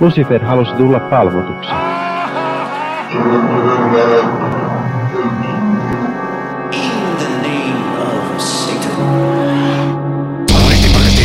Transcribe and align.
Lucifer 0.00 0.44
halusi 0.44 0.72
tulla 0.72 1.00
palvotuksi. 1.00 1.70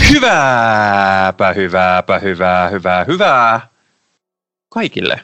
Hyvääpä, 0.09 1.53
hyvääpä, 1.53 2.19
hyvää, 2.19 2.69
hyvää, 2.69 3.03
hyvää 3.03 3.67
kaikille. 4.69 5.19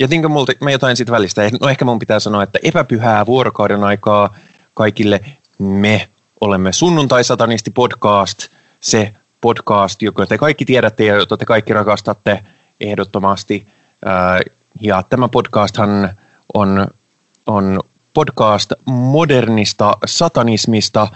Jätinkö 0.00 0.28
multa, 0.28 0.52
mä 0.60 0.70
jotain 0.70 0.96
siitä 0.96 1.12
välistä? 1.12 1.42
No 1.60 1.68
ehkä 1.68 1.84
mun 1.84 1.98
pitää 1.98 2.20
sanoa, 2.20 2.42
että 2.42 2.58
epäpyhää 2.62 3.26
vuorokauden 3.26 3.84
aikaa 3.84 4.34
kaikille. 4.74 5.20
Me 5.58 6.08
olemme 6.40 6.72
Sunnuntai-satanisti 6.72 7.70
podcast, 7.70 8.48
se 8.80 9.14
podcast, 9.40 10.02
joka 10.02 10.26
te 10.26 10.38
kaikki 10.38 10.64
tiedätte 10.64 11.04
ja 11.04 11.14
jota 11.14 11.36
te 11.36 11.44
kaikki 11.44 11.72
rakastatte 11.72 12.44
ehdottomasti. 12.80 13.66
Ja 14.80 15.02
tämä 15.02 15.28
podcasthan 15.28 16.10
on, 16.54 16.86
on 17.46 17.80
podcast 18.14 18.72
modernista 18.86 19.96
satanismista 20.06 21.08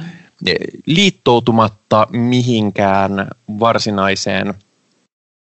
liittoutumatta 0.87 2.06
mihinkään 2.10 3.28
varsinaiseen 3.60 4.55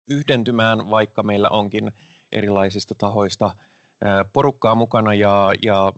yhdentymään, 0.09 0.89
vaikka 0.89 1.23
meillä 1.23 1.49
onkin 1.49 1.91
erilaisista 2.31 2.95
tahoista 2.95 3.55
porukkaa 4.33 4.75
mukana 4.75 5.13
ja, 5.13 5.53
ja 5.63 5.93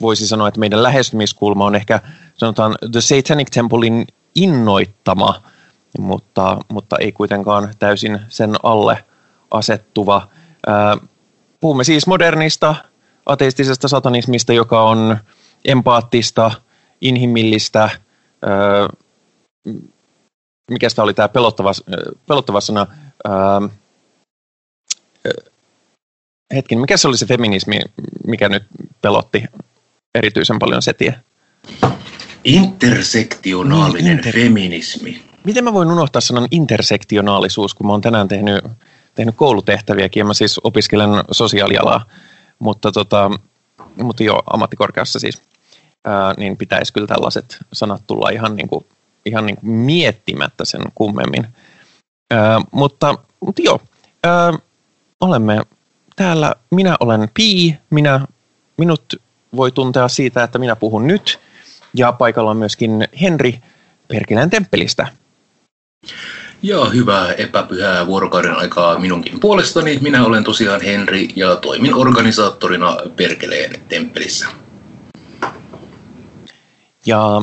voisi 0.00 0.26
sanoa, 0.26 0.48
että 0.48 0.60
meidän 0.60 0.82
lähestymiskulma 0.82 1.66
on 1.66 1.74
ehkä 1.74 2.00
sanotaan 2.34 2.76
The 2.92 3.00
Satanic 3.00 3.50
Templein 3.50 4.06
innoittama, 4.34 5.42
mutta, 5.98 6.58
mutta 6.68 6.96
ei 7.00 7.12
kuitenkaan 7.12 7.74
täysin 7.78 8.20
sen 8.28 8.54
alle 8.62 9.04
asettuva. 9.50 10.28
Puhumme 11.60 11.84
siis 11.84 12.06
modernista 12.06 12.74
ateistisesta 13.26 13.88
satanismista, 13.88 14.52
joka 14.52 14.82
on 14.82 15.18
empaattista, 15.64 16.50
inhimillistä, 17.00 17.90
mikä 20.70 20.88
sitä 20.88 21.02
oli 21.02 21.14
tämä 21.14 21.28
pelottava, 21.28 21.72
pelottava 22.26 22.60
sana, 22.60 22.86
hetken, 26.54 26.78
mikä 26.78 26.96
se 26.96 27.08
oli 27.08 27.16
se 27.16 27.26
feminismi, 27.26 27.80
mikä 28.26 28.48
nyt 28.48 28.64
pelotti 29.02 29.44
erityisen 30.14 30.58
paljon 30.58 30.82
setiä? 30.82 31.20
Intersektionaalinen 32.44 34.04
niin, 34.04 34.16
inter... 34.16 34.32
feminismi. 34.32 35.27
Miten 35.44 35.64
mä 35.64 35.72
voin 35.72 35.90
unohtaa 35.90 36.20
sanan 36.20 36.48
intersektionaalisuus, 36.50 37.74
kun 37.74 37.86
mä 37.86 37.92
oon 37.92 38.00
tänään 38.00 38.28
tehnyt, 38.28 38.64
tehnyt 39.14 39.36
koulutehtäviäkin? 39.36 40.20
Ja 40.20 40.24
mä 40.24 40.34
siis 40.34 40.60
opiskelen 40.64 41.10
sosiaalialaa, 41.30 42.04
mutta, 42.58 42.92
tota, 42.92 43.30
mutta 44.02 44.22
jo 44.22 44.42
ammattikorkeassa 44.52 45.18
siis, 45.18 45.42
ää, 46.04 46.34
niin 46.36 46.56
pitäisi 46.56 46.92
kyllä 46.92 47.06
tällaiset 47.06 47.58
sanat 47.72 48.02
tulla 48.06 48.30
ihan, 48.30 48.56
niin 48.56 48.68
kuin, 48.68 48.86
ihan 49.26 49.46
niin 49.46 49.56
kuin 49.56 49.70
miettimättä 49.70 50.64
sen 50.64 50.80
kummemmin. 50.94 51.46
Ää, 52.30 52.60
mutta, 52.72 53.14
mutta 53.40 53.62
joo, 53.62 53.80
ää, 54.24 54.52
olemme 55.20 55.62
täällä, 56.16 56.54
minä 56.70 56.96
olen 57.00 57.30
Pi, 57.34 57.78
minä, 57.90 58.26
minut 58.78 59.14
voi 59.56 59.72
tuntea 59.72 60.08
siitä, 60.08 60.42
että 60.42 60.58
minä 60.58 60.76
puhun 60.76 61.06
nyt, 61.06 61.40
ja 61.94 62.12
paikalla 62.12 62.50
on 62.50 62.56
myöskin 62.56 63.08
Henri 63.20 63.60
Perkilän 64.08 64.50
temppelistä. 64.50 65.08
Ja 66.62 66.84
hyvää 66.84 67.32
epäpyhää 67.32 68.06
vuorokauden 68.06 68.56
aikaa 68.56 68.98
minunkin 68.98 69.40
puolestani. 69.40 69.98
Minä 70.00 70.24
olen 70.24 70.44
tosiaan 70.44 70.80
Henri 70.80 71.28
ja 71.36 71.56
toimin 71.56 71.94
organisaattorina 71.94 72.96
Perkeleen 73.16 73.80
temppelissä. 73.88 74.46
Ja 77.06 77.42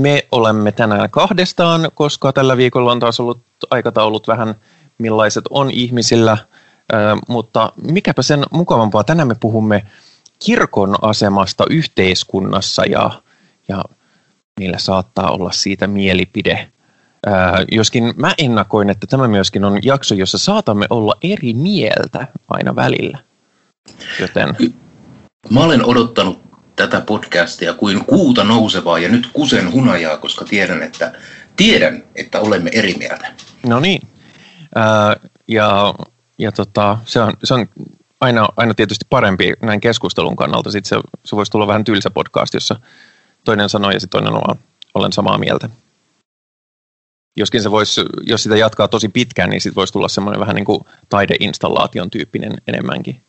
me 0.00 0.26
olemme 0.32 0.72
tänään 0.72 1.10
kahdestaan, 1.10 1.90
koska 1.94 2.32
tällä 2.32 2.56
viikolla 2.56 2.92
on 2.92 3.00
taas 3.00 3.20
ollut 3.20 3.40
aikataulut 3.70 4.28
vähän 4.28 4.54
millaiset 4.98 5.44
on 5.50 5.70
ihmisillä– 5.70 6.38
mutta 7.28 7.72
mikäpä 7.76 8.22
sen 8.22 8.44
mukavampaa, 8.50 9.04
tänään 9.04 9.28
me 9.28 9.34
puhumme 9.40 9.86
kirkon 10.44 10.96
asemasta 11.02 11.64
yhteiskunnassa 11.70 12.84
ja, 12.84 13.10
ja 13.68 13.84
niillä 14.60 14.78
saattaa 14.78 15.30
olla 15.30 15.52
siitä 15.52 15.86
mielipide. 15.86 16.72
Ää, 17.26 17.64
joskin 17.72 18.14
mä 18.16 18.34
ennakoin, 18.38 18.90
että 18.90 19.06
tämä 19.06 19.28
myöskin 19.28 19.64
on 19.64 19.78
jakso, 19.82 20.14
jossa 20.14 20.38
saatamme 20.38 20.86
olla 20.90 21.14
eri 21.22 21.54
mieltä 21.54 22.26
aina 22.48 22.76
välillä. 22.76 23.18
Joten... 24.20 24.56
Mä 25.50 25.60
olen 25.60 25.84
odottanut 25.84 26.40
tätä 26.76 27.00
podcastia 27.00 27.74
kuin 27.74 28.04
kuuta 28.04 28.44
nousevaa 28.44 28.98
ja 28.98 29.08
nyt 29.08 29.30
kusen 29.32 29.72
hunajaa, 29.72 30.16
koska 30.16 30.44
tiedän, 30.44 30.82
että, 30.82 31.12
tiedän, 31.56 32.04
että 32.14 32.40
olemme 32.40 32.70
eri 32.74 32.94
mieltä. 32.98 33.32
No 33.66 33.80
niin. 33.80 34.08
Ää, 34.74 35.16
ja 35.48 35.94
ja 36.40 36.52
tota, 36.52 36.98
se, 37.04 37.20
on, 37.20 37.34
se 37.44 37.54
on 37.54 37.68
aina, 38.20 38.48
aina 38.56 38.74
tietysti 38.74 39.04
parempi 39.10 39.52
näin 39.62 39.80
keskustelun 39.80 40.36
kannalta. 40.36 40.70
Sitten 40.70 40.88
se, 40.88 41.08
se 41.24 41.36
voisi 41.36 41.52
tulla 41.52 41.66
vähän 41.66 41.84
tylsä 41.84 42.10
podcast, 42.10 42.54
jossa 42.54 42.80
toinen 43.44 43.68
sanoo 43.68 43.90
ja 43.90 44.00
sitten 44.00 44.22
toinen 44.22 44.42
on 44.48 44.56
olen 44.94 45.12
samaa 45.12 45.38
mieltä. 45.38 45.68
Joskin 47.36 47.62
se 47.62 47.70
voisi, 47.70 48.00
jos 48.22 48.42
sitä 48.42 48.56
jatkaa 48.56 48.88
tosi 48.88 49.08
pitkään, 49.08 49.50
niin 49.50 49.60
sitten 49.60 49.76
voisi 49.76 49.92
tulla 49.92 50.08
semmoinen 50.08 50.40
vähän 50.40 50.54
niin 50.54 50.64
kuin 50.64 50.80
taideinstallaation 51.08 52.10
tyyppinen 52.10 52.52
enemmänkin. 52.66 53.22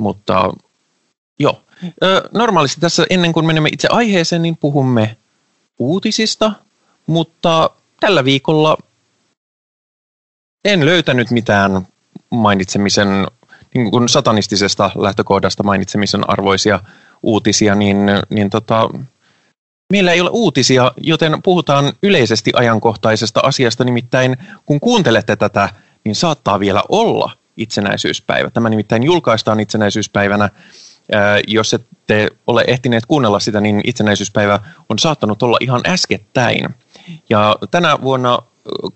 Mutta 0.00 0.52
joo. 1.38 1.64
Normaalisti 2.34 2.80
tässä 2.80 3.06
ennen 3.10 3.32
kuin 3.32 3.46
menemme 3.46 3.68
itse 3.72 3.88
aiheeseen, 3.90 4.42
niin 4.42 4.56
puhumme 4.56 5.16
uutisista, 5.78 6.52
mutta 7.06 7.70
tällä 8.00 8.24
viikolla 8.24 8.76
en 10.64 10.86
löytänyt 10.86 11.30
mitään 11.30 11.86
mainitsemisen, 12.30 13.08
niin 13.74 13.90
kuin 13.90 14.08
satanistisesta 14.08 14.90
lähtökohdasta 14.94 15.62
mainitsemisen 15.62 16.30
arvoisia 16.30 16.80
uutisia, 17.22 17.74
niin, 17.74 17.96
niin 18.28 18.50
tota, 18.50 18.90
meillä 19.92 20.12
ei 20.12 20.20
ole 20.20 20.30
uutisia, 20.32 20.92
joten 20.96 21.42
puhutaan 21.42 21.92
yleisesti 22.02 22.52
ajankohtaisesta 22.54 23.40
asiasta. 23.42 23.84
Nimittäin 23.84 24.36
kun 24.66 24.80
kuuntelette 24.80 25.36
tätä, 25.36 25.68
niin 26.04 26.14
saattaa 26.14 26.60
vielä 26.60 26.82
olla 26.88 27.32
itsenäisyyspäivä. 27.56 28.50
Tämä 28.50 28.68
nimittäin 28.68 29.02
julkaistaan 29.02 29.60
itsenäisyyspäivänä. 29.60 30.50
Jos 31.46 31.74
ette 31.74 32.28
ole 32.46 32.64
ehtineet 32.66 33.06
kuunnella 33.06 33.40
sitä, 33.40 33.60
niin 33.60 33.80
itsenäisyyspäivä 33.84 34.60
on 34.88 34.98
saattanut 34.98 35.42
olla 35.42 35.56
ihan 35.60 35.80
äskettäin. 35.86 36.74
Ja 37.30 37.56
tänä 37.70 38.02
vuonna 38.02 38.38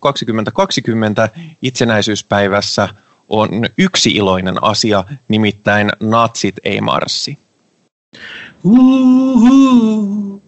2020 0.00 1.28
itsenäisyyspäivässä 1.62 2.88
on 3.28 3.48
yksi 3.78 4.10
iloinen 4.10 4.64
asia, 4.64 5.04
nimittäin 5.28 5.90
natsit 6.00 6.54
ei 6.64 6.80
marssi. 6.80 7.38
Uhuhu. 8.64 10.41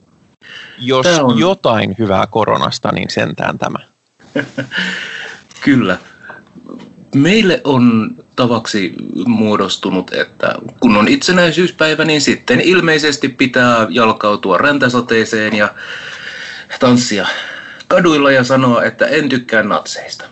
Jos 0.79 1.07
on... 1.07 1.39
jotain 1.39 1.95
hyvää 1.99 2.27
koronasta, 2.27 2.93
niin 2.93 3.11
sentään 3.11 3.59
tämä. 3.59 3.79
Kyllä. 5.65 5.99
Meille 7.15 7.61
on 7.65 8.15
tavaksi 8.37 8.95
muodostunut, 9.27 10.13
että 10.13 10.55
kun 10.81 10.97
on 10.97 11.09
itsenäisyyspäivä, 11.09 12.05
niin 12.05 12.21
sitten 12.21 12.61
ilmeisesti 12.61 13.29
pitää 13.29 13.87
jalkautua 13.91 14.59
räntäsateeseen 14.59 15.57
ja 15.57 15.75
tanssia 16.81 17.27
kaduilla 17.89 18.31
ja 18.31 18.45
sanoa, 18.45 18.85
että 18.85 19.07
en 19.07 19.29
tykkää 19.29 19.63
natseista. 19.63 20.25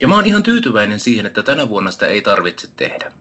Ja 0.00 0.08
mä 0.08 0.14
oon 0.14 0.26
ihan 0.26 0.42
tyytyväinen 0.42 1.00
siihen, 1.00 1.26
että 1.26 1.42
tänä 1.42 1.68
vuonna 1.68 1.90
sitä 1.90 2.06
ei 2.06 2.22
tarvitse 2.22 2.68
tehdä. 2.76 3.12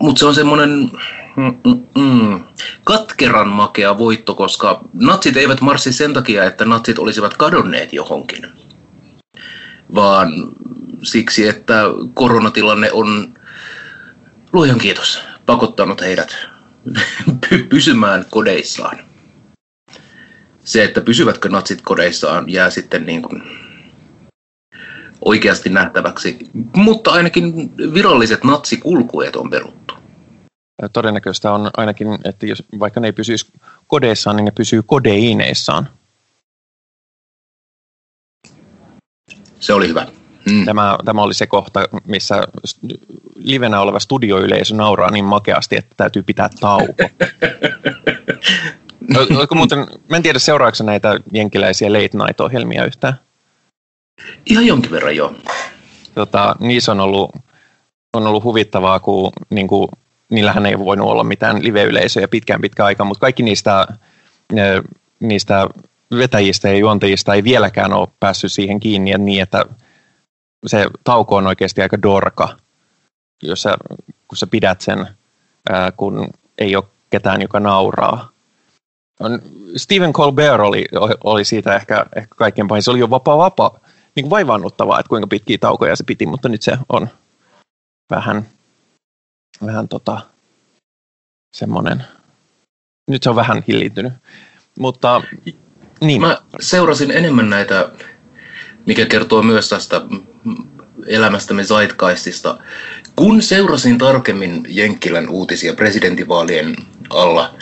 Mutta 0.00 0.18
se 0.18 0.26
on 0.26 0.34
semmoinen 0.34 0.90
mm, 1.36 1.58
mm, 1.64 1.86
mm, 1.98 2.44
katkeran 2.84 3.48
makea 3.48 3.98
voitto, 3.98 4.34
koska 4.34 4.80
natsit 4.92 5.36
eivät 5.36 5.60
marssi 5.60 5.92
sen 5.92 6.12
takia, 6.12 6.44
että 6.44 6.64
natsit 6.64 6.98
olisivat 6.98 7.36
kadonneet 7.36 7.92
johonkin. 7.92 8.46
Vaan 9.94 10.32
siksi, 11.02 11.48
että 11.48 11.82
koronatilanne 12.14 12.92
on, 12.92 13.34
luojan 14.52 14.78
kiitos, 14.78 15.20
pakottanut 15.46 16.00
heidät 16.00 16.36
pysymään 17.68 18.24
kodeissaan 18.30 18.98
se, 20.64 20.84
että 20.84 21.00
pysyvätkö 21.00 21.48
natsit 21.48 21.82
kodeissaan, 21.82 22.44
jää 22.50 22.70
sitten 22.70 23.06
niin 23.06 23.22
kuin 23.22 23.42
oikeasti 25.24 25.70
nähtäväksi. 25.70 26.38
Mutta 26.76 27.10
ainakin 27.10 27.72
viralliset 27.94 28.44
natsikulkueet 28.44 29.36
on 29.36 29.50
peruttu. 29.50 29.94
Todennäköistä 30.92 31.52
on 31.52 31.70
ainakin, 31.76 32.18
että 32.24 32.46
jos 32.46 32.62
vaikka 32.80 33.00
ne 33.00 33.08
ei 33.08 33.12
pysyisi 33.12 33.52
kodeissaan, 33.86 34.36
niin 34.36 34.44
ne 34.44 34.50
pysyy 34.50 34.82
kodeineissaan. 34.82 35.88
Se 39.60 39.72
oli 39.72 39.88
hyvä. 39.88 40.06
Mm. 40.50 40.64
Tämä, 40.64 40.98
tämä 41.04 41.22
oli 41.22 41.34
se 41.34 41.46
kohta, 41.46 41.88
missä 42.06 42.42
livenä 43.36 43.80
oleva 43.80 44.00
studioyleisö 44.00 44.74
nauraa 44.74 45.10
niin 45.10 45.24
makeasti, 45.24 45.76
että 45.76 45.94
täytyy 45.96 46.22
pitää 46.22 46.48
tauko. 46.60 46.94
Oletko 49.36 49.54
muuten, 49.54 49.78
mä 50.08 50.16
en 50.16 50.22
tiedä 50.22 50.38
seuraavaksi 50.38 50.84
näitä 50.84 51.20
jenkiläisiä 51.32 51.92
late 51.92 52.18
night-ohjelmia 52.18 52.84
yhtään? 52.84 53.14
Ihan 54.46 54.66
jonkin 54.66 54.90
verran 54.90 55.16
joo. 55.16 55.34
Tota, 56.14 56.56
niissä 56.60 56.92
on 56.92 57.00
ollut, 57.00 57.30
on 58.12 58.26
ollut 58.26 58.44
huvittavaa, 58.44 59.00
kun 59.00 59.32
niin 59.50 59.68
kuin, 59.68 59.88
niillähän 60.30 60.66
ei 60.66 60.78
voinut 60.78 61.08
olla 61.08 61.24
mitään 61.24 61.64
live-yleisöjä 61.64 62.28
pitkään 62.28 62.60
pitkään 62.60 62.86
aikaan, 62.86 63.06
mutta 63.06 63.20
kaikki 63.20 63.42
niistä, 63.42 63.86
niistä 65.20 65.68
vetäjistä 66.18 66.68
ja 66.68 66.76
juontajista 66.76 67.34
ei 67.34 67.44
vieläkään 67.44 67.92
ole 67.92 68.08
päässyt 68.20 68.52
siihen 68.52 68.80
kiinni, 68.80 69.10
että 69.10 69.24
niin, 69.24 69.42
että 69.42 69.64
se 70.66 70.86
tauko 71.04 71.36
on 71.36 71.46
oikeasti 71.46 71.82
aika 71.82 72.02
dorka, 72.02 72.56
jos 73.42 73.62
sä, 73.62 73.76
kun 74.28 74.38
sä 74.38 74.46
pidät 74.46 74.80
sen, 74.80 75.06
kun 75.96 76.28
ei 76.58 76.76
ole 76.76 76.84
ketään, 77.10 77.42
joka 77.42 77.60
nauraa. 77.60 78.28
Stephen 79.76 80.12
Colbert 80.12 80.60
oli, 80.60 80.84
oli 81.24 81.44
siitä 81.44 81.76
ehkä, 81.76 82.06
ehkä 82.16 82.34
kaikkein 82.36 82.68
pahin. 82.68 82.82
Se 82.82 82.90
oli 82.90 82.98
jo 82.98 83.10
vapaa 83.10 83.38
vapaa, 83.38 83.78
niin 84.16 84.24
kuin 84.24 84.30
vaivannuttavaa, 84.30 85.00
että 85.00 85.08
kuinka 85.08 85.26
pitkiä 85.26 85.58
taukoja 85.58 85.96
se 85.96 86.04
piti, 86.04 86.26
mutta 86.26 86.48
nyt 86.48 86.62
se 86.62 86.78
on 86.88 87.08
vähän, 88.10 88.46
vähän 89.66 89.88
tota, 89.88 90.20
semmoinen, 91.56 92.04
nyt 93.10 93.22
se 93.22 93.30
on 93.30 93.36
vähän 93.36 93.64
hillintynyt. 93.68 94.12
Mutta 94.78 95.22
niin. 96.00 96.20
Mä 96.20 96.38
seurasin 96.60 97.10
enemmän 97.10 97.50
näitä, 97.50 97.90
mikä 98.86 99.06
kertoo 99.06 99.42
myös 99.42 99.68
tästä 99.68 100.00
elämästämme 101.06 101.64
Zeitgeistista. 101.64 102.58
Kun 103.16 103.42
seurasin 103.42 103.98
tarkemmin 103.98 104.66
Jenkkilän 104.68 105.28
uutisia 105.28 105.74
presidentinvaalien 105.74 106.76
alla, 107.10 107.54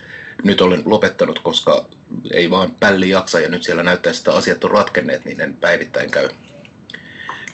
nyt 0.44 0.60
olen 0.60 0.82
lopettanut, 0.84 1.38
koska 1.38 1.88
ei 2.32 2.50
vaan 2.50 2.74
pälli 2.80 3.08
jaksa 3.08 3.40
ja 3.40 3.48
nyt 3.48 3.62
siellä 3.62 3.82
näyttää, 3.82 4.12
että 4.18 4.32
asiat 4.32 4.64
on 4.64 4.70
ratkenneet, 4.70 5.24
niin 5.24 5.40
en 5.40 5.56
päivittäin 5.56 6.10
käy 6.10 6.28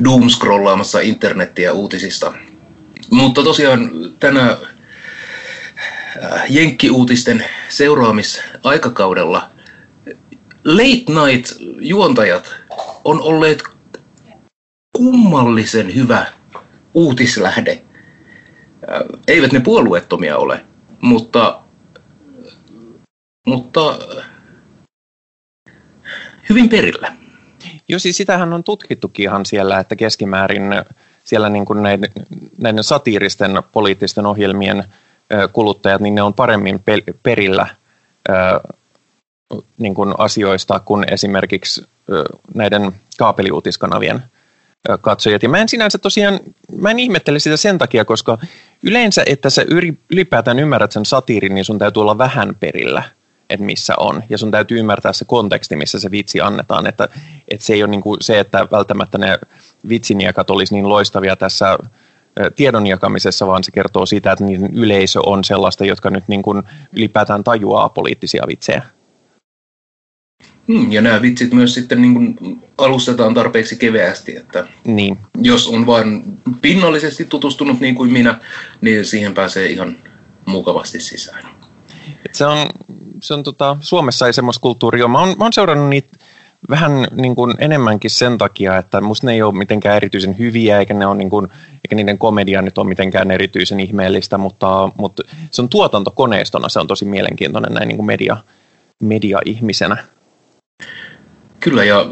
doomscrollaamassa 0.05 1.01
internettiä 1.01 1.73
uutisista. 1.73 2.33
Mutta 3.11 3.43
tosiaan 3.43 3.91
tänä 4.21 4.51
äh, 4.51 6.45
Jenkki-uutisten 6.49 7.45
seuraamisaikakaudella 7.69 9.51
late 10.65 11.27
night 11.27 11.53
juontajat 11.81 12.55
on 13.05 13.23
olleet 13.23 13.63
kummallisen 14.97 15.95
hyvä 15.95 16.27
uutislähde. 16.95 17.83
Äh, 18.91 19.01
eivät 19.29 19.53
ne 19.53 19.61
puolueettomia 19.61 20.37
ole, 20.37 20.65
mutta, 21.01 21.63
mutta 23.47 23.99
hyvin 26.49 26.69
perillä. 26.69 27.13
Joo, 27.89 27.99
siis 27.99 28.17
sitähän 28.17 28.53
on 28.53 28.65
tutkittukin 28.65 29.23
ihan 29.23 29.47
siellä, 29.47 29.79
että 29.79 29.97
keskimäärin 29.97 30.63
siellä 31.29 31.49
niin 31.49 31.65
kuin 31.65 31.83
näiden, 31.83 32.11
näiden 32.59 32.85
satiiristen 32.85 33.63
poliittisten 33.73 34.27
ohjelmien 34.27 34.85
kuluttajat, 35.53 36.01
niin 36.01 36.15
ne 36.15 36.23
on 36.23 36.35
paremmin 36.35 36.85
perillä 37.23 37.67
niin 39.79 39.95
kuin 39.95 40.15
asioista 40.19 40.81
kuin 40.81 41.13
esimerkiksi 41.13 41.87
näiden 42.55 42.93
kaapeliuutiskanavien 43.19 44.23
katsojat. 45.01 45.43
Ja 45.43 45.49
mä 45.49 45.59
en 45.59 45.69
sinänsä 45.69 45.99
tosiaan, 45.99 46.41
mä 46.77 46.91
en 46.91 46.99
ihmettele 46.99 47.39
sitä 47.39 47.57
sen 47.57 47.79
takia, 47.79 48.05
koska 48.05 48.39
yleensä, 48.83 49.23
että 49.27 49.51
sä 49.51 49.65
ylipäätään 50.11 50.59
ymmärrät 50.59 50.93
sen 50.93 51.07
satiirin, 51.07 51.55
niin 51.55 51.65
sun 51.65 51.79
täytyy 51.79 52.01
olla 52.01 52.19
vähän 52.19 52.57
perillä, 52.61 53.03
että 53.51 53.67
missä 53.67 53.95
on. 53.97 54.23
Ja 54.29 54.39
sun 54.39 54.51
täytyy 54.51 54.79
ymmärtää 54.79 55.13
se 55.13 55.25
konteksti, 55.25 55.77
missä 55.77 56.01
se 56.01 56.11
vitsi 56.11 56.41
annetaan. 56.41 56.87
Että, 56.87 57.09
että 57.49 57.67
se 57.67 57.73
ei 57.73 57.83
ole 57.83 57.91
niin 57.91 58.03
kuin 58.03 58.17
se, 58.21 58.41
että 58.41 58.67
välttämättä 58.71 59.19
ne 59.19 59.39
vitsiniekat 59.89 60.51
olisi 60.51 60.75
niin 60.75 60.89
loistavia 60.89 61.37
tässä 61.37 61.79
tiedon 62.57 62.87
jakamisessa, 62.87 63.47
vaan 63.47 63.65
se 63.65 63.71
kertoo 63.71 64.07
siitä, 64.07 64.33
että 64.33 64.45
niiden 64.45 64.75
yleisö 64.75 65.21
on 65.27 65.45
sellaista, 65.45 65.85
jotka 65.85 66.11
nyt 66.11 66.25
niin 66.29 66.43
kuin 66.43 66.63
ylipäätään 66.93 67.45
tajuaa 67.45 67.89
poliittisia 67.89 68.45
vitsejä. 68.49 68.83
Hmm, 70.69 70.93
ja 70.93 71.01
nämä 71.01 71.23
vitsit 71.23 71.53
myös 71.53 71.75
sitten 71.75 72.03
niin 72.03 72.15
kuin 72.15 72.61
alustetaan 72.79 73.35
tarpeeksi 73.35 73.77
keveästi, 73.77 74.37
että 74.37 74.67
niin. 74.85 75.19
jos 75.43 75.69
on 75.69 75.87
vain 75.87 76.23
pinnallisesti 76.61 77.25
tutustunut 77.25 77.81
niin 77.81 77.95
kuin 77.95 78.13
minä, 78.13 78.41
niin 78.81 79.05
siihen 79.05 79.35
pääsee 79.35 79.67
ihan 79.67 79.97
mukavasti 80.47 81.01
sisään. 81.01 81.45
Et 82.27 82.35
se 82.35 82.47
on, 82.47 82.67
se 83.23 83.35
on 83.35 83.43
tota, 83.43 83.77
Suomessa 83.81 84.27
ei 84.27 84.33
semmoista 84.33 84.61
kulttuuria 84.61 85.09
Mä 85.09 85.21
oon, 85.21 85.35
mä 85.39 85.45
oon 85.45 85.53
seurannut 85.53 85.89
niitä 85.89 86.19
vähän 86.71 87.07
niin 87.13 87.35
kuin 87.35 87.55
enemmänkin 87.59 88.11
sen 88.11 88.39
takia, 88.39 88.77
että 88.77 89.01
musta 89.01 89.27
ne 89.27 89.33
ei 89.33 89.43
ole 89.43 89.55
mitenkään 89.55 89.97
erityisen 89.97 90.39
hyviä, 90.39 90.79
eikä, 90.79 90.95
ne 90.95 91.07
ole 91.07 91.17
niin 91.17 91.31
kuin, 91.31 91.49
eikä 91.75 91.95
niiden 91.95 92.19
komedia 92.19 92.63
nyt 92.63 92.79
ole 92.79 92.89
mitenkään 92.89 93.31
erityisen 93.31 93.81
ihmeellistä, 93.81 94.39
mutta, 94.39 94.91
mutta 94.99 95.23
se 95.51 95.63
on 95.63 95.69
tuotantokoneistona, 95.69 96.69
se 96.69 96.81
on 96.81 96.87
tosi 96.87 97.05
mielenkiintoinen 97.05 97.73
näin 97.73 97.89
niin 97.89 97.97
kuin 97.97 98.07
media, 98.07 98.37
media-ihmisenä. 99.03 99.97
Kyllä, 101.61 101.85
ja 101.85 102.07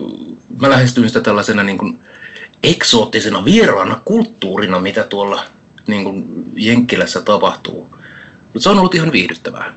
mä 0.61 0.71
lähestyin 0.71 1.09
sitä 1.09 1.21
tällaisena 1.21 1.63
niin 1.63 1.79
kuin 1.79 2.01
eksoottisena 2.63 3.45
vieraana 3.45 4.01
kulttuurina, 4.05 4.81
mitä 4.81 5.03
tuolla 5.05 5.45
niin 5.87 6.05
kuin 6.05 6.45
Jenkkilässä 6.57 7.21
tapahtuu. 7.21 7.89
Mutta 8.43 8.61
se 8.61 8.69
on 8.69 8.79
ollut 8.79 8.95
ihan 8.95 9.13
viihdyttävää. 9.13 9.75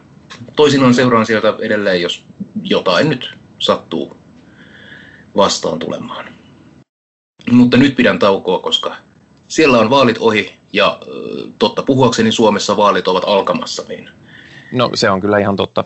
Toisinaan 0.55 0.93
seuraan 0.93 1.25
sieltä 1.25 1.53
edelleen, 1.59 2.01
jos 2.01 2.25
jotain 2.63 3.09
nyt 3.09 3.37
sattuu 3.59 4.18
vastaan 5.35 5.79
tulemaan. 5.79 6.25
Mutta 7.51 7.77
nyt 7.77 7.95
pidän 7.95 8.19
taukoa, 8.19 8.59
koska 8.59 8.95
siellä 9.47 9.79
on 9.79 9.89
vaalit 9.89 10.17
ohi 10.19 10.59
ja 10.73 10.99
totta 11.59 11.83
puhuakseni 11.83 12.31
Suomessa 12.31 12.77
vaalit 12.77 13.07
ovat 13.07 13.23
alkamassa. 13.27 13.83
Niin... 13.87 14.09
No 14.71 14.89
se 14.93 15.09
on 15.09 15.21
kyllä 15.21 15.37
ihan 15.37 15.55
totta. 15.55 15.83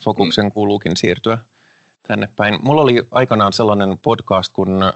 Fokuksen 0.00 0.44
mm. 0.44 0.52
kuuluukin 0.52 0.96
siirtyä 0.96 1.38
tänne 2.08 2.28
päin. 2.36 2.58
Mulla 2.62 2.82
oli 2.82 3.08
aikanaan 3.10 3.52
sellainen 3.52 3.98
podcast, 3.98 4.52
kun, 4.52 4.92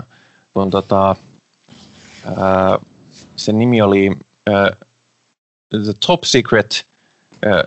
kun 0.54 0.70
tota, 0.70 1.16
ää, 2.36 2.78
sen 3.36 3.58
nimi 3.58 3.82
oli 3.82 4.16
ää, 4.46 4.70
The 5.84 5.92
Top 6.06 6.24
Secret 6.24 6.86
ää, 7.46 7.64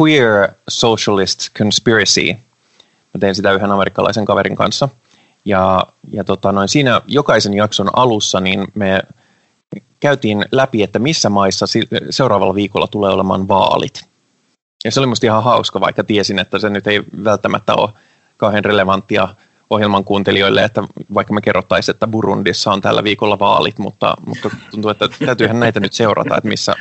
Queer 0.00 0.48
Socialist 0.68 1.40
Conspiracy. 1.58 2.32
Mä 3.14 3.18
tein 3.20 3.34
sitä 3.34 3.52
yhden 3.52 3.70
amerikkalaisen 3.70 4.24
kaverin 4.24 4.56
kanssa. 4.56 4.88
Ja, 5.44 5.86
ja 6.12 6.24
tota, 6.24 6.52
noin, 6.52 6.68
siinä 6.68 7.00
jokaisen 7.06 7.54
jakson 7.54 7.98
alussa 7.98 8.40
niin 8.40 8.66
me 8.74 9.02
käytiin 10.00 10.44
läpi, 10.52 10.82
että 10.82 10.98
missä 10.98 11.30
maissa 11.30 11.66
seuraavalla 12.10 12.54
viikolla 12.54 12.86
tulee 12.86 13.10
olemaan 13.10 13.48
vaalit. 13.48 14.04
Ja 14.84 14.90
se 14.90 15.00
oli 15.00 15.06
musta 15.06 15.26
ihan 15.26 15.44
hauska, 15.44 15.80
vaikka 15.80 16.04
tiesin, 16.04 16.38
että 16.38 16.58
se 16.58 16.70
nyt 16.70 16.86
ei 16.86 17.02
välttämättä 17.24 17.74
ole 17.74 17.90
kauhean 18.36 18.64
relevanttia 18.64 19.28
ohjelman 19.70 20.04
kuuntelijoille, 20.04 20.64
että 20.64 20.82
vaikka 21.14 21.34
me 21.34 21.40
kerrottaisiin, 21.40 21.94
että 21.94 22.06
Burundissa 22.06 22.72
on 22.72 22.80
tällä 22.80 23.04
viikolla 23.04 23.38
vaalit, 23.38 23.78
mutta, 23.78 24.16
mutta 24.26 24.50
tuntuu, 24.70 24.90
että 24.90 25.08
täytyyhän 25.26 25.60
näitä 25.60 25.80
nyt 25.80 25.92
seurata, 25.92 26.36
että 26.36 26.48
missä, 26.48 26.74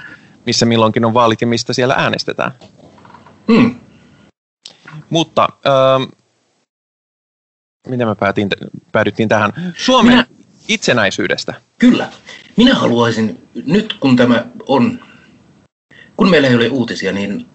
missä 0.46 0.66
milloinkin 0.66 1.06
on 1.06 1.14
vaalit 1.14 1.42
ja 1.42 1.48
mistä 1.48 1.74
siellä 1.74 1.94
äänestetään. 1.98 2.52
Hmm. 3.48 3.76
Mutta 5.10 5.50
ähm, 5.66 6.04
miten 7.88 8.08
me 8.08 8.16
päätin, 8.16 8.50
päädyttiin 8.92 9.30
tähän? 9.30 9.74
Suomen 9.78 10.14
Minä, 10.14 10.26
itsenäisyydestä. 10.68 11.54
Kyllä. 11.80 12.10
Minä 12.58 12.76
haluaisin, 12.76 13.48
nyt 13.66 13.94
kun 13.94 14.16
tämä 14.16 14.46
on, 14.68 15.00
kun 16.18 16.30
meillä 16.30 16.48
ei 16.48 16.56
ole 16.56 16.70
uutisia, 16.70 17.12
niin 17.12 17.46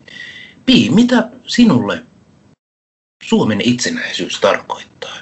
Pi, 0.67 0.91
mitä 0.91 1.31
sinulle 1.47 2.03
Suomen 3.25 3.61
itsenäisyys 3.61 4.41
tarkoittaa? 4.41 5.17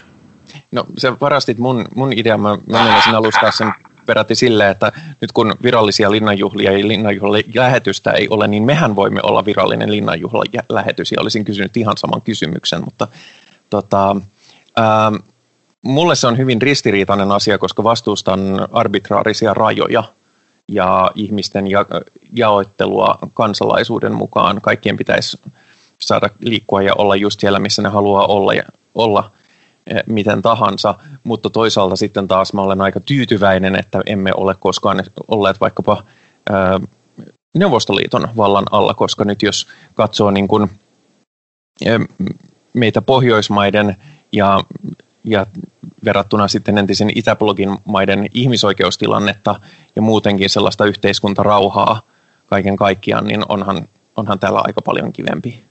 No 0.73 0.87
se 0.99 1.21
varastit 1.21 1.59
mun, 1.59 1.85
mun 1.95 2.13
idea. 2.13 2.39
Mä, 2.39 2.59
mä 2.69 2.85
menisin 2.85 3.15
alustaa 3.15 3.51
sen 3.51 3.73
peräti 4.07 4.35
silleen, 4.35 4.71
että 4.71 4.93
nyt 5.21 5.33
kun 5.33 5.55
virallisia 5.63 6.11
linnanjuhlia 6.11 6.73
ja 6.73 6.89
linnanjuhlalähetystä 6.89 8.11
ei 8.11 8.29
ole, 8.31 8.49
niin 8.49 8.63
mehän 8.63 8.97
voimme 8.97 9.21
olla 9.23 9.45
virallinen 9.45 9.93
linnanjuhlalähetys. 9.93 11.13
Ja 11.13 11.21
olisin 11.21 11.45
kysynyt 11.45 11.77
ihan 11.77 11.97
saman 11.97 12.23
kysymyksen, 12.23 12.85
mutta 12.85 13.09
tota, 13.71 14.17
ähm, 14.79 15.15
mulle 15.83 16.15
se 16.15 16.27
on 16.27 16.39
hyvin 16.39 16.63
ristiriitainen 16.63 17.33
asia, 17.33 17.59
koska 17.59 17.85
vastustan 17.85 18.69
arbitraarisia 18.73 19.55
rajoja 19.55 20.05
ja 20.69 21.11
ihmisten 21.15 21.67
ja, 21.67 21.87
jaottelua 22.33 23.19
kansalaisuuden 23.35 24.15
mukaan. 24.15 24.61
Kaikkien 24.61 24.97
pitäisi 24.97 25.41
saada 26.01 26.31
liikkua 26.41 26.83
ja 26.83 26.95
olla 26.99 27.17
just 27.17 27.41
siellä, 27.41 27.59
missä 27.59 27.83
ne 27.83 27.89
haluaa 27.89 28.27
olla. 28.27 28.55
Ja, 28.55 28.63
olla. 28.95 29.31
eh, 29.87 30.03
miten 30.07 30.43
tahansa, 30.43 30.95
mutta 31.25 31.51
toisaalta 31.51 31.97
sitten 31.97 32.29
taas 32.29 32.53
mä 32.53 32.61
olen 32.61 32.81
aika 32.81 33.01
tyytyväinen, 33.01 33.77
että 33.77 34.03
emme 34.07 34.31
ole 34.37 34.55
koskaan 34.55 35.05
olleet 35.29 35.61
vaikkapa 35.61 36.05
Neuvostoliiton 37.57 38.29
vallan 38.37 38.65
alla, 38.71 38.95
koska 38.95 39.25
nyt 39.25 39.43
jos 39.43 39.67
katsoo 39.95 40.31
niin 40.31 40.49
kuin 40.49 40.71
meitä 42.75 43.03
Pohjoismaiden 43.03 43.97
ja, 44.35 44.65
ja 45.25 45.47
verrattuna 46.05 46.49
sitten 46.49 46.79
entisen 46.79 47.11
Itäblogin 47.15 47.79
maiden 47.85 48.27
ihmisoikeustilannetta 48.35 49.61
ja 49.97 50.03
muutenkin 50.03 50.51
sellaista 50.51 50.85
yhteiskuntarauhaa 50.85 52.03
kaiken 52.47 52.77
kaikkiaan, 52.77 53.27
niin 53.27 53.43
onhan, 53.49 53.89
onhan 54.17 54.39
täällä 54.39 54.61
aika 54.65 54.83
paljon 54.83 55.13
kivempi. 55.13 55.65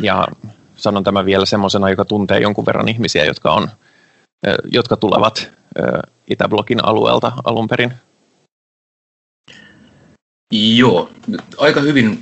Ja 0.00 0.28
sanon 0.76 1.04
tämä 1.04 1.24
vielä 1.24 1.46
semmoisena, 1.46 1.90
joka 1.90 2.04
tuntee 2.04 2.40
jonkun 2.40 2.66
verran 2.66 2.88
ihmisiä, 2.88 3.24
jotka, 3.24 3.52
on, 3.52 3.70
jotka 4.64 4.96
tulevat 4.96 5.52
Itäblogin 6.30 6.84
alueelta 6.84 7.32
alun 7.44 7.68
perin. 7.68 7.92
Joo, 10.76 11.10
aika 11.58 11.80
hyvin, 11.80 12.18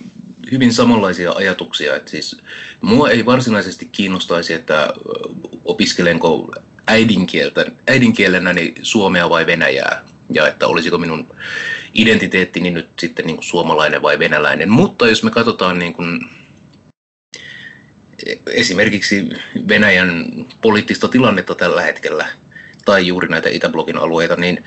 hyvin 0.52 0.72
samanlaisia 0.72 1.32
ajatuksia. 1.32 1.96
Että 1.96 2.10
siis, 2.10 2.42
mua 2.80 3.10
ei 3.10 3.26
varsinaisesti 3.26 3.88
kiinnostaisi, 3.92 4.54
että 4.54 4.94
opiskelenko 5.64 6.54
äidinkieltä, 6.86 7.66
äidinkielenäni 7.88 8.74
suomea 8.82 9.30
vai 9.30 9.46
venäjää. 9.46 10.04
Ja 10.32 10.48
että 10.48 10.66
olisiko 10.66 10.98
minun 10.98 11.36
identiteettini 11.94 12.70
nyt 12.70 12.88
sitten 12.98 13.26
niin 13.26 13.36
kuin 13.36 13.44
suomalainen 13.44 14.02
vai 14.02 14.18
venäläinen. 14.18 14.70
Mutta 14.70 15.08
jos 15.08 15.22
me 15.22 15.30
katsotaan 15.30 15.78
niin 15.78 15.92
kuin 15.92 16.20
esimerkiksi 18.46 19.28
Venäjän 19.68 20.24
poliittista 20.62 21.08
tilannetta 21.08 21.54
tällä 21.54 21.82
hetkellä, 21.82 22.26
tai 22.84 23.06
juuri 23.06 23.28
näitä 23.28 23.48
Itäblogin 23.48 23.96
alueita, 23.96 24.36
niin 24.36 24.64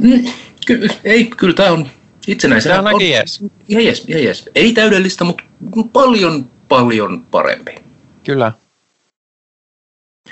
mm, 0.00 0.24
ky- 0.66 0.88
ei, 1.04 1.24
kyllä 1.24 1.54
tämä 1.54 1.70
on 1.70 1.90
itsenäisenä. 2.28 2.74
Tämä 2.74 2.88
on 2.88 2.94
aika 2.94 3.04
jees. 3.04 3.44
Ihan 3.68 3.84
jees, 3.84 4.04
ihan 4.08 4.24
jees. 4.24 4.50
Ei 4.54 4.72
täydellistä, 4.72 5.24
mutta 5.24 5.44
paljon, 5.92 6.50
paljon 6.68 7.26
parempi. 7.30 7.74
Kyllä. 8.24 8.52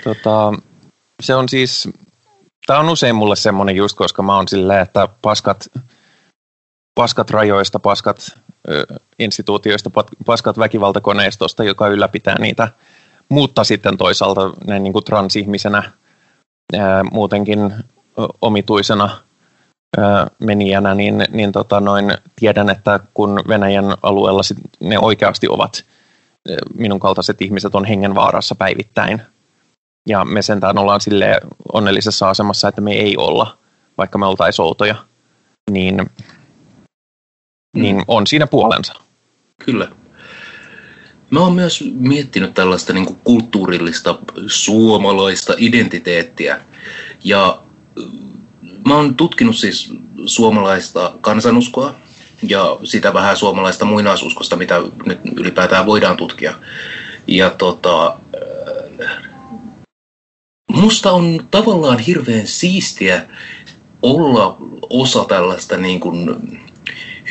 Tota, 0.03 0.53
se 1.23 1.35
on 1.35 1.49
siis, 1.49 1.89
tämä 2.65 2.79
on 2.79 2.89
usein 2.89 3.15
mulle 3.15 3.35
semmoinen 3.35 3.75
just, 3.75 3.97
koska 3.97 4.23
mä 4.23 4.35
oon 4.35 4.47
silleen, 4.47 4.81
että 4.81 5.07
paskat, 5.21 5.71
paskat 6.95 7.29
rajoista, 7.29 7.79
paskat 7.79 8.37
instituutioista, 9.19 9.91
paskat 10.25 10.59
väkivaltakoneistosta, 10.59 11.63
joka 11.63 11.87
ylläpitää 11.87 12.39
niitä, 12.39 12.67
mutta 13.29 13.63
sitten 13.63 13.97
toisaalta 13.97 14.53
näin 14.67 14.83
niin 14.83 14.93
kuin 14.93 15.05
transihmisenä 15.05 15.91
ää, 16.73 17.03
muutenkin 17.03 17.73
omituisena 18.41 19.17
menijänä, 20.39 20.95
niin, 20.95 21.25
niin 21.31 21.51
tota 21.51 21.79
noin, 21.79 22.17
tiedän, 22.35 22.69
että 22.69 22.99
kun 23.13 23.41
Venäjän 23.47 23.97
alueella 24.03 24.43
sit 24.43 24.57
ne 24.79 24.99
oikeasti 24.99 25.47
ovat, 25.47 25.85
minun 26.73 26.99
kaltaiset 26.99 27.41
ihmiset 27.41 27.75
on 27.75 27.85
hengenvaarassa 27.85 28.55
päivittäin. 28.55 29.21
Ja 30.09 30.25
me 30.25 30.41
sentään 30.41 30.77
ollaan 30.77 31.01
sille 31.01 31.39
onnellisessa 31.73 32.29
asemassa, 32.29 32.67
että 32.67 32.81
me 32.81 32.91
ei 32.91 33.17
olla, 33.17 33.57
vaikka 33.97 34.17
me 34.17 34.25
oltaisiin 34.25 34.63
outoja. 34.65 34.95
Niin 35.71 36.09
niin 37.77 37.95
mm. 37.95 38.03
on 38.07 38.27
siinä 38.27 38.47
puolensa. 38.47 38.93
Kyllä. 39.65 39.91
Mä 41.29 41.39
oon 41.39 41.53
myös 41.53 41.83
miettinyt 41.93 42.53
tällaista 42.53 42.93
niin 42.93 43.05
kuin 43.05 43.19
kulttuurillista 43.23 44.19
suomalaista 44.47 45.53
identiteettiä. 45.57 46.61
Ja 47.23 47.61
mä 48.87 48.95
oon 48.95 49.15
tutkinut 49.15 49.55
siis 49.55 49.93
suomalaista 50.25 51.13
kansanuskoa 51.21 51.95
ja 52.49 52.79
sitä 52.83 53.13
vähän 53.13 53.37
suomalaista 53.37 53.85
muinaisuskosta, 53.85 54.55
mitä 54.55 54.81
nyt 55.05 55.19
ylipäätään 55.35 55.85
voidaan 55.85 56.17
tutkia. 56.17 56.53
Ja 57.27 57.49
tota, 57.49 58.17
musta 60.71 61.11
on 61.11 61.47
tavallaan 61.51 61.99
hirveän 61.99 62.47
siistiä 62.47 63.25
olla 64.01 64.57
osa 64.89 65.25
tällaista 65.25 65.77
niin 65.77 65.99
kuin 65.99 66.35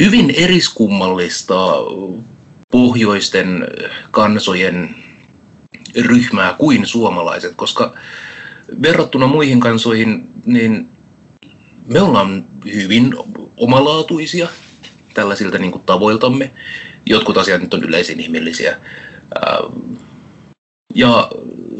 hyvin 0.01 0.31
eriskummallista 0.37 1.55
pohjoisten 2.73 3.69
kansojen 4.11 4.95
ryhmää 6.01 6.55
kuin 6.59 6.87
suomalaiset, 6.87 7.55
koska 7.57 7.95
verrattuna 8.83 9.27
muihin 9.27 9.61
kansoihin, 9.61 10.29
niin 10.45 10.96
me 11.87 12.01
ollaan 12.01 12.45
hyvin 12.75 13.15
omalaatuisia 13.57 14.49
tällaisilta 15.15 15.59
niin 15.59 15.73
kuin 15.73 15.83
tavoiltamme. 15.87 16.51
Jotkut 17.07 17.37
asiat 17.37 17.61
nyt 17.61 17.75
on 17.75 17.85
yleisin 17.85 18.21
ihmillisiä. 18.21 18.81
Ja 20.95 21.31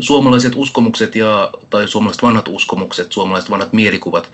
suomalaiset 0.01 0.53
uskomukset 0.57 1.15
ja, 1.15 1.51
tai 1.71 1.89
suomalaiset 1.89 2.23
vanhat 2.23 2.49
uskomukset, 2.49 3.13
suomalaiset 3.13 3.51
vanhat 3.51 3.73
mielikuvat, 3.73 4.33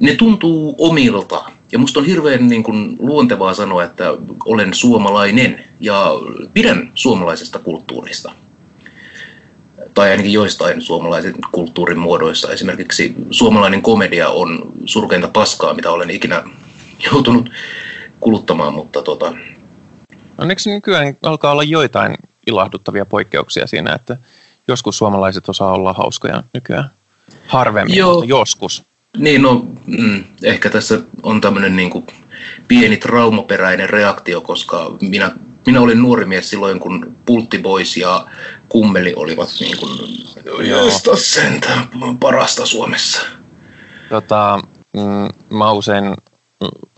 ne 0.00 0.14
tuntuu 0.14 0.74
omilta. 0.78 1.44
Ja 1.72 1.78
musta 1.78 2.00
on 2.00 2.06
hirveän 2.06 2.48
niin 2.48 2.62
kuin, 2.62 2.96
luontevaa 2.98 3.54
sanoa, 3.54 3.84
että 3.84 4.04
olen 4.44 4.74
suomalainen 4.74 5.64
ja 5.80 6.06
pidän 6.54 6.92
suomalaisesta 6.94 7.58
kulttuurista. 7.58 8.32
Tai 9.94 10.10
ainakin 10.10 10.32
joistain 10.32 10.82
suomalaisen 10.82 11.34
kulttuurin 11.52 11.98
muodoissa. 11.98 12.52
Esimerkiksi 12.52 13.14
suomalainen 13.30 13.82
komedia 13.82 14.28
on 14.28 14.72
surkeinta 14.86 15.28
paskaa, 15.28 15.74
mitä 15.74 15.90
olen 15.90 16.10
ikinä 16.10 16.44
joutunut 17.12 17.50
kuluttamaan, 18.20 18.74
mutta 18.74 19.02
tota... 19.02 19.32
Onneksi 20.38 20.70
nykyään 20.70 21.16
alkaa 21.22 21.52
olla 21.52 21.62
joitain 21.62 22.14
ilahduttavia 22.46 23.06
poikkeuksia 23.06 23.66
siinä, 23.66 23.94
että 23.94 24.16
joskus 24.68 24.98
suomalaiset 24.98 25.48
osaa 25.48 25.72
olla 25.72 25.92
hauskoja 25.92 26.42
nykyään. 26.54 26.90
Harvemmin, 27.46 27.96
Joo. 27.96 28.12
mutta 28.12 28.26
joskus. 28.26 28.84
Niin, 29.18 29.42
no 29.42 29.66
mm, 29.86 30.24
ehkä 30.42 30.70
tässä 30.70 31.00
on 31.22 31.40
tämmöinen 31.40 31.76
niin 31.76 31.90
kuin 31.90 32.06
pieni 32.68 32.96
traumaperäinen 32.96 33.90
reaktio, 33.90 34.40
koska 34.40 34.96
minä, 35.00 35.30
minä 35.66 35.80
olin 35.80 36.02
nuori 36.02 36.24
mies 36.24 36.50
silloin, 36.50 36.80
kun 36.80 37.16
Pultti 37.24 37.58
Boys 37.58 37.96
ja 37.96 38.26
Kummeli 38.68 39.14
olivat 39.16 39.48
niin 39.60 39.76
kuin, 39.76 39.90
josta 40.68 41.16
sentään 41.16 41.88
parasta 42.20 42.66
Suomessa. 42.66 43.22
Tota, 44.08 44.60
mm, 44.92 45.56
mä 45.56 45.72
usein 45.72 46.14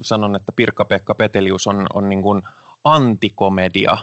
sanon, 0.00 0.36
että 0.36 0.52
Pirkka-Pekka 0.52 1.14
Petelius 1.14 1.66
on, 1.66 1.86
on 1.94 2.08
niin 2.08 2.22
kuin 2.22 2.42
antikomedia, 2.84 3.98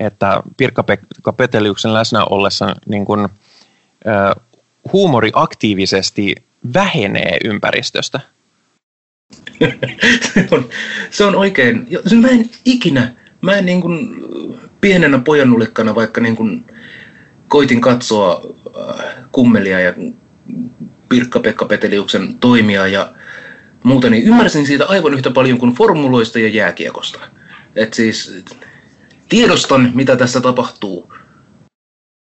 että 0.00 0.42
Pirkka-Pekka 0.56 1.32
Peteliuksen 1.32 1.94
läsnä 1.94 2.24
ollessa 2.24 2.76
niin 2.86 3.04
kuin, 3.04 3.24
äh, 3.24 4.44
huumori 4.92 5.30
aktiivisesti 5.34 6.34
vähenee 6.74 7.38
ympäristöstä? 7.44 8.20
se, 10.34 10.48
on, 10.50 10.68
se 11.10 11.24
on 11.24 11.34
oikein. 11.36 11.86
Mä 12.20 12.28
en 12.28 12.50
ikinä, 12.64 13.14
mä 13.46 13.56
en 13.56 13.66
niin 13.66 13.80
kuin 13.80 14.24
pienenä 14.80 15.18
pojannulikkana 15.18 15.94
vaikka 15.94 16.20
niin 16.20 16.36
kuin 16.36 16.64
koitin 17.48 17.80
katsoa 17.80 18.42
äh, 18.78 19.14
kummelia 19.32 19.80
ja 19.80 19.94
Pirkka-Pekka 21.08 21.64
Peteliuksen 21.64 22.38
toimia 22.38 22.86
ja 22.86 23.12
muuta, 23.82 24.10
niin 24.10 24.24
ymmärsin 24.24 24.66
siitä 24.66 24.86
aivan 24.86 25.14
yhtä 25.14 25.30
paljon 25.30 25.58
kuin 25.58 25.74
formuloista 25.74 26.38
ja 26.38 26.48
jääkiekosta. 26.48 27.20
Et 27.76 27.94
siis 27.94 28.44
tiedostan, 29.28 29.90
mitä 29.94 30.16
tässä 30.16 30.40
tapahtuu, 30.40 31.12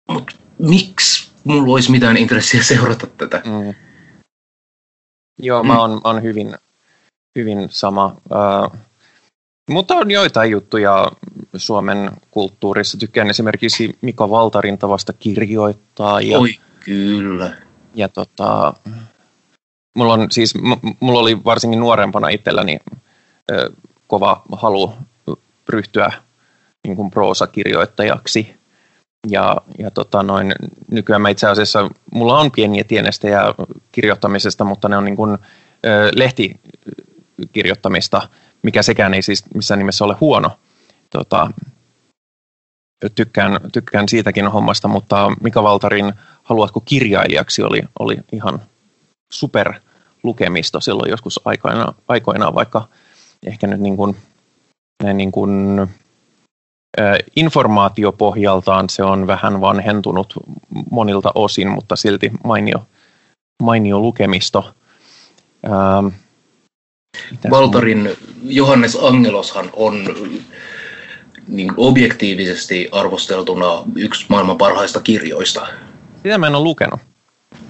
mutta 0.08 0.34
miksi 0.58 1.30
mulla 1.44 1.72
olisi 1.72 1.90
mitään 1.90 2.16
intressiä 2.16 2.62
seurata 2.62 3.06
tätä? 3.06 3.42
Mm. 3.44 3.74
Joo, 5.38 5.62
mä 5.62 5.72
mm. 5.72 5.78
oon, 5.78 6.00
on 6.04 6.22
hyvin, 6.22 6.56
hyvin 7.36 7.66
sama. 7.70 8.06
Uh, 8.06 8.76
mutta 9.70 9.94
on 9.94 10.10
joitain 10.10 10.50
juttuja 10.50 11.12
Suomen 11.56 12.10
kulttuurissa. 12.30 12.98
Tykkään 12.98 13.30
esimerkiksi 13.30 13.98
Mika 14.00 14.30
Valtarin 14.30 14.78
tavasta 14.78 15.12
kirjoittaa. 15.12 16.20
Ja, 16.20 16.38
Oi, 16.38 16.54
kyllä. 16.84 17.56
Ja 17.94 18.08
tota, 18.08 18.74
mulla, 19.96 20.12
on, 20.12 20.26
siis, 20.30 20.54
mulla 21.00 21.20
oli 21.20 21.44
varsinkin 21.44 21.80
nuorempana 21.80 22.28
itselläni 22.28 22.78
ö, 23.52 23.70
kova 24.06 24.42
halu 24.52 24.94
ryhtyä 25.68 26.12
niin 26.86 26.96
kuin 26.96 27.10
proosakirjoittajaksi. 27.10 28.54
Ja, 29.28 29.56
ja 29.78 29.90
tota 29.90 30.22
noin, 30.22 30.54
nykyään 30.90 31.22
mä 31.22 31.28
itse 31.28 31.48
asiassa, 31.48 31.90
mulla 32.14 32.38
on 32.38 32.50
pieniä 32.50 32.84
tienestejä 32.84 33.42
kirjoittamisesta, 33.92 34.64
mutta 34.64 34.88
ne 34.88 34.96
on 34.96 35.04
niin 35.04 35.16
kuin, 35.16 35.38
ö, 35.86 36.10
lehtikirjoittamista, 36.14 38.28
mikä 38.62 38.82
sekään 38.82 39.14
ei 39.14 39.22
siis 39.22 39.44
missään 39.54 39.78
nimessä 39.78 40.04
ole 40.04 40.16
huono. 40.20 40.50
Tota, 41.10 41.50
tykkään, 43.14 43.60
tykkään 43.72 44.08
siitäkin 44.08 44.48
hommasta, 44.48 44.88
mutta 44.88 45.32
Mika 45.40 45.62
Valtarin 45.62 46.12
haluatko 46.42 46.80
kirjailijaksi 46.80 47.62
oli, 47.62 47.82
oli 47.98 48.16
ihan 48.32 48.62
super 49.32 49.74
lukemisto 50.22 50.80
silloin 50.80 51.10
joskus 51.10 51.40
aikoinaan, 51.44 51.94
aikoinaan 52.08 52.54
vaikka 52.54 52.88
ehkä 53.46 53.66
nyt 53.66 53.80
niin 53.80 53.96
kuin, 53.96 54.16
näin 55.02 55.16
niin 55.16 55.32
kuin, 55.32 55.78
ä, 57.00 57.18
informaatiopohjaltaan 57.36 58.88
se 58.90 59.02
on 59.02 59.26
vähän 59.26 59.60
vanhentunut 59.60 60.34
monilta 60.90 61.32
osin, 61.34 61.68
mutta 61.68 61.96
silti 61.96 62.30
mainio, 62.44 62.86
mainio 63.62 64.00
lukemisto. 64.00 64.74
Ähm, 65.66 66.06
Valtarin 67.50 68.10
Johannes 68.42 68.98
Angeloshan 69.00 69.70
on 69.72 70.16
niin 71.48 71.72
objektiivisesti 71.76 72.88
arvosteltuna 72.92 73.82
yksi 73.96 74.26
maailman 74.28 74.58
parhaista 74.58 75.00
kirjoista. 75.00 75.68
Sitä 76.22 76.38
mä 76.38 76.46
en 76.46 76.54
ole 76.54 76.64
lukenut. 76.64 77.00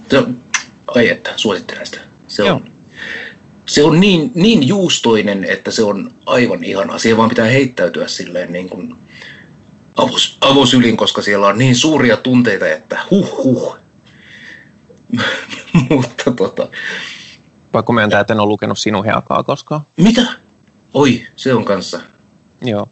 Se, 0.09 0.23
ai 0.87 1.09
että, 1.09 1.33
suosittelen 1.35 1.85
sitä. 1.85 1.99
Se 2.27 2.51
on, 2.51 2.71
se 3.65 3.83
on 3.83 3.99
niin, 3.99 4.31
niin 4.35 4.67
juustoinen, 4.67 5.43
että 5.43 5.71
se 5.71 5.83
on 5.83 6.13
aivan 6.25 6.63
ihana. 6.63 6.97
Siihen 6.97 7.17
vaan 7.17 7.29
pitää 7.29 7.45
heittäytyä 7.45 8.07
silleen 8.07 8.53
niin 8.53 8.69
kuin 8.69 8.95
avos, 9.97 10.37
avosylin, 10.41 10.97
koska 10.97 11.21
siellä 11.21 11.47
on 11.47 11.57
niin 11.57 11.75
suuria 11.75 12.17
tunteita, 12.17 12.67
että 12.67 12.99
huh 13.11 13.43
huh. 13.43 13.77
Mutta 15.89 16.31
tota... 16.31 16.69
Pakko 17.71 17.93
myöntää, 17.93 18.19
että 18.19 18.33
en 18.33 18.39
ole 18.39 18.47
lukenut 18.47 18.79
sinun 18.79 19.05
heakaa 19.05 19.43
koskaan. 19.43 19.81
Mitä? 19.97 20.21
Oi, 20.93 21.27
se 21.35 21.53
on 21.53 21.65
kanssa. 21.65 22.01
Joo. 22.61 22.89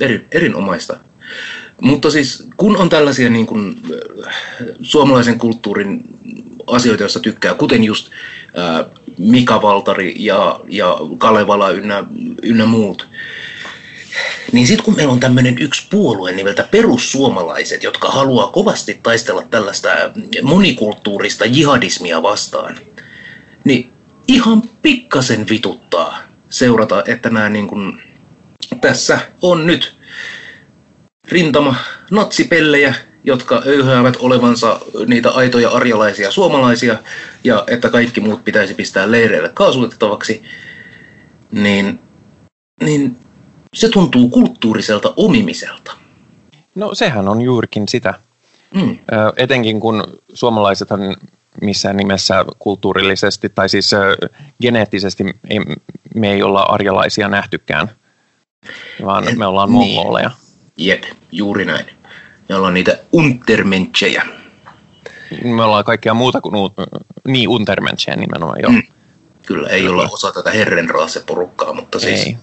Eri, 0.00 0.26
erinomaista. 0.30 0.96
Mutta 1.82 2.10
siis 2.10 2.48
kun 2.56 2.76
on 2.76 2.88
tällaisia 2.88 3.30
niin 3.30 3.46
kuin, 3.46 3.76
äh, 4.26 4.34
suomalaisen 4.82 5.38
kulttuurin 5.38 6.02
asioita, 6.66 7.02
joissa 7.02 7.20
tykkää, 7.20 7.54
kuten 7.54 7.84
just 7.84 8.10
ää, 8.56 8.78
äh, 8.78 8.86
Mika 9.18 9.62
Valtari 9.62 10.14
ja, 10.18 10.60
ja 10.68 10.96
Kalevala 11.18 11.70
ynnä, 11.70 12.04
ynnä 12.42 12.66
muut, 12.66 13.08
niin 14.52 14.66
sitten 14.66 14.84
kun 14.84 14.96
meillä 14.96 15.12
on 15.12 15.20
tämmöinen 15.20 15.58
yksi 15.58 15.86
puolue 15.90 16.32
nimeltä 16.32 16.68
perussuomalaiset, 16.70 17.82
jotka 17.82 18.08
haluaa 18.08 18.46
kovasti 18.46 19.00
taistella 19.02 19.42
tällaista 19.50 19.88
monikulttuurista 20.42 21.44
jihadismia 21.44 22.22
vastaan, 22.22 22.78
niin 23.64 23.92
ihan 24.30 24.62
pikkasen 24.82 25.46
vituttaa 25.50 26.18
seurata, 26.48 27.02
että 27.06 27.30
nämä 27.30 27.48
niin 27.48 27.68
kuin, 27.68 28.02
tässä 28.80 29.20
on 29.42 29.66
nyt 29.66 29.96
rintama 31.28 31.74
natsipellejä, 32.10 32.94
jotka 33.24 33.62
öyhäävät 33.66 34.16
olevansa 34.20 34.80
niitä 35.06 35.30
aitoja 35.30 35.70
arjalaisia 35.70 36.30
suomalaisia 36.30 36.98
ja 37.44 37.64
että 37.66 37.90
kaikki 37.90 38.20
muut 38.20 38.44
pitäisi 38.44 38.74
pistää 38.74 39.10
leireille 39.10 39.48
kaasutettavaksi, 39.48 40.42
niin, 41.50 42.00
niin 42.82 43.16
se 43.76 43.88
tuntuu 43.88 44.28
kulttuuriselta 44.28 45.14
omimiselta. 45.16 45.92
No 46.74 46.94
sehän 46.94 47.28
on 47.28 47.42
juurikin 47.42 47.88
sitä. 47.88 48.14
Mm. 48.74 48.98
Etenkin 49.36 49.80
kun 49.80 50.04
suomalaisethan 50.34 51.16
missään 51.62 51.96
nimessä 51.96 52.44
kulttuurillisesti 52.58 53.48
tai 53.48 53.68
siis 53.68 53.90
geneettisesti 54.62 55.24
ei, 55.50 55.60
me 56.14 56.32
ei 56.32 56.42
olla 56.42 56.62
arjalaisia 56.62 57.28
nähtykään, 57.28 57.90
vaan 59.04 59.38
me 59.38 59.46
ollaan 59.46 59.72
niin. 59.72 59.94
mongoleja. 59.94 60.30
Jep, 60.76 61.04
juuri 61.32 61.64
näin. 61.64 61.86
Me 62.48 62.54
ollaan 62.54 62.74
niitä 62.74 62.98
untermentsejä. 63.12 64.26
Me 65.44 65.62
ollaan 65.62 65.84
kaikkea 65.84 66.14
muuta 66.14 66.40
kuin 66.40 66.54
niin 67.28 67.48
untermentsejä 67.48 68.16
nimenomaan, 68.16 68.60
joo. 68.62 68.72
Mm. 68.72 68.82
Kyllä, 69.46 69.68
ei 69.68 69.88
olla 69.88 70.08
osa 70.10 70.32
tätä 70.32 70.50
herrenraaseporukkaa, 70.50 71.72
mutta 71.72 71.98
siis... 71.98 72.26
Ei. 72.26 72.36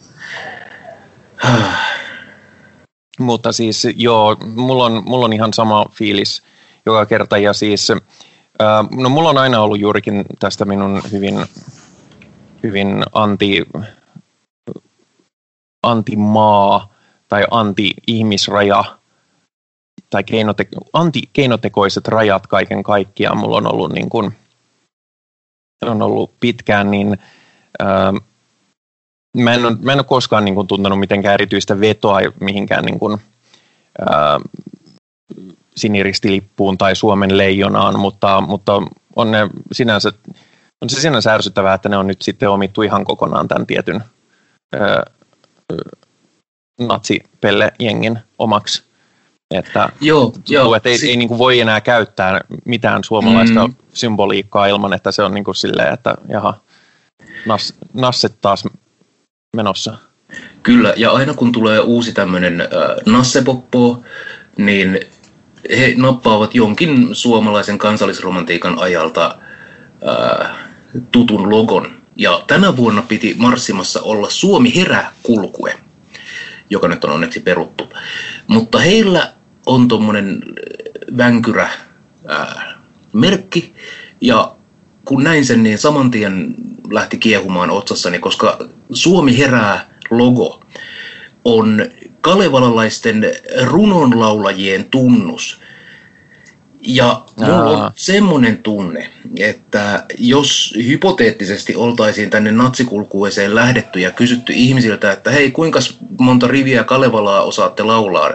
mutta 3.20 3.52
siis 3.52 3.88
joo, 3.96 4.36
mulla 4.46 4.86
on, 4.86 5.04
mulla 5.06 5.26
on 5.26 5.34
ihan 5.34 5.54
sama 5.54 5.86
fiilis 5.94 6.44
joka 6.86 7.06
kerta 7.06 7.38
ja 7.38 7.54
siis 7.54 7.92
no 8.92 9.10
mulla 9.10 9.30
on 9.30 9.38
aina 9.38 9.62
ollut 9.62 9.80
juurikin 9.80 10.26
tästä 10.40 10.66
minun 10.66 11.02
hyvin, 11.12 11.46
hyvin 12.64 13.04
anti, 13.14 13.66
anti-maa 15.84 16.94
tai 17.28 17.44
anti-ihmisraja 17.52 18.84
tai 20.10 20.24
keinote, 20.24 20.68
anti-keinotekoiset 20.94 22.08
rajat 22.08 22.48
kaiken 22.48 22.84
kaikkiaan 22.84 23.38
mulla 23.38 23.58
on 23.58 23.74
ollut, 23.74 23.94
niin 23.94 24.10
kuin, 24.10 24.36
on 25.82 26.02
ollut 26.02 26.32
pitkään, 26.40 26.92
niin 26.92 27.18
ää, 27.80 28.14
mä, 29.38 29.54
en 29.54 29.66
ole, 29.66 29.76
mä 29.82 29.92
en 29.92 30.00
ole 30.00 30.04
koskaan 30.04 30.46
niin 30.46 30.56
kuin, 30.56 30.68
tuntenut 30.68 31.00
mitenkään 31.00 31.34
erityistä 31.34 31.80
vetoa 31.80 32.20
mihinkään 32.40 32.86
niin 32.86 33.00
kuin, 33.00 33.18
ää, 34.10 34.40
siniristilippuun 35.78 36.78
tai 36.78 36.96
Suomen 36.96 37.38
leijonaan, 37.38 38.00
mutta, 38.00 38.42
mutta 38.42 38.82
on, 39.16 39.32
ne 39.32 39.50
sinänsä, 39.72 40.12
on 40.82 40.90
se 40.90 41.02
sinänsä 41.02 41.34
ärsyttävää, 41.34 41.74
että 41.74 41.90
ne 41.90 41.98
on 41.98 42.08
nyt 42.08 42.22
sitten 42.22 42.50
omittu 42.50 42.82
ihan 42.82 43.06
kokonaan 43.06 43.48
tämän 43.48 43.68
tietyn 43.68 44.04
ää, 44.76 45.04
natsipelle-jengin 46.82 48.20
omaksi. 48.40 48.84
Että, 49.52 49.90
joo, 50.02 50.34
joo, 50.50 50.76
että 50.76 50.90
ei, 50.90 50.98
si- 50.98 51.10
ei 51.10 51.18
niin 51.18 51.28
kuin 51.28 51.38
voi 51.38 51.60
enää 51.60 51.82
käyttää 51.82 52.42
mitään 52.66 53.04
suomalaista 53.04 53.68
mm. 53.68 53.76
symboliikkaa 53.94 54.68
ilman, 54.68 54.94
että 54.94 55.12
se 55.12 55.24
on 55.24 55.34
niin 55.34 55.44
kuin 55.44 55.56
silleen, 55.56 55.94
että 55.94 56.16
jaha, 56.30 56.54
nas, 57.46 57.74
nasset 57.94 58.34
taas 58.42 58.64
menossa. 59.56 59.98
Kyllä, 60.64 60.94
ja 60.98 61.12
aina 61.12 61.34
kun 61.34 61.52
tulee 61.52 61.80
uusi 61.80 62.14
tämmöinen 62.14 62.62
äh, 62.62 62.68
nassepoppo, 63.06 64.04
niin 64.58 65.00
he 65.70 65.94
nappaavat 65.98 66.56
jonkin 66.56 67.08
suomalaisen 67.12 67.78
kansallisromantiikan 67.78 68.80
ajalta 68.80 69.38
äh, 70.08 70.52
tutun 71.12 71.50
logon. 71.50 71.98
Ja 72.16 72.44
tänä 72.48 72.78
vuonna 72.78 73.02
piti 73.02 73.36
marssimassa 73.38 74.02
olla 74.02 74.30
Suomi 74.30 74.76
herää 74.76 75.12
kulkue 75.24 75.78
joka 76.70 76.88
nyt 76.88 77.04
on 77.04 77.12
onneksi 77.12 77.40
peruttu. 77.40 77.94
Mutta 78.48 78.80
heillä 78.80 79.34
on 79.66 79.88
tuommoinen 79.88 80.44
vänkyrä 81.18 81.70
ää, 82.28 82.78
merkki, 83.14 83.76
ja 84.22 84.56
kun 85.06 85.24
näin 85.24 85.46
sen, 85.46 85.64
niin 85.64 85.78
saman 85.78 86.12
tien 86.12 86.56
lähti 86.92 87.18
kiehumaan 87.18 87.72
otsassani, 87.72 88.20
koska 88.20 88.60
Suomi 88.92 89.38
herää 89.38 89.90
logo 90.10 90.64
on 91.48 91.86
kalevalalaisten 92.22 93.32
runonlaulajien 93.64 94.86
tunnus. 94.86 95.60
Ja 96.82 97.22
mulla 97.40 97.86
on 97.86 97.92
semmoinen 97.96 98.58
tunne, 98.58 99.10
että 99.40 100.06
jos 100.18 100.74
hypoteettisesti 100.88 101.76
oltaisiin 101.76 102.30
tänne 102.30 102.52
natsikulkueeseen 102.52 103.56
lähdetty 103.56 104.00
ja 104.00 104.12
kysytty 104.12 104.54
ihmisiltä, 104.56 105.12
että 105.12 105.32
hei, 105.32 105.52
kuinka 105.52 105.80
monta 106.20 106.48
riviä 106.48 106.84
Kalevalaa 106.84 107.42
osaatte 107.42 107.84
laulaa, 107.84 108.32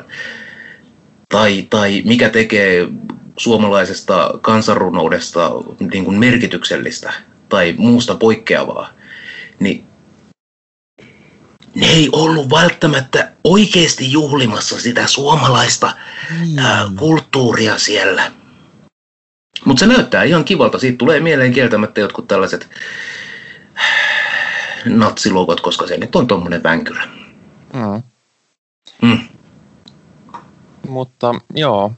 tai, 1.29 1.67
tai 1.71 2.03
mikä 2.05 2.29
tekee 2.29 2.89
suomalaisesta 3.37 4.39
kansanrunoudesta 4.43 5.51
niin 5.93 6.05
kuin 6.05 6.19
merkityksellistä 6.19 7.13
tai 7.49 7.75
muusta 7.79 8.15
poikkeavaa, 8.15 8.89
niin 9.61 9.85
ne 11.75 11.87
ei 11.87 12.09
ollut 12.13 12.51
välttämättä 12.51 13.33
oikeasti 13.45 14.13
juhlimassa 14.13 14.81
sitä 14.81 15.07
suomalaista 15.07 15.93
mm. 16.31 16.59
ää, 16.59 16.91
kulttuuria 16.99 17.79
siellä. 17.79 18.33
Mutta 19.65 19.81
se 19.81 19.87
näyttää 19.87 20.23
ihan 20.23 20.45
kivalta. 20.45 20.79
Siitä 20.79 20.99
tulee 20.99 21.21
mieleen 21.21 21.53
kieltämättä 21.53 22.01
jotkut 22.01 22.29
tällaiset 22.29 22.71
natsilogot, 24.85 25.61
koska 25.61 25.87
se 25.87 25.97
nyt 25.97 26.17
on 26.17 26.27
tuommoinen 26.27 26.63
vänkyrä. 26.63 27.09
Mm. 27.73 28.03
Mm. 29.03 29.19
Mutta 30.89 31.35
joo, 31.55 31.93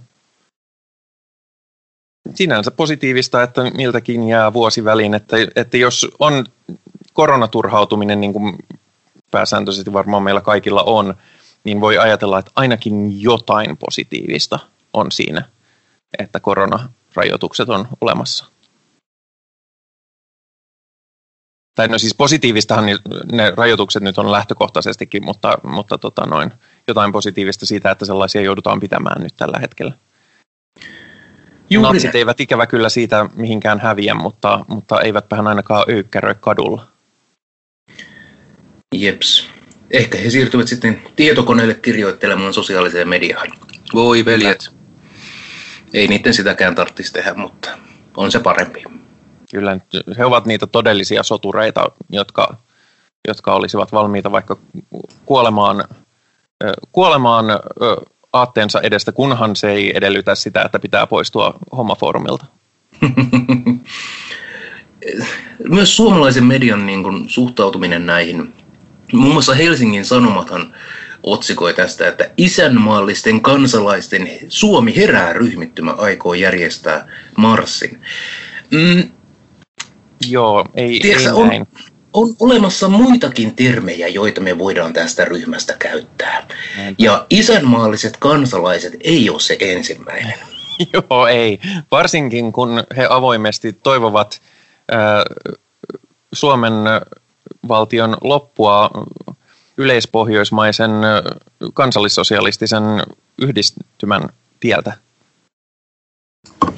sinänsä 2.35 2.71
positiivista, 2.71 3.43
että 3.43 3.63
miltäkin 3.75 4.29
jää 4.29 4.53
vuosi 4.53 4.85
väliin, 4.85 5.15
että, 5.15 5.37
että 5.57 5.77
jos 5.77 6.07
on 6.19 6.45
koronaturhautuminen, 7.13 8.21
niin 8.21 8.33
kuin 8.33 8.57
pääsääntöisesti 9.35 9.93
varmaan 9.93 10.23
meillä 10.23 10.41
kaikilla 10.41 10.83
on, 10.83 11.15
niin 11.65 11.81
voi 11.81 11.99
ajatella, 11.99 12.39
että 12.39 12.51
ainakin 12.55 13.23
jotain 13.23 13.77
positiivista 13.77 14.59
on 14.93 15.13
siinä, 15.13 15.45
että 16.19 16.41
koronarajoitukset 16.41 17.69
on 17.69 17.89
olemassa. 18.01 18.45
Tai 21.75 21.89
no 21.89 21.99
siis 21.99 22.15
positiivistahan 22.15 22.85
ne 23.33 23.53
rajoitukset 23.57 24.03
nyt 24.03 24.19
on 24.19 24.33
lähtökohtaisestikin, 24.33 25.25
mutta, 25.25 25.59
mutta 25.63 25.99
tota 25.99 26.27
noin, 26.27 26.53
jotain 26.89 27.13
positiivista 27.13 27.67
siitä, 27.67 27.91
että 27.91 28.05
sellaisia 28.05 28.43
joudutaan 28.43 28.81
pitämään 28.81 29.23
nyt 29.23 29.35
tällä 29.37 29.59
hetkellä. 29.59 29.95
Juuri 31.71 31.93
natsit 31.93 32.15
eivät 32.15 32.41
ikävä 32.41 32.67
kyllä 32.67 32.89
siitä 32.89 33.29
mihinkään 33.35 33.81
häviä, 33.81 34.15
mutta, 34.15 34.65
mutta 34.69 35.01
eivätpähän 35.01 35.47
ainakaan 35.47 35.85
öykkäröi 35.89 36.35
kadulla. 36.41 36.94
Jeps. 39.03 39.49
Ehkä 39.91 40.19
he 40.19 40.31
siirtyvät 40.31 40.69
sitten 40.69 41.03
tietokoneelle 41.17 41.75
kirjoittelemaan 41.75 42.55
sosiaaliseen 42.55 43.09
mediaan. 43.09 43.49
Voi 43.95 44.25
veljet. 44.25 44.71
Ei 45.95 46.09
niiden 46.09 46.35
sitäkään 46.35 46.75
tarvitsisi 46.75 47.13
tehdä, 47.13 47.35
mutta 47.35 47.71
on 48.17 48.33
se 48.33 48.41
parempi. 48.41 48.85
Kyllä, 49.51 49.79
he 50.19 50.25
ovat 50.25 50.47
niitä 50.47 50.67
todellisia 50.67 51.23
sotureita, 51.23 51.91
jotka, 52.11 52.57
jotka 53.29 53.55
olisivat 53.55 53.93
valmiita 53.93 54.33
vaikka 54.33 54.57
kuolemaan, 55.27 55.85
kuolemaan 56.93 57.47
aatteensa 58.33 58.81
edestä, 58.81 59.13
kunhan 59.13 59.57
se 59.57 59.71
ei 59.71 59.97
edellytä 59.97 60.35
sitä, 60.35 60.63
että 60.63 60.79
pitää 60.79 61.07
poistua 61.07 61.55
hommafoorumilta. 61.77 62.47
Myös 65.69 65.97
suomalaisen 65.97 66.45
median 66.45 66.87
niin 66.87 67.03
kuin, 67.03 67.31
suhtautuminen 67.31 68.07
näihin, 68.07 68.55
muun 69.17 69.33
muassa 69.33 69.55
Helsingin 69.55 70.05
Sanomathan 70.05 70.75
otsikoi 71.23 71.75
tästä, 71.75 72.09
että 72.09 72.31
isänmaallisten 72.37 73.41
kansalaisten 73.41 74.29
Suomi 74.49 74.97
herää 74.97 75.33
ryhmittymä 75.33 75.91
aikoo 75.91 76.35
järjestää 76.35 77.09
marssin. 77.37 78.01
Mm. 78.71 79.11
Joo, 80.29 80.65
ei, 80.75 81.01
Tiedätkö, 81.01 81.31
ei 81.31 81.49
näin. 81.49 81.67
On, 82.13 82.29
on 82.29 82.37
olemassa 82.41 82.89
muitakin 82.89 83.55
termejä, 83.55 84.09
joita 84.09 84.41
me 84.41 84.59
voidaan 84.59 84.93
tästä 84.93 85.25
ryhmästä 85.25 85.77
käyttää. 85.79 86.47
Näin. 86.77 86.95
Ja 86.99 87.27
isänmaalliset 87.31 88.17
kansalaiset 88.17 88.95
ei 89.01 89.31
ole 89.31 89.41
se 89.41 89.57
ensimmäinen. 89.61 90.35
Joo, 90.93 91.27
ei. 91.27 91.59
Varsinkin 91.91 92.53
kun 92.53 92.85
he 92.97 93.07
avoimesti 93.11 93.73
toivovat 93.73 94.41
äh, 94.93 94.99
Suomen 96.33 96.73
valtion 97.69 98.17
loppua 98.21 98.91
yleispohjoismaisen 99.77 100.91
kansallissosialistisen 101.75 102.83
yhdistymän 103.39 104.23
tieltä. 104.61 104.93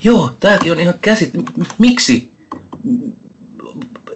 Joo, 0.04 0.30
tämäkin 0.40 0.72
on 0.72 0.80
ihan 0.80 0.94
käsit... 1.00 1.30
Miksi? 1.78 2.32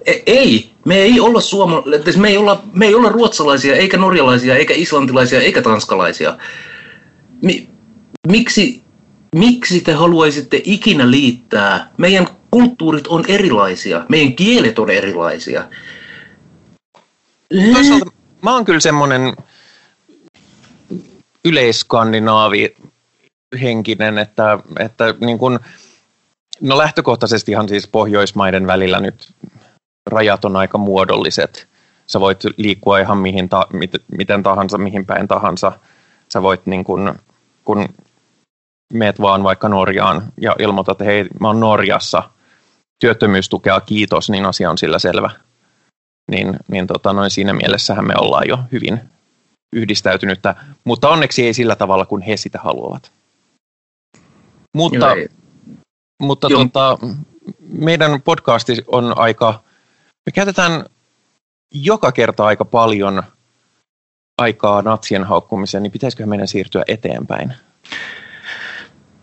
E- 0.07 0.23
ei, 0.27 0.71
me 0.85 0.97
ei 0.97 1.21
olla 1.21 1.41
suoma... 1.41 1.83
me 2.17 2.29
ei 2.29 2.37
olla, 2.37 2.63
me 2.73 2.87
ei 2.87 2.95
olla 2.95 3.09
ruotsalaisia, 3.09 3.77
eikä 3.77 3.97
norjalaisia, 3.97 4.57
eikä 4.57 4.75
islantilaisia, 4.77 5.41
eikä 5.41 5.63
tanskalaisia. 5.63 6.39
Mi, 7.43 7.69
miksi, 8.29 8.83
miksi 9.37 9.81
te 9.81 9.93
haluaisitte 9.93 10.61
ikinä 10.65 11.11
liittää? 11.11 11.91
Meidän 11.97 12.27
kulttuurit 12.51 13.07
on 13.07 13.25
erilaisia, 13.29 14.07
meidän 14.09 14.35
kielet 14.35 14.79
on 14.79 14.91
erilaisia. 14.91 15.65
Toisaalta 17.73 18.07
mä 18.43 18.55
oon 18.55 18.65
kyllä 18.65 18.81
semmoinen 18.81 19.37
yleiskandinaavi 21.45 22.77
henkinen, 23.63 24.19
että, 24.19 24.59
että 24.79 25.15
niin 25.21 25.39
kun, 25.39 25.61
no 26.61 26.79
lähtökohtaisestihan 26.79 27.69
siis 27.69 27.89
Pohjoismaiden 27.89 28.67
välillä 28.67 29.01
nyt 29.01 29.33
rajat 30.07 30.45
on 30.45 30.57
aika 30.57 30.79
muodolliset. 30.79 31.69
Sä 32.07 32.21
voit 32.21 32.45
liikkua 32.57 32.99
ihan 32.99 33.19
mihin 33.19 33.49
ta, 33.49 33.67
mit, 33.73 33.91
miten 34.19 34.43
tahansa, 34.43 34.79
mihin 34.79 35.07
päin 35.07 35.29
tahansa. 35.29 35.73
Sä 36.33 36.43
voit 36.43 36.67
niin 36.67 36.85
kun, 36.85 37.15
kun 37.65 37.89
meet 38.93 39.21
vaan 39.21 39.43
vaikka 39.43 39.69
Norjaan 39.69 40.33
ja 40.41 40.57
ilmoitat, 40.59 40.93
että 40.93 41.05
hei, 41.05 41.27
mä 41.41 41.47
oon 41.47 41.61
Norjassa, 41.61 42.23
työttömyystukea 43.01 43.81
kiitos, 43.81 44.31
niin 44.31 44.47
asia 44.47 44.71
on 44.71 44.79
sillä 44.79 44.99
selvä 44.99 45.31
niin, 46.31 46.57
niin 46.69 46.87
tota, 46.87 47.13
noin 47.13 47.31
siinä 47.31 47.53
mielessähän 47.53 48.07
me 48.07 48.15
ollaan 48.19 48.49
jo 48.49 48.59
hyvin 48.73 49.01
yhdistäytynyttä, 49.73 50.55
mutta 50.85 51.09
onneksi 51.09 51.47
ei 51.47 51.55
sillä 51.55 51.77
tavalla, 51.77 52.07
kun 52.07 52.23
he 52.23 52.37
sitä 52.37 52.59
haluavat. 52.65 53.13
Mutta, 54.77 54.97
Joo, 54.97 55.29
mutta 56.23 56.49
tota, 56.49 56.99
meidän 57.61 58.23
podcasti 58.23 58.77
on 58.87 59.19
aika, 59.19 59.63
me 60.27 60.33
käytetään 60.35 60.85
joka 61.75 62.13
kerta 62.13 62.45
aika 62.45 62.65
paljon 62.65 63.23
aikaa 64.41 64.83
natsien 64.83 65.25
haukkumiseen, 65.25 65.83
niin 65.83 65.93
pitäisikö 65.93 66.27
meidän 66.27 66.49
siirtyä 66.49 66.83
eteenpäin? 66.89 67.55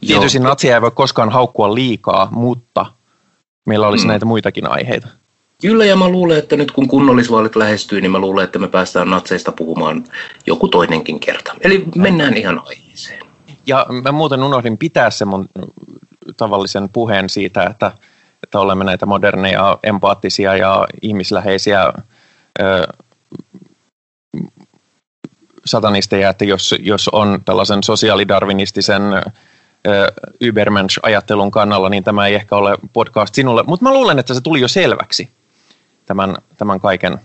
Tietysti 0.08 0.40
natsia 0.40 0.76
ei 0.76 0.82
voi 0.82 0.92
koskaan 0.92 1.30
haukkua 1.30 1.76
liikaa, 1.76 2.28
mutta 2.32 2.86
meillä 3.66 3.88
olisi 3.88 4.06
mm. 4.06 4.08
näitä 4.08 4.26
muitakin 4.26 4.72
aiheita. 4.72 5.08
Kyllä, 5.62 5.86
ja 5.86 5.96
mä 5.96 6.10
luulen, 6.10 6.38
että 6.38 6.56
nyt 6.56 6.72
kun 6.72 6.88
kunnallisvaalit 6.88 7.56
lähestyy, 7.56 8.02
niin 8.02 8.12
mä 8.12 8.20
luulen, 8.20 8.44
että 8.44 8.60
me 8.60 8.68
päästään 8.68 9.10
natseista 9.10 9.52
puhumaan 9.52 10.04
joku 10.46 10.68
toinenkin 10.68 11.20
kerta. 11.20 11.56
Eli 11.62 11.84
mennään 11.96 12.38
ihan 12.38 12.62
aiheeseen. 12.66 13.26
Ja 13.66 13.86
mä 14.04 14.12
muuten 14.12 14.44
unohdin 14.44 14.78
pitää 14.78 15.10
sen 15.10 15.28
mun 15.28 15.50
tavallisen 16.38 16.90
puheen 16.90 17.30
siitä, 17.30 17.64
että, 17.64 17.92
että 18.44 18.60
olemme 18.60 18.84
näitä 18.84 19.06
moderneja, 19.06 19.80
empaattisia 19.84 20.58
ja 20.58 20.88
ihmisläheisiä 21.02 21.94
ö, 22.62 22.88
satanisteja, 25.66 26.30
että 26.30 26.46
jos, 26.46 26.76
jos 26.80 27.08
on 27.08 27.42
tällaisen 27.46 27.84
sosiaalidarvinistisen 27.84 29.02
Übermensch-ajattelun 30.44 31.52
kannalla, 31.52 31.90
niin 31.90 32.04
tämä 32.04 32.28
ei 32.28 32.36
ehkä 32.36 32.56
ole 32.56 32.78
podcast 32.94 33.36
sinulle. 33.36 33.64
Mutta 33.64 33.84
mä 33.84 33.94
luulen, 33.94 34.20
että 34.20 34.34
se 34.34 34.42
tuli 34.42 34.62
jo 34.62 34.68
selväksi 34.68 35.37
tämän, 36.08 36.36
tämän 36.58 36.80
kaiken 36.80 37.20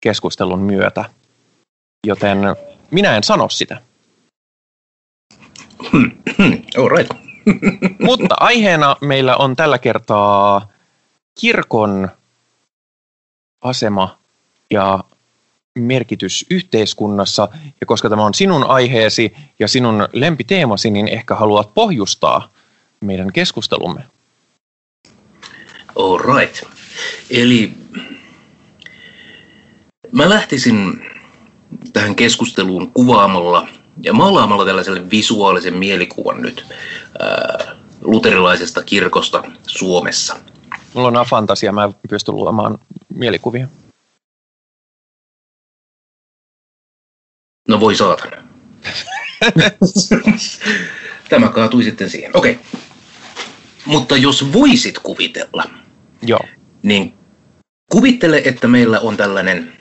keskustelun 0.00 0.58
myötä. 0.58 1.04
Joten 2.06 2.38
minä 2.90 3.16
en 3.16 3.22
sano 3.22 3.48
sitä. 3.48 3.82
All 6.78 6.88
right. 6.88 7.12
Mutta 8.08 8.34
aiheena 8.40 8.96
meillä 9.00 9.36
on 9.36 9.56
tällä 9.56 9.78
kertaa 9.78 10.68
kirkon 11.40 12.08
asema 13.64 14.18
ja 14.70 15.04
merkitys 15.78 16.46
yhteiskunnassa. 16.50 17.48
Ja 17.80 17.86
koska 17.86 18.10
tämä 18.10 18.24
on 18.24 18.34
sinun 18.34 18.64
aiheesi 18.64 19.34
ja 19.58 19.68
sinun 19.68 20.08
lempiteemasi, 20.12 20.90
niin 20.90 21.08
ehkä 21.08 21.34
haluat 21.34 21.74
pohjustaa 21.74 22.50
meidän 23.00 23.32
keskustelumme. 23.32 24.04
All 25.96 26.18
right. 26.18 26.81
Eli 27.30 27.72
mä 30.12 30.28
lähtisin 30.28 31.06
tähän 31.92 32.16
keskusteluun 32.16 32.92
kuvaamalla 32.92 33.68
ja 34.02 34.12
maalaamalla 34.12 34.64
tällaiselle 34.64 35.10
visuaalisen 35.10 35.76
mielikuvan 35.76 36.42
nyt 36.42 36.66
ää, 37.18 37.76
luterilaisesta 38.00 38.82
kirkosta 38.82 39.42
Suomessa. 39.66 40.36
Mulla 40.94 41.20
on 41.20 41.26
fantasia, 41.26 41.72
mä 41.72 41.90
pystyn 42.10 42.36
luomaan 42.36 42.78
mielikuvia. 43.08 43.68
No 47.68 47.80
voi 47.80 47.94
saatana. 47.94 48.36
Tämä 51.28 51.48
kaatui 51.48 51.84
sitten 51.84 52.10
siihen. 52.10 52.36
Okei. 52.36 52.52
Okay. 52.52 52.80
Mutta 53.86 54.16
jos 54.16 54.52
voisit 54.52 54.98
kuvitella, 54.98 55.64
Joo. 56.22 56.40
Niin 56.82 57.14
kuvittele, 57.92 58.42
että 58.44 58.68
meillä 58.68 59.00
on 59.00 59.16
tällainen 59.16 59.72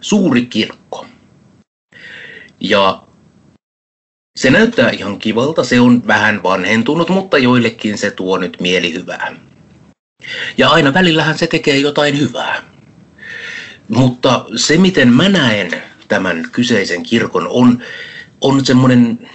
suuri 0.00 0.46
kirkko. 0.46 1.06
Ja 2.60 3.02
se 4.36 4.50
näyttää 4.50 4.90
ihan 4.90 5.18
kivalta, 5.18 5.64
se 5.64 5.80
on 5.80 6.06
vähän 6.06 6.42
vanhentunut, 6.42 7.08
mutta 7.08 7.38
joillekin 7.38 7.98
se 7.98 8.10
tuo 8.10 8.38
nyt 8.38 8.56
mielihyvää. 8.60 9.36
Ja 10.58 10.70
aina 10.70 10.94
välillähän 10.94 11.38
se 11.38 11.46
tekee 11.46 11.78
jotain 11.78 12.18
hyvää. 12.18 12.62
Mutta 13.88 14.44
se, 14.56 14.78
miten 14.78 15.12
mä 15.12 15.28
näen 15.28 15.82
tämän 16.08 16.42
kyseisen 16.52 17.02
kirkon, 17.02 17.48
on, 17.48 17.82
on 18.40 18.66
semmoinen 18.66 19.30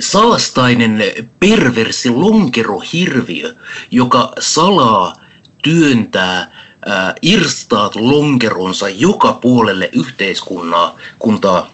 saastainen 0.00 1.02
perversi 1.40 2.10
lonkerohirviö, 2.10 3.54
joka 3.90 4.32
salaa 4.38 5.16
työntää 5.62 6.40
äh, 6.40 7.14
irstaat 7.22 7.94
lonkeronsa 7.96 8.88
joka 8.88 9.32
puolelle 9.32 9.90
yhteiskuntaa, 9.92 10.98
kuntaa, 11.18 11.72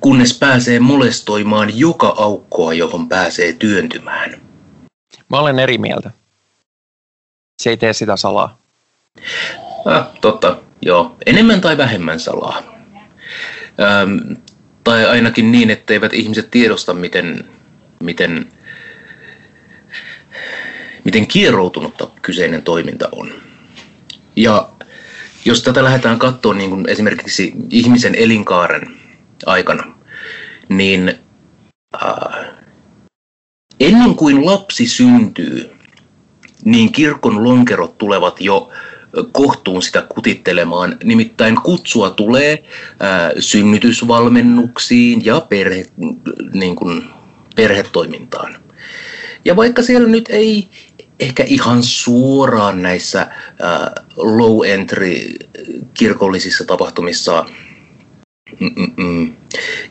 kunnes 0.00 0.38
pääsee 0.38 0.80
molestoimaan 0.80 1.78
joka 1.78 2.14
aukkoa, 2.18 2.74
johon 2.74 3.08
pääsee 3.08 3.52
työntymään. 3.52 4.40
Mä 5.28 5.38
olen 5.40 5.58
eri 5.58 5.78
mieltä. 5.78 6.10
Se 7.62 7.70
ei 7.70 7.76
tee 7.76 7.92
sitä 7.92 8.16
salaa. 8.16 8.58
Ah, 9.84 10.06
totta, 10.20 10.56
joo. 10.82 11.16
Enemmän 11.26 11.60
tai 11.60 11.76
vähemmän 11.76 12.20
salaa. 12.20 12.62
Ähm, 13.80 14.32
tai 14.84 15.06
ainakin 15.06 15.52
niin, 15.52 15.70
etteivät 15.70 16.14
ihmiset 16.14 16.50
tiedosta, 16.50 16.94
miten, 16.94 17.44
miten 18.02 18.46
miten 21.04 21.26
kieroutunutta 21.26 22.08
kyseinen 22.22 22.62
toiminta 22.62 23.08
on. 23.12 23.32
Ja 24.36 24.68
jos 25.44 25.62
tätä 25.62 25.84
lähdetään 25.84 26.18
katsoa 26.18 26.54
niin 26.54 26.70
kuin 26.70 26.88
esimerkiksi 26.88 27.52
ihmisen 27.70 28.14
elinkaaren 28.14 28.96
aikana, 29.46 29.94
niin 30.68 31.18
äh, 32.02 32.46
ennen 33.80 34.14
kuin 34.14 34.46
lapsi 34.46 34.86
syntyy, 34.86 35.70
niin 36.64 36.92
kirkon 36.92 37.44
lonkerot 37.44 37.98
tulevat 37.98 38.40
jo 38.40 38.70
kohtuun 39.32 39.82
sitä 39.82 40.06
kutittelemaan. 40.14 40.96
Nimittäin 41.04 41.56
kutsua 41.62 42.10
tulee 42.10 42.64
ää, 43.00 43.32
synnytysvalmennuksiin 43.38 45.24
ja 45.24 45.40
perhe, 45.40 45.86
niin 46.52 46.76
kuin, 46.76 47.04
perhetoimintaan. 47.56 48.56
Ja 49.44 49.56
vaikka 49.56 49.82
siellä 49.82 50.08
nyt 50.08 50.28
ei 50.28 50.68
ehkä 51.20 51.44
ihan 51.46 51.82
suoraan 51.82 52.82
näissä 52.82 53.26
ää, 53.60 53.92
low 54.16 54.66
entry 54.66 55.14
kirkollisissa 55.94 56.64
tapahtumissa 56.64 57.44
Mm-mm. 58.60 59.36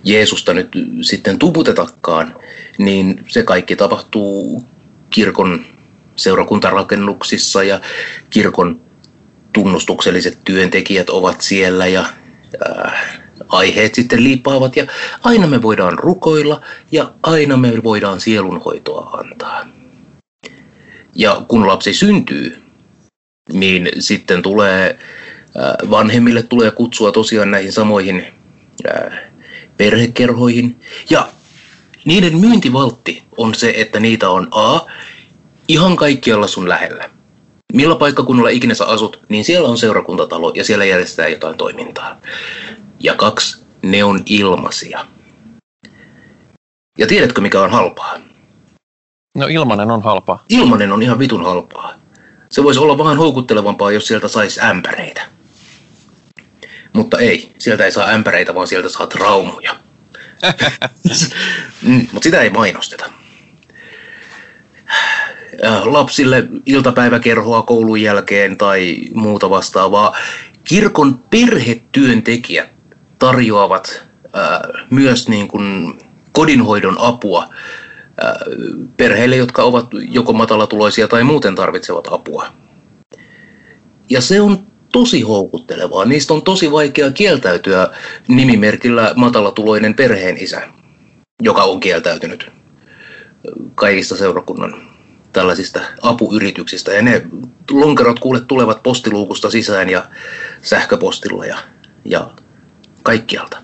Jeesusta 0.04 0.54
nyt 0.54 0.70
sitten 1.02 1.40
tuputetakaan, 1.40 2.36
niin 2.78 3.24
se 3.28 3.44
kaikki 3.44 3.76
tapahtuu 3.76 4.64
kirkon 5.10 5.66
seurakuntarakennuksissa 6.16 7.64
ja 7.64 7.82
kirkon 8.30 8.82
tunnustukselliset 9.58 10.38
työntekijät 10.44 11.10
ovat 11.10 11.42
siellä 11.42 11.88
ja 11.88 12.06
äh, 12.70 12.94
aiheet 13.50 13.96
sitten 13.96 14.24
liipaavat 14.24 14.76
ja 14.76 14.86
aina 15.24 15.48
me 15.48 15.62
voidaan 15.62 16.00
rukoilla 16.00 16.62
ja 16.92 17.12
aina 17.24 17.58
me 17.58 17.84
voidaan 17.84 18.22
sielunhoitoa 18.22 19.10
antaa. 19.10 19.68
Ja 21.16 21.42
kun 21.48 21.68
lapsi 21.68 21.94
syntyy, 21.94 22.64
niin 23.54 23.90
sitten 24.00 24.42
tulee 24.42 25.00
äh, 25.00 25.90
vanhemmille 25.90 26.44
tulee 26.44 26.72
kutsua 26.72 27.12
tosiaan 27.12 27.52
näihin 27.52 27.74
samoihin 27.74 28.28
äh, 28.90 29.20
perhekerhoihin. 29.78 30.80
Ja 31.10 31.30
niiden 32.06 32.38
myyntivaltti 32.38 33.24
on 33.38 33.56
se, 33.56 33.74
että 33.78 34.00
niitä 34.00 34.30
on 34.30 34.48
A, 34.52 34.80
ihan 35.68 35.96
kaikkialla 35.96 36.48
sun 36.48 36.70
lähellä. 36.70 37.17
Millä 37.78 37.96
paikkakunnalla 37.96 38.50
ikinä 38.50 38.74
sä 38.74 38.86
asut, 38.86 39.20
niin 39.30 39.46
siellä 39.46 39.70
on 39.70 39.78
seurakuntatalo 39.78 40.52
ja 40.56 40.64
siellä 40.64 40.86
järjestetään 40.86 41.32
jotain 41.32 41.58
toimintaa. 41.58 42.18
Ja 43.00 43.16
kaksi, 43.16 43.66
ne 43.82 44.04
on 44.04 44.20
ilmaisia. 44.26 45.06
Ja 47.00 47.08
tiedätkö 47.08 47.42
mikä 47.42 47.62
on 47.62 47.72
halpaa? 47.72 48.20
No 49.38 49.48
ilmanen 49.48 49.92
on 49.92 50.04
halpaa. 50.04 50.44
Ilmanen 50.50 50.92
on 50.92 51.04
ihan 51.04 51.20
vitun 51.20 51.46
halpaa. 51.46 51.94
Se 52.52 52.64
voisi 52.64 52.80
olla 52.80 52.98
vähän 52.98 53.18
houkuttelevampaa, 53.18 53.92
jos 53.92 54.08
sieltä 54.08 54.28
saisi 54.28 54.62
ämpäreitä. 54.62 55.22
Mutta 56.94 57.20
ei, 57.20 57.52
sieltä 57.58 57.86
ei 57.86 57.92
saa 57.92 58.10
ämpäreitä, 58.10 58.56
vaan 58.56 58.68
sieltä 58.68 58.90
saa 58.90 59.08
traumoja. 59.08 59.76
Mm, 61.82 62.08
Mutta 62.12 62.24
sitä 62.24 62.42
ei 62.42 62.50
mainosteta. 62.50 63.12
Äh, 65.66 65.88
lapsille 65.88 66.48
iltapäiväkerhoa 66.66 67.62
koulun 67.62 68.02
jälkeen 68.02 68.58
tai 68.58 68.98
muuta 69.14 69.50
vastaavaa. 69.50 70.16
Kirkon 70.64 71.20
perhetyöntekijät 71.30 72.70
tarjoavat 73.20 74.04
äh, 74.26 74.86
myös 74.90 75.30
niin 75.30 75.48
kuin 75.48 75.94
kodinhoidon 76.32 76.96
apua 77.00 77.44
äh, 77.44 78.32
perheille, 78.98 79.36
jotka 79.36 79.64
ovat 79.64 79.88
joko 80.10 80.34
matalatuloisia 80.34 81.08
tai 81.08 81.24
muuten 81.24 81.56
tarvitsevat 81.56 82.08
apua. 82.12 82.48
Ja 84.10 84.22
se 84.22 84.42
on 84.42 84.68
tosi 84.92 85.22
houkuttelevaa. 85.22 86.06
Niistä 86.06 86.34
on 86.34 86.42
tosi 86.42 86.72
vaikea 86.72 87.12
kieltäytyä 87.12 87.90
nimimerkillä 88.28 89.14
matalatuloinen 89.16 89.94
perheen 89.94 90.38
isä, 90.38 90.62
joka 91.42 91.64
on 91.64 91.80
kieltäytynyt 91.80 92.52
kaikista 93.76 94.16
seurakunnan 94.16 94.87
tällaisista 95.38 95.82
apuyrityksistä. 96.02 96.94
Ja 96.94 97.02
ne 97.02 97.22
lonkerot 97.72 98.20
kuule 98.20 98.42
tulevat 98.42 98.84
postiluukusta 98.84 99.50
sisään 99.50 99.90
ja 99.90 100.06
sähköpostilla 100.62 101.46
ja, 101.46 101.58
ja 102.06 102.32
kaikkialta. 103.04 103.62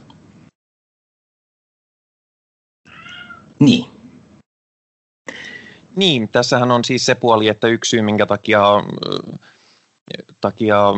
Niin. 3.60 3.86
Niin, 5.96 6.30
tässähän 6.30 6.72
on 6.72 6.86
siis 6.86 7.06
se 7.06 7.16
puoli, 7.16 7.48
että 7.48 7.68
yksi 7.68 7.90
syy, 7.90 8.02
minkä 8.02 8.26
takia, 8.26 8.62
takia 10.42 10.94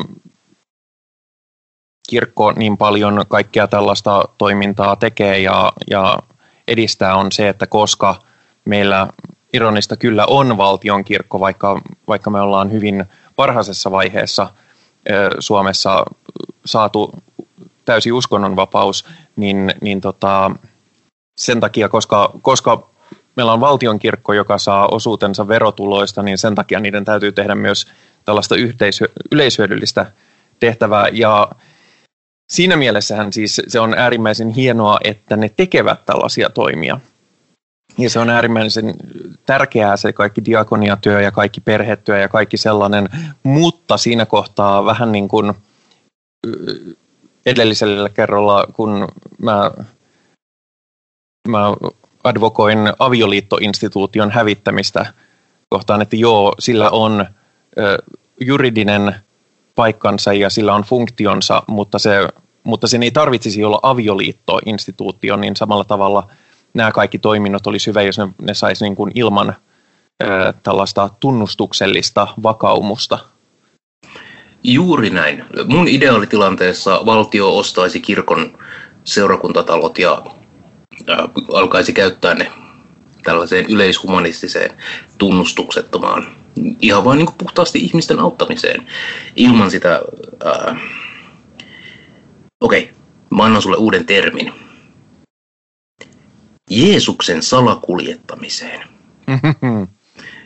kirkko 2.10 2.52
niin 2.52 2.78
paljon 2.78 3.26
kaikkea 3.28 3.68
tällaista 3.68 4.30
toimintaa 4.38 4.96
tekee 4.96 5.40
ja, 5.40 5.74
ja 5.90 6.20
edistää 6.68 7.16
on 7.16 7.32
se, 7.32 7.50
että 7.50 7.68
koska 7.68 8.20
meillä 8.66 9.08
ironista 9.56 9.98
kyllä 9.98 10.26
on 10.26 10.58
valtion 10.58 11.04
kirkko, 11.04 11.40
vaikka, 11.40 11.82
vaikka 12.08 12.30
me 12.30 12.42
ollaan 12.42 12.72
hyvin 12.72 13.06
varhaisessa 13.38 13.92
vaiheessa 13.92 14.50
Suomessa 15.40 16.06
saatu 16.66 17.14
täysi 17.86 18.12
uskonnonvapaus, 18.12 19.06
niin, 19.36 19.74
niin 19.82 20.02
tota, 20.02 20.52
sen 21.38 21.60
takia, 21.60 21.90
koska, 21.90 22.32
koska 22.42 22.90
meillä 23.36 23.54
on 23.54 23.60
valtion 23.60 24.00
kirkko, 24.00 24.34
joka 24.34 24.58
saa 24.58 24.88
osuutensa 24.88 25.48
verotuloista, 25.48 26.24
niin 26.24 26.38
sen 26.38 26.56
takia 26.56 26.80
niiden 26.80 27.06
täytyy 27.06 27.32
tehdä 27.32 27.56
myös 27.56 27.88
tällaista 28.26 28.56
yhteisö, 28.56 29.10
yleishyödyllistä 29.32 30.12
tehtävää. 30.60 31.08
Ja 31.12 31.50
siinä 32.52 32.76
mielessähän 32.76 33.34
siis 33.34 33.62
se 33.68 33.80
on 33.80 33.94
äärimmäisen 33.98 34.50
hienoa, 34.50 34.98
että 35.04 35.38
ne 35.38 35.50
tekevät 35.50 36.06
tällaisia 36.06 36.50
toimia. 36.50 37.00
Ja 37.98 38.10
se 38.10 38.20
on 38.20 38.30
äärimmäisen 38.30 38.94
tärkeää 39.46 39.98
se 39.98 40.14
kaikki 40.14 40.46
diakoniatyö 40.46 41.22
ja 41.22 41.32
kaikki 41.32 41.62
perhetyö 41.62 42.20
ja 42.20 42.28
kaikki 42.28 42.58
sellainen, 42.58 43.10
mutta 43.44 43.98
siinä 43.98 44.26
kohtaa 44.26 44.86
vähän 44.86 45.12
niin 45.12 45.28
kuin 45.28 45.54
edellisellä 47.46 48.10
kerralla, 48.10 48.68
kun 48.74 49.08
mä, 49.38 49.72
mä 51.48 51.74
advokoin 52.24 52.80
avioliittoinstituution 53.00 54.32
hävittämistä 54.32 55.06
kohtaan, 55.70 56.02
että 56.02 56.16
joo, 56.16 56.56
sillä 56.60 56.90
on 56.90 57.26
juridinen 58.40 59.16
paikkansa 59.76 60.34
ja 60.34 60.50
sillä 60.50 60.76
on 60.76 60.84
funktionsa, 60.84 61.64
mutta, 61.68 62.00
se, 62.00 62.28
mutta 62.64 62.88
sen 62.88 63.04
ei 63.04 63.12
tarvitsisi 63.12 63.64
olla 63.64 63.80
avioliittoinstituutio, 63.84 65.36
niin 65.36 65.56
samalla 65.56 65.84
tavalla– 65.84 66.28
nämä 66.76 66.92
kaikki 66.92 67.20
toiminnot 67.20 67.68
olisi 67.68 67.88
hyvä, 67.88 68.02
jos 68.02 68.18
ne, 68.18 68.28
ne 68.42 68.54
saisi 68.54 68.86
niin 68.86 68.96
kuin 68.96 69.12
ilman 69.16 69.56
ää, 70.24 70.54
tällaista 70.64 71.10
tunnustuksellista 71.20 72.28
vakaumusta. 72.44 73.20
Juuri 74.64 75.10
näin. 75.10 75.46
Mun 75.68 75.88
ideaalitilanteessa 75.88 77.06
valtio 77.06 77.58
ostaisi 77.58 78.00
kirkon 78.00 78.58
seurakuntatalot 79.04 80.00
ja 80.00 80.24
ää, 81.08 81.30
alkaisi 81.54 81.94
käyttää 81.94 82.34
ne 82.34 82.52
tällaiseen 83.24 83.66
yleishumanistiseen 83.70 84.72
tunnustuksettomaan, 85.18 86.36
ihan 86.82 87.06
vain 87.06 87.18
niin 87.18 87.36
puhtaasti 87.38 87.80
ihmisten 87.80 88.20
auttamiseen, 88.20 88.88
ilman 89.36 89.72
sitä... 89.72 90.02
Okei, 92.62 92.84
okay, 92.84 92.96
mä 93.30 93.44
annan 93.44 93.62
sulle 93.62 93.78
uuden 93.78 94.06
termin 94.06 94.65
Jeesuksen 96.70 97.44
salakuljettamiseen. 97.44 98.88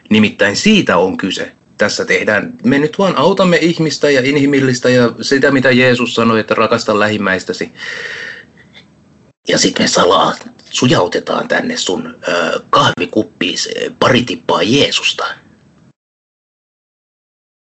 Nimittäin 0.10 0.56
siitä 0.56 0.98
on 0.98 1.18
kyse. 1.18 1.56
Tässä 1.78 2.06
tehdään, 2.06 2.54
me 2.64 2.80
nyt 2.80 3.00
vaan 3.00 3.18
autamme 3.18 3.58
ihmistä 3.58 4.10
ja 4.10 4.22
inhimillistä 4.22 4.90
ja 4.90 5.12
sitä, 5.22 5.52
mitä 5.52 5.72
Jeesus 5.72 6.16
sanoi, 6.16 6.40
että 6.40 6.56
rakasta 6.56 7.00
lähimmäistäsi. 7.00 7.72
Ja 9.48 9.58
sitten 9.58 9.84
me 9.84 9.88
salaa 9.88 10.36
sujautetaan 10.70 11.48
tänne 11.48 11.78
sun 11.78 12.20
ö, 12.28 12.62
kahvikuppiin 12.70 13.58
pari 14.00 14.24
tippaa 14.24 14.64
Jeesusta. 14.64 15.26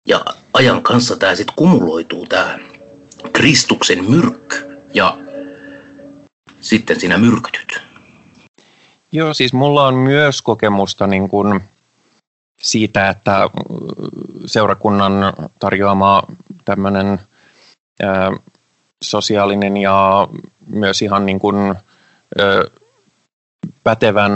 Ja 0.07 0.25
ajan 0.53 0.83
kanssa 0.83 1.15
tämä 1.15 1.35
sitten 1.35 1.55
kumuloituu, 1.55 2.25
tämä 2.25 2.59
Kristuksen 3.33 4.09
myrkky. 4.09 4.79
Ja 4.93 5.17
sitten 6.62 6.99
sinä 6.99 7.17
myrkytyt. 7.17 7.88
Joo, 9.12 9.34
siis 9.34 9.54
mulla 9.54 9.88
on 9.88 9.95
myös 9.95 10.41
kokemusta 10.41 11.08
niin 11.08 11.30
kuin 11.30 11.62
siitä, 12.62 13.10
että 13.10 13.50
seurakunnan 14.45 15.13
tarjoama 15.60 16.24
tämmöinen 16.65 17.19
ää, 18.04 18.32
sosiaalinen 19.04 19.78
ja 19.78 20.28
myös 20.67 21.02
ihan 21.02 21.26
niin 21.26 21.39
kuin, 21.39 21.56
ää, 21.65 22.63
pätevän 23.84 24.32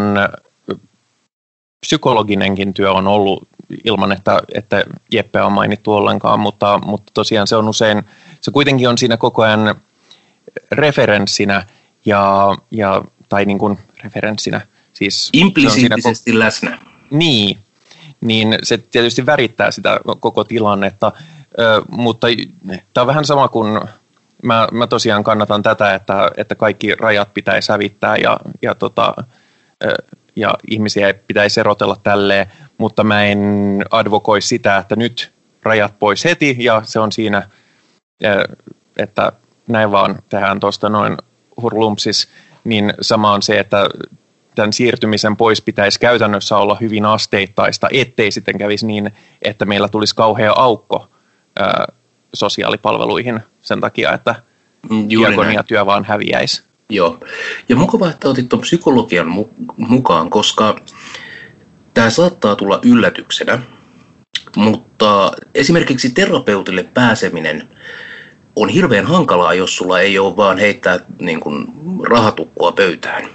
psykologinenkin 1.86 2.74
työ 2.74 2.92
on 2.92 3.08
ollut 3.08 3.48
ilman, 3.84 4.12
että, 4.12 4.42
että 4.54 4.84
Jeppe 5.12 5.42
on 5.42 5.52
mainittu 5.52 5.94
ollenkaan, 5.94 6.40
mutta, 6.40 6.80
mutta 6.86 7.12
tosiaan 7.14 7.48
se 7.48 7.56
on 7.56 7.70
usein, 7.70 8.04
se 8.42 8.52
kuitenkin 8.52 8.90
on 8.90 8.98
siinä 8.98 9.18
koko 9.18 9.42
ajan 9.42 9.76
referenssinä 10.72 11.68
ja, 12.06 12.56
ja 12.72 13.02
tai 13.30 13.46
niin 13.46 13.60
kuin 13.60 13.80
referenssinä. 14.04 14.62
Siis 14.94 15.30
Implisiittisesti 15.34 16.32
koko, 16.32 16.40
läsnä. 16.40 16.80
Niin, 17.12 17.60
niin 18.22 18.58
se 18.64 18.78
tietysti 18.78 19.26
värittää 19.26 19.72
sitä 19.72 20.00
koko 20.20 20.44
tilannetta, 20.44 21.12
ö, 21.60 21.82
mutta 21.92 22.28
tämä 22.94 23.02
on 23.02 23.08
vähän 23.08 23.26
sama 23.26 23.48
kuin 23.48 23.80
mä, 24.44 24.68
mä 24.72 24.88
tosiaan 24.88 25.24
kannatan 25.24 25.64
tätä, 25.64 25.94
että, 25.94 26.32
että 26.38 26.56
kaikki 26.56 26.96
rajat 26.96 27.34
pitäisi 27.34 27.66
sävittää 27.66 28.18
ja, 28.18 28.40
ja, 28.62 28.76
tota, 28.76 29.14
ja 30.36 30.54
ihmisiä 30.68 31.08
ei 31.08 31.14
pitäisi 31.14 31.60
erotella 31.60 31.96
tälleen, 32.04 32.48
mutta 32.78 33.04
mä 33.04 33.24
en 33.24 33.40
advokoi 33.92 34.42
sitä, 34.42 34.78
että 34.78 34.96
nyt 34.96 35.34
rajat 35.64 36.00
pois 36.00 36.26
heti 36.26 36.56
ja 36.60 36.82
se 36.86 37.00
on 37.00 37.12
siinä, 37.12 37.50
että 38.98 39.32
näin 39.68 39.92
vaan 39.92 40.20
tehdään 40.30 40.60
tuosta 40.60 40.90
noin 40.90 41.18
hurlumpsis, 41.62 42.28
niin 42.64 42.94
sama 43.02 43.32
on 43.32 43.42
se, 43.42 43.60
että 43.60 43.90
tämän 44.56 44.74
siirtymisen 44.74 45.38
pois 45.38 45.62
pitäisi 45.62 46.00
käytännössä 46.00 46.58
olla 46.58 46.78
hyvin 46.82 47.06
asteittaista, 47.06 47.88
ettei 47.92 48.32
sitten 48.32 48.58
kävisi 48.58 48.86
niin, 48.86 49.12
että 49.42 49.66
meillä 49.66 49.88
tulisi 49.88 50.16
kauhea 50.16 50.54
aukko 50.56 51.08
ää, 51.60 51.88
sosiaalipalveluihin 52.34 53.40
sen 53.62 53.82
takia, 53.82 54.14
että 54.14 54.36
mm, 54.90 55.10
diakoniatyö 55.10 55.86
vaan 55.86 56.06
häviäisi. 56.06 56.64
Joo, 56.90 57.20
ja 57.70 57.76
mukava, 57.76 58.10
että 58.10 58.30
otit 58.30 58.50
tuon 58.50 58.62
psykologian 58.62 59.28
mukaan, 59.78 60.30
koska 60.30 60.76
tämä 61.94 62.10
saattaa 62.10 62.56
tulla 62.56 62.80
yllätyksenä, 62.86 63.60
mutta 64.56 65.32
esimerkiksi 65.56 66.10
terapeutille 66.10 66.84
pääseminen 66.84 67.68
on 68.56 68.70
hirveän 68.70 69.06
hankalaa, 69.06 69.54
jos 69.54 69.78
sulla 69.78 70.00
ei 70.00 70.20
ole 70.20 70.38
vaan 70.38 70.58
heittää 70.58 71.00
niin 71.20 71.40
kuin, 71.40 71.68
rahatukkua 72.04 72.72
pöytään. 72.72 73.30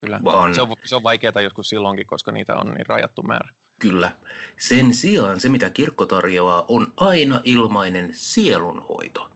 Kyllä, 0.00 0.20
vaan, 0.24 0.54
se, 0.54 0.62
on, 0.62 0.76
se 0.84 0.96
on 0.96 1.02
vaikeaa 1.02 1.40
joskus 1.42 1.68
silloinkin, 1.68 2.06
koska 2.06 2.32
niitä 2.32 2.56
on 2.56 2.74
niin 2.74 2.86
rajattu 2.86 3.22
määrä. 3.22 3.54
Kyllä. 3.80 4.16
Sen 4.58 4.94
sijaan 4.94 5.40
se, 5.40 5.48
mitä 5.48 5.70
kirkko 5.70 6.06
tarjoaa, 6.06 6.64
on 6.68 6.92
aina 6.96 7.40
ilmainen 7.44 8.14
sielunhoito, 8.14 9.30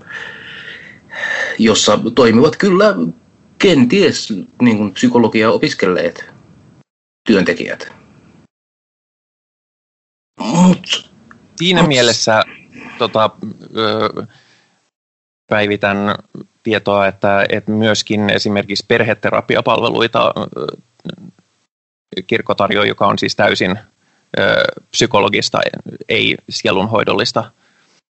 jossa 1.59 1.99
toimivat 2.15 2.57
kyllä 2.57 2.95
kenties 3.59 4.33
niin 4.63 4.77
kuin 4.77 4.93
psykologiaa 4.93 5.53
opiskelleet 5.53 6.31
työntekijät. 7.27 7.93
Mut, 10.41 11.11
Siinä 11.57 11.81
mut, 11.81 11.89
mielessä 11.89 12.45
tota, 12.99 13.31
ö, 13.77 14.27
päivitän 15.49 16.15
tietoa, 16.63 17.07
että, 17.07 17.47
että 17.49 17.71
myöskin 17.71 18.31
esimerkiksi 18.31 18.85
perheterapiapalveluita 18.89 20.35
kirkko 22.27 22.55
tarjoaa, 22.55 22.87
joka 22.87 23.07
on 23.07 23.19
siis 23.19 23.37
täysin 23.37 23.79
psykologista, 24.91 25.61
ei 26.09 26.37
sielunhoidollista. 26.49 27.51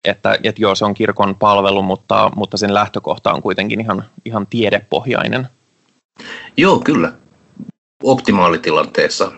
Että, 0.09 0.38
että 0.45 0.62
joo, 0.62 0.75
se 0.75 0.85
on 0.85 0.95
kirkon 0.95 1.37
palvelu, 1.37 1.83
mutta, 1.83 2.31
mutta 2.37 2.57
sen 2.57 2.75
lähtökohta 2.75 3.33
on 3.33 3.43
kuitenkin 3.43 3.81
ihan, 3.81 4.05
ihan 4.25 4.47
tiedepohjainen. 4.47 5.49
Joo, 6.57 6.81
kyllä. 6.81 7.12
Optimaalitilanteessa 8.03 9.33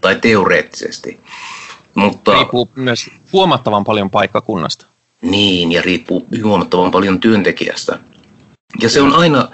tai 0.00 0.16
teoreettisesti. 0.16 1.20
Mutta... 1.94 2.32
Riippuu 2.32 2.70
myös 2.74 3.10
huomattavan 3.32 3.84
paljon 3.84 4.10
paikkakunnasta. 4.10 4.86
Niin, 5.22 5.72
ja 5.72 5.82
riippuu 5.82 6.26
huomattavan 6.44 6.90
paljon 6.90 7.20
työntekijästä. 7.20 7.98
Ja 8.82 8.88
se 8.88 9.00
on 9.00 9.12
aina, 9.12 9.48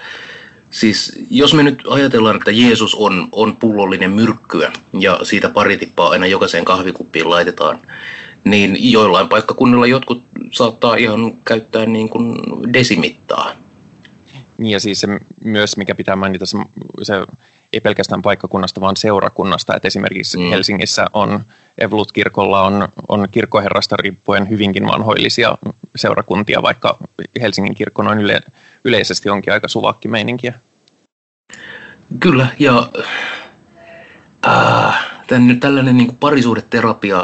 siis 0.70 1.18
jos 1.30 1.54
me 1.54 1.62
nyt 1.62 1.82
ajatellaan, 1.88 2.36
että 2.36 2.50
Jeesus 2.50 2.94
on, 2.94 3.28
on 3.32 3.56
pullollinen 3.56 4.10
myrkkyä 4.10 4.72
ja 5.00 5.18
siitä 5.22 5.48
pari 5.48 5.76
tippaa 5.76 6.08
aina 6.08 6.26
jokaiseen 6.26 6.64
kahvikuppiin 6.64 7.30
laitetaan, 7.30 7.80
niin 8.44 8.92
joillain 8.92 9.28
paikkakunnilla 9.28 9.86
jotkut 9.86 10.24
saattaa 10.50 10.94
ihan 10.94 11.36
käyttää 11.44 11.86
niin 11.86 12.08
kuin 12.08 12.36
desimittaa. 12.72 13.52
Niin 14.58 14.70
ja 14.70 14.80
siis 14.80 15.00
se 15.00 15.08
myös, 15.44 15.76
mikä 15.76 15.94
pitää 15.94 16.16
mainita, 16.16 16.46
se, 16.46 16.58
se 17.02 17.14
ei 17.72 17.80
pelkästään 17.80 18.22
paikkakunnasta, 18.22 18.80
vaan 18.80 18.96
seurakunnasta. 18.96 19.76
Että 19.76 19.88
esimerkiksi 19.88 20.38
mm. 20.38 20.50
Helsingissä 20.50 21.06
on, 21.12 21.44
Evolut-kirkolla 21.78 22.62
on, 22.62 22.88
on 23.08 23.28
kirkkoherrasta 23.30 23.96
riippuen 23.96 24.48
hyvinkin 24.48 24.86
vanhoillisia 24.86 25.58
seurakuntia, 25.96 26.62
vaikka 26.62 26.98
Helsingin 27.40 27.74
kirkko 27.74 28.02
noin 28.02 28.18
yle, 28.18 28.40
yleisesti 28.84 29.28
onkin 29.30 29.52
aika 29.52 29.68
suvakki-meininkiä. 29.68 30.54
Kyllä, 32.20 32.46
ja 32.58 32.90
äh, 34.46 35.06
tämän, 35.26 35.60
tällainen 35.60 35.96
niin 35.96 36.16
parisuudeterapia 36.16 37.20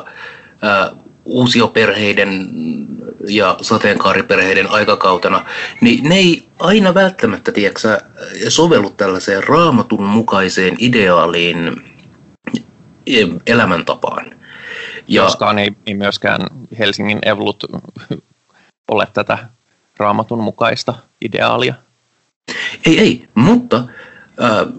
äh, 0.64 0.96
uusioperheiden 1.24 2.48
ja 3.28 3.56
sateenkaariperheiden 3.62 4.70
aikakautena, 4.70 5.44
niin 5.80 6.08
ne 6.08 6.16
ei 6.16 6.48
aina 6.58 6.94
välttämättä 6.94 7.52
tiedätkö, 7.52 8.00
sovellu 8.48 8.90
tällaiseen 8.90 9.44
raamatun 9.44 10.02
mukaiseen 10.02 10.76
ideaaliin 10.78 11.82
elämäntapaan. 13.46 14.39
Ja, 15.08 15.22
Joskaan 15.22 15.58
ei, 15.58 15.70
ei 15.86 15.94
myöskään 15.94 16.40
Helsingin 16.78 17.18
Evlut 17.22 17.64
ole 18.92 19.08
tätä 19.12 19.38
raamatun 19.96 20.42
mukaista 20.42 20.94
ideaalia. 21.24 21.74
Ei, 22.86 22.98
ei, 22.98 23.28
mutta 23.34 23.76
äh, 23.76 24.74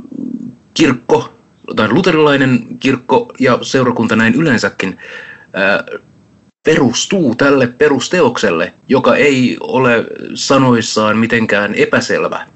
kirkko, 0.73 1.33
tai 1.75 1.89
luterilainen 1.89 2.65
kirkko 2.79 3.33
ja 3.39 3.59
seurakunta 3.61 4.15
näin 4.15 4.35
yleensäkin, 4.35 4.99
äh, 5.55 5.99
perustuu 6.63 7.35
tälle 7.35 7.67
perusteokselle, 7.67 8.73
joka 8.87 9.15
ei 9.15 9.57
ole 9.61 10.05
sanoissaan 10.33 11.17
mitenkään 11.17 11.75
epäselvä, 11.75 12.47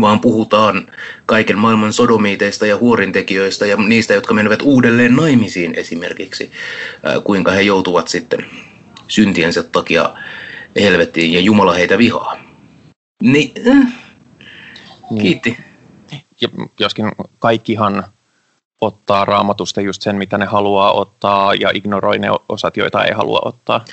vaan 0.00 0.20
puhutaan 0.20 0.86
kaiken 1.26 1.58
maailman 1.58 1.92
sodomiiteista 1.92 2.66
ja 2.66 2.76
huorintekijöistä 2.76 3.66
ja 3.66 3.76
niistä, 3.76 4.14
jotka 4.14 4.34
menevät 4.34 4.62
uudelleen 4.62 5.16
naimisiin 5.16 5.74
esimerkiksi, 5.74 6.50
kuinka 7.24 7.50
he 7.50 7.62
joutuvat 7.62 8.08
sitten 8.08 8.46
syntiensä 9.08 9.62
takia 9.62 10.14
helvettiin 10.76 11.32
ja 11.32 11.40
Jumala 11.40 11.74
heitä 11.74 11.98
vihaa. 11.98 12.36
Niin, 13.22 13.52
äh, 13.68 13.92
kiitti. 15.20 15.56
Ja 16.40 16.48
joskin 16.80 17.12
kaikkihan 17.38 18.04
ottaa 18.80 19.24
raamatusta 19.24 19.80
just 19.80 20.02
sen, 20.02 20.16
mitä 20.16 20.38
ne 20.38 20.44
haluaa 20.44 20.92
ottaa 20.92 21.54
ja 21.54 21.70
ignoroi 21.74 22.18
ne 22.18 22.28
osat, 22.48 22.76
joita 22.76 23.04
ei 23.04 23.12
halua 23.12 23.40
ottaa. 23.44 23.84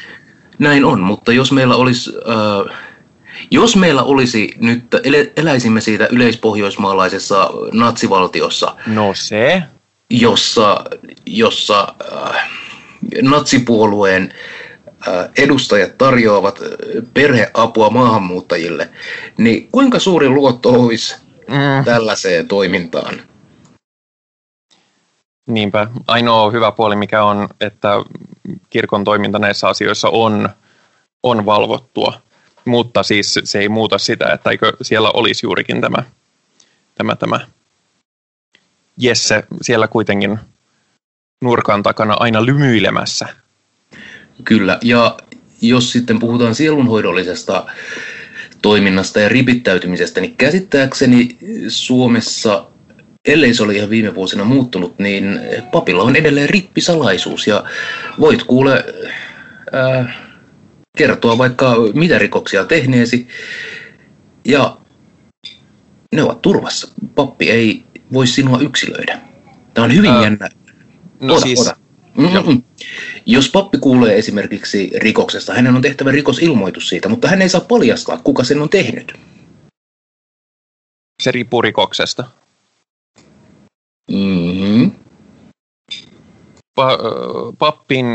Näin 0.59 0.85
on, 0.85 0.99
mutta 0.99 1.33
jos 1.33 1.51
meillä 1.51 1.75
olisi, 1.75 2.11
äh, 2.17 2.77
jos 3.51 3.75
meillä 3.75 4.03
olisi 4.03 4.55
nyt, 4.57 4.83
eläisimme 5.35 5.81
siitä 5.81 6.07
yleispohjoismaalaisessa 6.11 7.49
natsivaltiossa. 7.73 8.75
No 8.87 9.13
se. 9.13 9.63
Jossa, 10.09 10.83
jossa 11.25 11.93
äh, 12.13 12.49
natsipuolueen 13.21 14.33
äh, 15.07 15.29
edustajat 15.37 15.97
tarjoavat 15.97 16.59
perheapua 17.13 17.89
maahanmuuttajille, 17.89 18.89
niin 19.37 19.67
kuinka 19.71 19.99
suuri 19.99 20.29
luotto 20.29 20.69
olisi 20.69 21.15
mm. 21.47 21.85
tällaiseen 21.85 22.47
toimintaan? 22.47 23.21
Niinpä. 25.49 25.87
Ainoa 26.07 26.51
hyvä 26.51 26.71
puoli, 26.71 26.95
mikä 26.95 27.23
on, 27.23 27.49
että 27.61 27.89
kirkon 28.69 29.03
toiminta 29.03 29.39
näissä 29.39 29.67
asioissa 29.67 30.09
on, 30.09 30.49
on 31.23 31.45
valvottua, 31.45 32.13
mutta 32.69 33.03
siis 33.03 33.39
se 33.43 33.59
ei 33.59 33.69
muuta 33.69 33.97
sitä, 33.97 34.33
että 34.33 34.49
eikö 34.49 34.73
siellä 34.81 35.11
olisi 35.13 35.45
juurikin 35.45 35.81
tämä, 35.81 36.03
tämä, 36.95 37.15
tämä 37.15 37.39
Jesse 38.97 39.43
siellä 39.61 39.87
kuitenkin 39.87 40.39
nurkan 41.43 41.83
takana 41.83 42.13
aina 42.13 42.45
lymyilemässä. 42.45 43.27
Kyllä, 44.43 44.79
ja 44.81 45.17
jos 45.61 45.91
sitten 45.91 46.19
puhutaan 46.19 46.55
sielunhoidollisesta 46.55 47.65
toiminnasta 48.61 49.19
ja 49.19 49.29
ripittäytymisestä, 49.29 50.21
niin 50.21 50.35
käsittääkseni 50.35 51.37
Suomessa 51.67 52.67
ellei 53.25 53.53
se 53.53 53.63
ole 53.63 53.73
ihan 53.73 53.89
viime 53.89 54.15
vuosina 54.15 54.43
muuttunut, 54.43 54.99
niin 54.99 55.39
papilla 55.71 56.03
on 56.03 56.15
edelleen 56.15 56.49
rippisalaisuus 56.49 57.47
ja 57.47 57.63
voit 58.19 58.43
kuule 58.43 58.85
ää, 59.71 60.28
kertoa 60.97 61.37
vaikka 61.37 61.75
mitä 61.93 62.17
rikoksia 62.17 62.65
tehneesi 62.65 63.27
ja 64.45 64.77
ne 66.15 66.23
ovat 66.23 66.41
turvassa. 66.41 66.91
Pappi 67.15 67.51
ei 67.51 67.83
voi 68.13 68.27
sinua 68.27 68.59
yksilöidä. 68.59 69.21
Tämä 69.73 69.85
on 69.85 69.95
hyvin 69.95 70.11
Ää, 70.11 70.23
jännä. 70.23 70.49
No 71.19 71.33
oda, 71.33 71.41
siis, 71.41 71.59
oda. 71.59 71.75
Mm-mm. 72.17 72.63
Jos 73.25 73.49
pappi 73.49 73.77
kuulee 73.77 74.17
esimerkiksi 74.17 74.91
rikoksesta, 74.95 75.53
hänen 75.53 75.75
on 75.75 75.81
tehtävä 75.81 76.11
rikosilmoitus 76.11 76.89
siitä, 76.89 77.09
mutta 77.09 77.27
hän 77.27 77.41
ei 77.41 77.49
saa 77.49 77.61
paljastaa, 77.61 78.17
kuka 78.17 78.43
sen 78.43 78.61
on 78.61 78.69
tehnyt. 78.69 79.13
Se 81.23 81.31
riippuu 81.31 81.61
rikoksesta. 81.61 82.25
Mm-hmm. 84.11 84.91
Pa- 86.79 86.97
pappin 87.57 88.05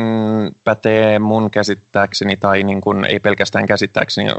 pätee 0.64 1.18
mun 1.18 1.50
käsittääkseni, 1.50 2.36
tai 2.36 2.62
niin 2.62 2.80
kun, 2.80 3.04
ei 3.04 3.20
pelkästään 3.20 3.66
käsittääkseni, 3.66 4.30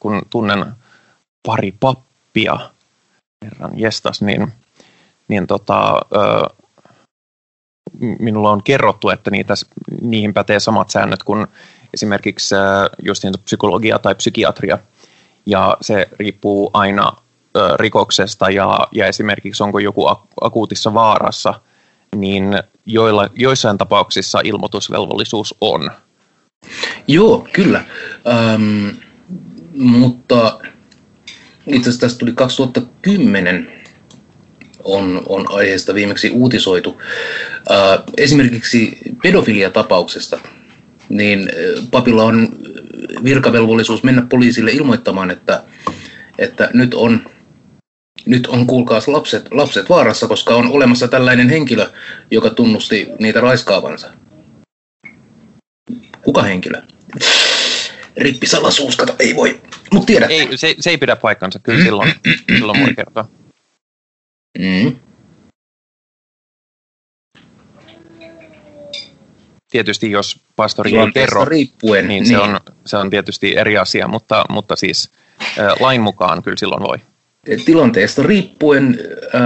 kun 0.00 0.22
tunnen 0.30 0.66
pari 1.46 1.74
pappia, 1.80 2.58
herran 3.44 3.78
jestas, 3.78 4.22
niin, 4.22 4.52
niin 5.28 5.46
tota, 5.46 6.00
minulla 8.18 8.50
on 8.50 8.62
kerrottu, 8.62 9.10
että 9.10 9.30
niitä, 9.30 9.54
niihin 10.00 10.34
pätee 10.34 10.60
samat 10.60 10.90
säännöt 10.90 11.22
kuin 11.22 11.46
esimerkiksi 11.94 12.54
just 13.02 13.24
niin 13.24 13.34
psykologia 13.44 13.98
tai 13.98 14.14
psykiatria. 14.14 14.78
Ja 15.46 15.76
se 15.80 16.08
riippuu 16.18 16.70
aina 16.72 17.12
rikoksesta 17.76 18.50
ja, 18.50 18.78
ja 18.92 19.06
esimerkiksi 19.06 19.62
onko 19.62 19.78
joku 19.78 20.06
akuutissa 20.40 20.94
vaarassa, 20.94 21.54
niin 22.16 22.62
joilla, 22.86 23.30
joissain 23.34 23.78
tapauksissa 23.78 24.40
ilmoitusvelvollisuus 24.44 25.54
on. 25.60 25.90
Joo, 27.08 27.48
kyllä. 27.52 27.84
Ähm, 28.28 28.88
mutta 29.74 30.58
itse 31.66 31.80
asiassa 31.80 32.00
tästä 32.00 32.18
tuli 32.18 32.32
2010 32.32 33.72
on, 34.84 35.22
on 35.28 35.46
aiheesta 35.48 35.94
viimeksi 35.94 36.30
uutisoitu. 36.30 37.02
Äh, 37.70 38.04
esimerkiksi 38.16 38.98
pedofiliatapauksesta, 39.22 40.40
niin 41.08 41.50
papilla 41.90 42.24
on 42.24 42.48
virkavelvollisuus 43.24 44.02
mennä 44.02 44.26
poliisille 44.28 44.70
ilmoittamaan, 44.70 45.30
että, 45.30 45.62
että 46.38 46.70
nyt 46.74 46.94
on 46.94 47.26
nyt 48.26 48.46
on 48.46 48.66
kuulkaas 48.66 49.08
lapset, 49.08 49.48
lapset 49.50 49.88
vaarassa, 49.88 50.28
koska 50.28 50.54
on 50.54 50.70
olemassa 50.70 51.08
tällainen 51.08 51.48
henkilö, 51.48 51.90
joka 52.30 52.50
tunnusti 52.50 53.08
niitä 53.18 53.40
raiskaavansa. 53.40 54.12
Kuka 56.22 56.42
henkilö? 56.42 56.82
Rippi 58.16 58.46
salasuus, 58.46 58.96
kato, 58.96 59.16
ei 59.18 59.36
voi. 59.36 59.60
Mut 59.92 60.06
tiedät. 60.06 60.30
Ei, 60.30 60.56
se, 60.56 60.74
se 60.80 60.90
ei 60.90 60.98
pidä 60.98 61.16
paikkansa, 61.16 61.58
kyllä 61.58 61.84
silloin, 61.84 62.12
silloin 62.56 62.80
voi 62.80 62.94
kertoa. 62.94 63.28
Mm. 64.58 64.96
Tietysti 69.70 70.10
jos 70.10 70.40
pastori 70.56 70.96
ei 70.96 71.12
kerro, 71.14 71.44
riippuen, 71.44 72.08
niin, 72.08 72.22
niin. 72.22 72.26
Se, 72.26 72.38
on, 72.38 72.60
se 72.86 72.96
on 72.96 73.10
tietysti 73.10 73.56
eri 73.56 73.78
asia, 73.78 74.08
mutta, 74.08 74.44
mutta 74.48 74.76
siis 74.76 75.10
äh, 75.40 75.66
lain 75.80 76.00
mukaan 76.00 76.42
kyllä 76.42 76.56
silloin 76.56 76.82
voi. 76.82 76.98
Tilanteesta 77.64 78.22
riippuen 78.22 78.98
äh, 79.34 79.40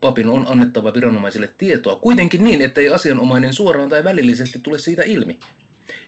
papin 0.00 0.28
on 0.28 0.46
annettava 0.48 0.94
viranomaisille 0.94 1.54
tietoa, 1.58 1.96
kuitenkin 1.96 2.44
niin, 2.44 2.62
ettei 2.62 2.88
asianomainen 2.88 3.54
suoraan 3.54 3.88
tai 3.88 4.04
välillisesti 4.04 4.58
tule 4.58 4.78
siitä 4.78 5.02
ilmi. 5.02 5.38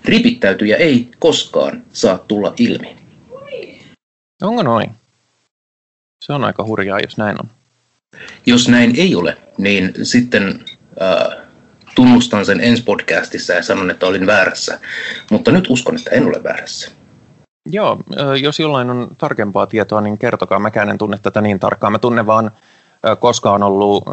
Ripittäytyjä 0.05 0.77
ei 0.77 1.09
koskaan 1.19 1.83
saa 1.93 2.19
tulla 2.19 2.55
ilmi. 2.59 2.97
Onko 4.43 4.63
noin? 4.63 4.91
Se 6.25 6.33
on 6.33 6.45
aika 6.45 6.65
hurjaa, 6.65 7.01
jos 7.01 7.17
näin 7.17 7.37
on. 7.43 7.51
Jos 8.47 8.69
näin 8.69 8.95
ei 8.97 9.15
ole, 9.15 9.37
niin 9.59 9.93
sitten 10.03 10.65
äh, 11.03 11.37
tunnustan 11.95 12.47
sen 12.47 12.61
ensi 12.61 12.83
podcastissa 12.83 13.53
ja 13.53 13.63
sanon, 13.63 13.91
että 13.91 14.07
olin 14.07 14.27
väärässä. 14.27 14.81
Mutta 15.31 15.51
nyt 15.51 15.71
uskon, 15.71 15.97
että 15.97 16.11
en 16.11 16.27
ole 16.27 16.43
väärässä. 16.43 16.91
Joo, 17.71 17.99
jos 18.43 18.61
jollain 18.61 18.91
on 18.91 19.09
tarkempaa 19.19 19.67
tietoa, 19.67 20.01
niin 20.01 20.19
kertokaa. 20.19 20.59
Mäkään 20.59 20.91
en 20.91 20.99
tunne 20.99 21.19
tätä 21.23 21.41
niin 21.41 21.61
tarkkaan. 21.61 21.93
Mä 21.93 21.99
tunnen 21.99 22.27
vaan, 22.27 22.51
koska 23.19 23.51
on 23.51 23.63
ollut 23.63 24.05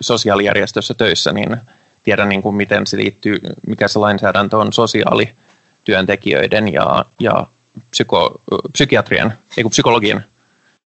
sosiaalijärjestössä 0.00 0.94
töissä, 0.94 1.32
niin 1.32 1.56
tiedän 2.02 2.28
niin 2.28 2.42
kuin 2.42 2.54
miten 2.54 2.86
se 2.86 2.96
liittyy, 2.96 3.38
mikä 3.66 3.88
se 3.88 3.98
lainsäädäntö 3.98 4.56
on 4.56 4.72
sosiaalityöntekijöiden 4.72 6.72
ja, 6.72 7.04
ja 7.20 7.46
psyko, 7.90 8.40
psykiatrien, 8.72 9.32
ei 9.56 9.64
psykologien 9.64 10.24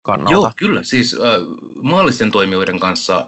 kannalta. 0.03 0.33
Joo, 0.33 0.53
kyllä. 0.57 0.83
Siis 0.83 1.15
äh, 1.15 1.21
maallisten 1.83 2.31
toimijoiden 2.31 2.81
kanssa 2.81 3.27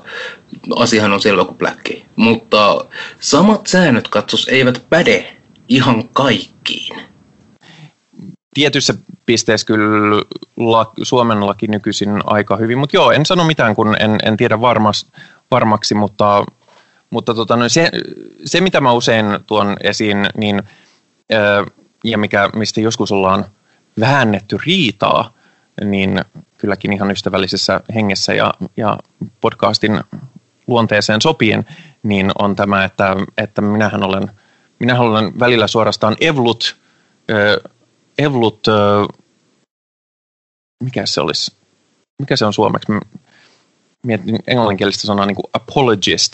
asiahan 0.77 1.13
on 1.13 1.21
selvä 1.21 1.45
kuin 1.45 1.59
pläkki. 1.59 2.07
Mutta 2.17 2.85
samat 3.21 3.67
säännöt 3.67 4.09
katsos 4.09 4.49
eivät 4.49 4.85
päde 4.91 5.37
ihan 5.69 6.09
kaikkiin. 6.09 7.10
Tietyssä 8.55 8.95
pisteessä 9.27 9.67
kyllä 9.67 10.23
la, 10.57 10.93
Suomen 11.03 11.47
laki 11.47 11.67
nykyisin 11.67 12.21
aika 12.25 12.57
hyvin, 12.57 12.79
mutta 12.79 12.97
joo, 12.97 13.11
en 13.11 13.27
sano 13.27 13.45
mitään, 13.45 13.75
kun 13.75 13.97
en, 14.01 14.19
en 14.25 14.37
tiedä 14.37 14.61
varmas, 14.61 15.07
varmaksi, 15.51 15.95
mutta, 15.95 16.45
mutta 17.11 17.35
tota, 17.35 17.57
no 17.57 17.69
se, 17.69 17.91
se, 18.45 18.61
mitä 18.61 18.81
mä 18.81 18.93
usein 18.93 19.27
tuon 19.47 19.77
esiin, 19.81 20.27
niin, 20.37 20.63
ää, 21.33 21.65
ja 22.05 22.19
mikä, 22.19 22.51
mistä 22.55 22.81
joskus 22.81 23.13
ollaan 23.13 23.45
väännetty 24.01 24.59
riitaa, 24.67 25.35
niin 25.85 26.25
kylläkin 26.59 26.93
ihan 26.93 27.11
ystävällisessä 27.11 27.81
hengessä 27.95 28.35
ja, 28.35 28.55
ja 28.77 28.99
podcastin 29.41 30.01
luonteeseen 30.67 31.21
sopien, 31.21 31.67
niin 32.03 32.31
on 32.39 32.57
tämä, 32.57 32.85
että, 32.85 33.17
että 33.39 33.63
minähän 33.63 34.03
olen, 34.03 34.31
minähän 34.79 35.07
olen 35.07 35.41
välillä 35.41 35.67
suorastaan 35.67 36.17
evlut, 36.21 36.77
äh, 37.31 37.73
evlut 38.21 38.67
mikä 40.85 41.07
se 41.07 41.21
olisi, 41.21 41.53
mikä 42.19 42.37
se 42.37 42.45
on 42.45 42.53
suomeksi? 42.53 42.93
Mietin 44.07 44.39
englanninkielistä 44.47 45.07
sanaa 45.07 45.27
niin 45.27 45.37
kuin 45.37 45.51
apologist. 45.53 46.33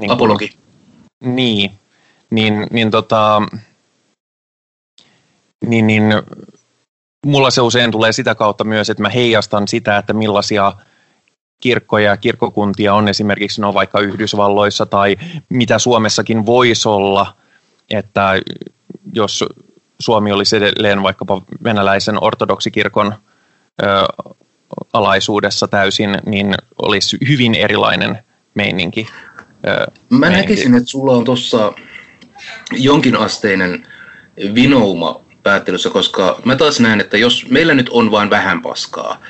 Niin 0.00 0.10
Apologi. 0.10 0.52
Niin, 1.24 1.72
niin, 2.30 2.66
niin, 2.70 2.90
tota, 2.90 3.42
niin, 5.66 5.86
niin 5.86 6.02
mulla 7.26 7.50
se 7.50 7.60
usein 7.60 7.90
tulee 7.90 8.12
sitä 8.12 8.34
kautta 8.34 8.64
myös, 8.64 8.90
että 8.90 9.02
mä 9.02 9.08
heijastan 9.08 9.68
sitä, 9.68 9.98
että 9.98 10.12
millaisia 10.12 10.72
kirkkoja 11.62 12.10
ja 12.10 12.16
kirkkokuntia 12.16 12.94
on 12.94 13.08
esimerkiksi 13.08 13.60
no 13.60 13.74
vaikka 13.74 14.00
Yhdysvalloissa 14.00 14.86
tai 14.86 15.16
mitä 15.48 15.78
Suomessakin 15.78 16.46
voisi 16.46 16.88
olla, 16.88 17.36
että 17.90 18.32
jos 19.12 19.44
Suomi 19.98 20.32
olisi 20.32 20.56
edelleen 20.56 21.02
vaikkapa 21.02 21.42
venäläisen 21.64 22.24
ortodoksikirkon 22.24 23.14
ö, 23.82 23.86
alaisuudessa 24.92 25.68
täysin, 25.68 26.18
niin 26.26 26.54
olisi 26.82 27.18
hyvin 27.28 27.54
erilainen 27.54 28.18
meininki. 28.54 29.06
Ö, 29.66 29.86
Mä 30.10 30.18
meininki. 30.18 30.40
näkisin, 30.42 30.74
että 30.74 30.90
sulla 30.90 31.12
on 31.12 31.24
tuossa 31.24 31.72
jonkinasteinen 32.72 33.86
vinouma 34.54 35.20
päättelyssä, 35.42 35.90
koska 35.90 36.40
mä 36.44 36.56
taas 36.56 36.80
näen, 36.80 37.00
että 37.00 37.16
jos 37.18 37.46
meillä 37.50 37.74
nyt 37.74 37.88
on 37.88 38.10
vain 38.10 38.30
vähän 38.30 38.62
paskaa 38.62 39.20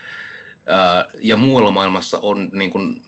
ää, 0.66 1.04
ja 1.20 1.36
muualla 1.36 1.70
maailmassa 1.70 2.18
on 2.18 2.50
niin 2.52 2.70
kuin 2.70 3.02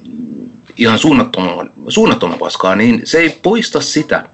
ihan 0.76 0.98
suunnattoman, 0.98 1.70
suunnattoman 1.88 2.38
paskaa, 2.38 2.76
niin 2.76 3.00
se 3.04 3.18
ei 3.18 3.38
poista 3.42 3.80
sitä, 3.80 4.28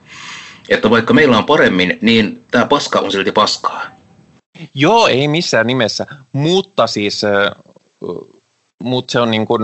että 0.69 0.91
vaikka 0.91 1.15
meillä 1.15 1.39
on 1.39 1.45
paremmin, 1.45 1.99
niin 2.01 2.45
tämä 2.51 2.67
paska 2.67 2.99
on 2.99 3.13
silti 3.13 3.33
paskaa. 3.33 3.83
Joo, 4.75 5.07
ei 5.07 5.29
missään 5.29 5.67
nimessä, 5.67 6.07
mutta 6.33 6.87
siis 6.87 7.23
mutta 8.83 9.13
se 9.13 9.21
on 9.21 9.31
niin 9.31 9.47
kuin, 9.47 9.63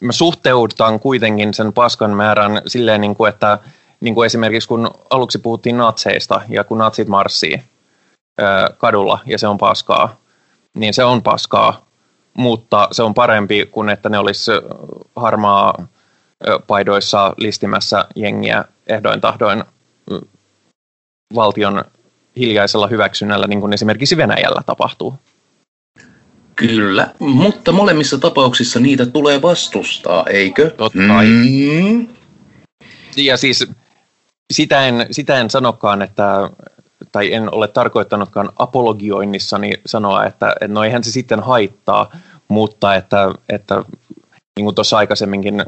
me 0.00 0.12
suhteudutaan 0.12 1.00
kuitenkin 1.00 1.54
sen 1.54 1.72
paskan 1.72 2.10
määrän 2.10 2.62
silleen, 2.66 3.00
niin 3.00 3.16
kuin, 3.16 3.28
että 3.28 3.58
niin 4.00 4.14
kuin 4.14 4.26
esimerkiksi 4.26 4.68
kun 4.68 4.90
aluksi 5.10 5.38
puhuttiin 5.38 5.76
natseista 5.76 6.40
ja 6.48 6.64
kun 6.64 6.78
natsit 6.78 7.08
marssii, 7.08 7.62
kadulla 8.78 9.18
ja 9.26 9.38
se 9.38 9.46
on 9.46 9.58
paskaa, 9.58 10.16
niin 10.74 10.94
se 10.94 11.04
on 11.04 11.22
paskaa, 11.22 11.86
mutta 12.34 12.88
se 12.92 13.02
on 13.02 13.14
parempi 13.14 13.66
kuin 13.66 13.88
että 13.88 14.08
ne 14.08 14.18
olisi 14.18 14.50
harmaa 15.16 15.86
paidoissa 16.66 17.34
listimässä 17.36 18.04
jengiä 18.16 18.64
ehdoin 18.86 19.20
tahdoin 19.20 19.64
valtion 21.34 21.84
hiljaisella 22.36 22.86
hyväksynnällä, 22.86 23.46
niin 23.46 23.60
kuin 23.60 23.72
esimerkiksi 23.72 24.16
Venäjällä 24.16 24.62
tapahtuu. 24.66 25.14
Kyllä, 26.56 27.14
mutta 27.18 27.72
molemmissa 27.72 28.18
tapauksissa 28.18 28.80
niitä 28.80 29.06
tulee 29.06 29.42
vastustaa, 29.42 30.26
eikö? 30.26 30.70
Totta 30.70 30.98
mm. 30.98 32.08
Ja 33.16 33.36
siis 33.36 33.66
sitä 34.52 34.86
en, 34.86 35.06
sitä 35.10 35.40
en 35.40 35.50
sanokaan, 35.50 36.02
että, 36.02 36.50
tai 37.12 37.34
en 37.34 37.54
ole 37.54 37.68
tarkoittanutkaan 37.68 38.52
apologioinnissani 38.56 39.72
sanoa, 39.86 40.24
että, 40.24 40.50
että 40.60 40.74
no 40.74 40.84
eihän 40.84 41.04
se 41.04 41.10
sitten 41.10 41.40
haittaa, 41.40 42.16
mutta 42.48 42.94
että, 42.94 43.34
että 43.48 43.84
niin 44.56 44.64
kuin 44.64 44.74
tuossa 44.74 44.96
aikaisemminkin 44.96 45.64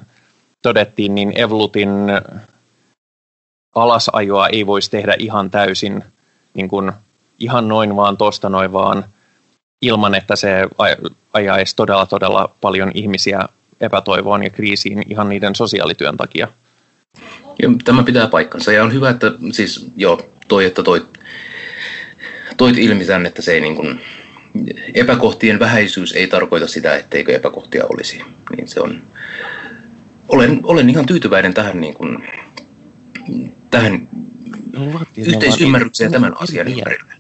todettiin, 0.62 1.14
niin 1.14 1.32
Evlutin 1.40 1.90
alasajoa 3.74 4.48
ei 4.48 4.66
voisi 4.66 4.90
tehdä 4.90 5.16
ihan 5.18 5.50
täysin 5.50 6.04
niin 6.54 6.68
kuin, 6.68 6.92
ihan 7.38 7.68
noin 7.68 7.96
vaan 7.96 8.16
tosta 8.16 8.48
noin 8.48 8.72
vaan 8.72 9.04
ilman, 9.82 10.14
että 10.14 10.36
se 10.36 10.68
ajaisi 11.32 11.76
todella 11.76 12.06
todella 12.06 12.54
paljon 12.60 12.90
ihmisiä 12.94 13.48
epätoivoon 13.80 14.44
ja 14.44 14.50
kriisiin 14.50 15.02
ihan 15.08 15.28
niiden 15.28 15.54
sosiaalityön 15.54 16.16
takia. 16.16 16.48
Ja 17.62 17.68
tämä 17.84 18.02
pitää 18.02 18.26
paikkansa 18.26 18.72
ja 18.72 18.82
on 18.84 18.92
hyvä, 18.92 19.10
että 19.10 19.32
siis 19.52 19.86
joo, 19.96 20.20
toi, 20.48 20.64
että 20.64 20.82
toi, 20.82 21.06
toit 22.56 22.78
ilmi 22.78 23.04
tämän, 23.04 23.26
että 23.26 23.42
se 23.42 23.52
ei 23.52 23.60
niin 23.60 23.76
kuin, 23.76 24.00
epäkohtien 24.94 25.58
vähäisyys 25.58 26.12
ei 26.12 26.26
tarkoita 26.26 26.66
sitä, 26.66 26.96
etteikö 26.96 27.34
epäkohtia 27.34 27.84
olisi. 27.88 28.20
Niin 28.56 28.68
se 28.68 28.80
on, 28.80 29.02
olen, 30.28 30.60
olen 30.62 30.90
ihan 30.90 31.06
tyytyväinen 31.06 31.54
tähän, 31.54 31.80
niin 31.80 31.94
kuin, 31.94 32.28
tähän 33.74 34.08
yhteisymmärrykseen 35.16 36.12
tämän 36.12 36.32
asian 36.42 36.68
ympärillä. 36.68 37.14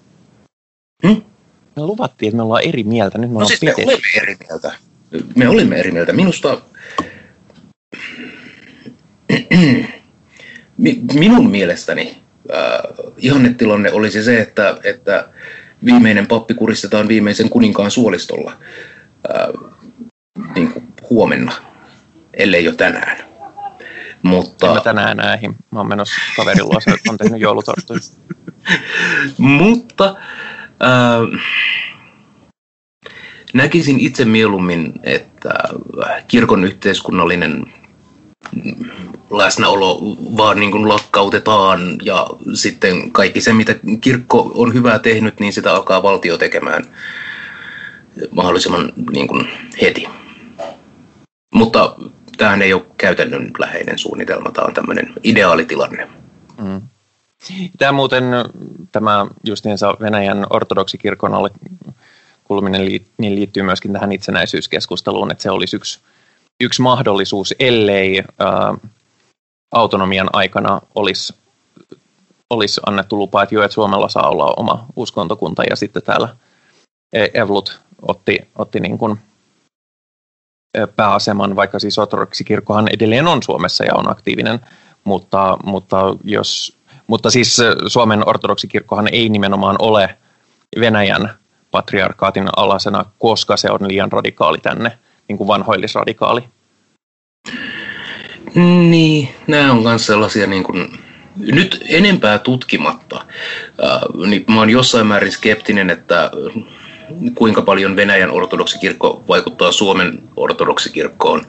Hmm? 1.06 1.22
Me 1.76 1.82
luvattiin, 1.82 2.28
että 2.28 2.36
me 2.36 2.42
ollaan 2.42 2.62
eri 2.64 2.84
mieltä. 2.84 3.18
Nyt 3.18 3.30
me, 3.30 3.38
no 3.38 3.44
siis 3.46 3.62
me 3.62 3.74
olemme 3.74 4.08
eri 4.22 4.36
mieltä. 4.48 4.72
Me 5.36 5.48
olimme 5.48 5.76
eri 5.76 5.90
mieltä. 5.90 6.12
Minusta 6.12 6.62
minun 11.14 11.50
mielestäni 11.50 12.18
äh, 12.54 12.80
ihannetilanne 13.16 13.92
olisi 13.92 14.22
se, 14.22 14.40
että, 14.40 14.78
että 14.84 15.28
viimeinen 15.84 16.26
pappi 16.26 16.54
kuristetaan 16.54 17.08
viimeisen 17.08 17.48
kuninkaan 17.48 17.90
suolistolla 17.90 18.56
äh, 19.34 19.72
niin 20.54 20.72
kuin 20.72 20.88
huomenna, 21.10 21.52
ellei 22.34 22.64
jo 22.64 22.72
tänään. 22.72 23.33
Mutta... 24.24 24.66
En 24.66 24.74
mä 24.74 24.80
tänään 24.80 25.16
näihin. 25.16 25.56
Mä 25.70 25.78
oon 25.78 25.88
menossa 25.88 26.14
kaverin 26.36 26.64
luo, 26.64 26.80
on 27.08 27.16
tehnyt 27.16 27.40
joulutorttuja. 27.40 28.00
Mutta 29.38 30.16
äh, 30.82 31.40
näkisin 33.54 34.00
itse 34.00 34.24
mieluummin, 34.24 34.92
että 35.02 35.50
kirkon 36.28 36.64
yhteiskunnallinen 36.64 37.72
läsnäolo 39.30 40.00
vaan 40.36 40.60
niin 40.60 40.72
kuin 40.72 40.88
lakkautetaan 40.88 41.96
ja 42.02 42.26
sitten 42.54 43.10
kaikki 43.10 43.40
se, 43.40 43.52
mitä 43.52 43.74
kirkko 44.00 44.52
on 44.54 44.74
hyvää 44.74 44.98
tehnyt, 44.98 45.40
niin 45.40 45.52
sitä 45.52 45.74
alkaa 45.74 46.02
valtio 46.02 46.38
tekemään 46.38 46.84
mahdollisimman 48.30 48.92
niin 49.12 49.28
kuin 49.28 49.48
heti. 49.82 50.06
Mutta 51.54 51.96
tämähän 52.36 52.62
ei 52.62 52.72
ole 52.72 52.82
käytännön 52.98 53.50
läheinen 53.58 53.98
suunnitelma, 53.98 54.50
tämä 54.50 54.66
on 54.66 54.74
tämmöinen 54.74 55.12
ideaalitilanne. 55.22 56.08
Mm. 56.58 56.82
Tämä 57.78 57.92
muuten, 57.92 58.24
tämä 58.92 59.26
justiinsa 59.44 59.96
Venäjän 60.00 60.46
ortodoksikirkon 60.50 61.34
alle 61.34 61.50
kulminen 62.44 62.82
niin 63.18 63.34
liittyy 63.34 63.62
myöskin 63.62 63.92
tähän 63.92 64.12
itsenäisyyskeskusteluun, 64.12 65.30
että 65.30 65.42
se 65.42 65.50
olisi 65.50 65.76
yksi, 65.76 66.00
yksi 66.60 66.82
mahdollisuus, 66.82 67.54
ellei 67.58 68.24
ää, 68.38 68.74
autonomian 69.72 70.30
aikana 70.32 70.80
olisi, 70.94 71.34
olisi 72.50 72.80
annettu 72.86 73.18
lupa, 73.18 73.42
että 73.42 73.54
jo, 73.54 73.62
että 73.62 73.74
Suomella 73.74 74.08
saa 74.08 74.28
olla 74.28 74.54
oma 74.56 74.86
uskontokunta 74.96 75.62
ja 75.70 75.76
sitten 75.76 76.02
täällä 76.02 76.28
e, 77.12 77.26
Evlut 77.34 77.80
otti, 78.02 78.38
otti 78.58 78.80
niin 78.80 78.98
kuin 78.98 79.18
pääaseman, 80.96 81.56
vaikka 81.56 81.78
siis 81.78 81.98
ortodoksikirkkohan 81.98 82.88
edelleen 82.94 83.26
on 83.26 83.42
Suomessa 83.42 83.84
ja 83.84 83.94
on 83.94 84.10
aktiivinen, 84.10 84.60
mutta, 85.04 85.58
mutta, 85.64 85.96
jos, 86.24 86.76
mutta 87.06 87.30
siis 87.30 87.56
Suomen 87.86 88.28
ortodoksikirkkohan 88.28 89.08
ei 89.12 89.28
nimenomaan 89.28 89.76
ole 89.78 90.16
Venäjän 90.80 91.30
patriarkaatin 91.70 92.48
alasena, 92.56 93.04
koska 93.18 93.56
se 93.56 93.70
on 93.70 93.88
liian 93.88 94.12
radikaali 94.12 94.58
tänne, 94.58 94.98
niin 95.28 95.38
kuin 95.38 95.48
vanhoillisradikaali. 95.48 96.44
Niin, 98.90 99.28
nämä 99.46 99.72
on 99.72 99.82
myös 99.82 100.06
sellaisia 100.06 100.46
niin 100.46 100.64
kuin, 100.64 100.98
nyt 101.36 101.84
enempää 101.88 102.38
tutkimatta, 102.38 103.24
äh, 103.84 104.00
niin 104.26 104.44
mä 104.48 104.58
oon 104.58 104.70
jossain 104.70 105.06
määrin 105.06 105.32
skeptinen, 105.32 105.90
että 105.90 106.30
kuinka 107.34 107.62
paljon 107.62 107.96
Venäjän 107.96 108.30
ortodoksikirkko 108.30 109.24
vaikuttaa 109.28 109.72
Suomen 109.72 110.22
ortodoksikirkkoon, 110.36 111.46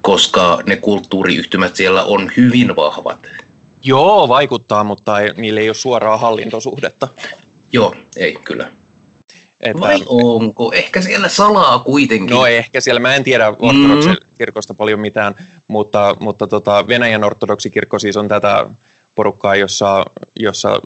koska 0.00 0.58
ne 0.66 0.76
kulttuuriyhtymät 0.76 1.76
siellä 1.76 2.04
on 2.04 2.30
hyvin 2.36 2.76
vahvat. 2.76 3.26
Joo, 3.82 4.28
vaikuttaa, 4.28 4.84
mutta 4.84 5.20
ei, 5.20 5.32
niillä 5.36 5.60
ei 5.60 5.68
ole 5.68 5.74
suoraa 5.74 6.16
hallintosuhdetta. 6.16 7.08
Joo, 7.72 7.94
ei, 8.16 8.38
kyllä. 8.44 8.72
Että, 9.60 9.80
Vai 9.80 10.02
onko? 10.06 10.72
Ehkä 10.72 11.00
siellä 11.00 11.28
salaa 11.28 11.78
kuitenkin. 11.78 12.34
No 12.34 12.46
ehkä 12.46 12.80
siellä, 12.80 13.00
mä 13.00 13.14
en 13.14 13.24
tiedä 13.24 13.48
ortodoksikirkosta 13.48 14.72
mm. 14.72 14.76
paljon 14.76 15.00
mitään, 15.00 15.34
mutta, 15.68 16.16
mutta 16.20 16.46
tota, 16.46 16.88
Venäjän 16.88 17.24
ortodoksikirkko 17.24 17.98
siis 17.98 18.16
on 18.16 18.28
tätä 18.28 18.66
porukkaa, 19.14 19.56
jossa, 19.56 20.04
jossa 20.40 20.80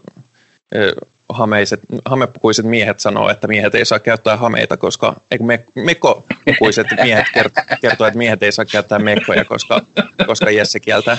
hameiset, 1.29 1.81
hamepukuiset 2.05 2.66
miehet 2.66 3.01
sanoo, 3.01 3.31
että 3.31 3.49
miehet 3.49 3.75
ei 3.75 3.85
saa 3.85 3.99
käyttää 3.99 4.37
hameita, 4.37 4.77
koska 4.77 5.20
eikö 5.31 5.45
me, 5.45 5.64
mekkopukuiset 5.75 6.87
miehet 7.03 7.27
kertoo, 7.81 8.07
että 8.07 8.18
miehet 8.18 8.43
ei 8.43 8.53
saa 8.53 8.64
käyttää 8.64 8.99
mekkoja, 8.99 9.45
koska, 9.45 9.83
koska 10.27 10.51
Jesse 10.51 10.81
kieltää. 10.81 11.18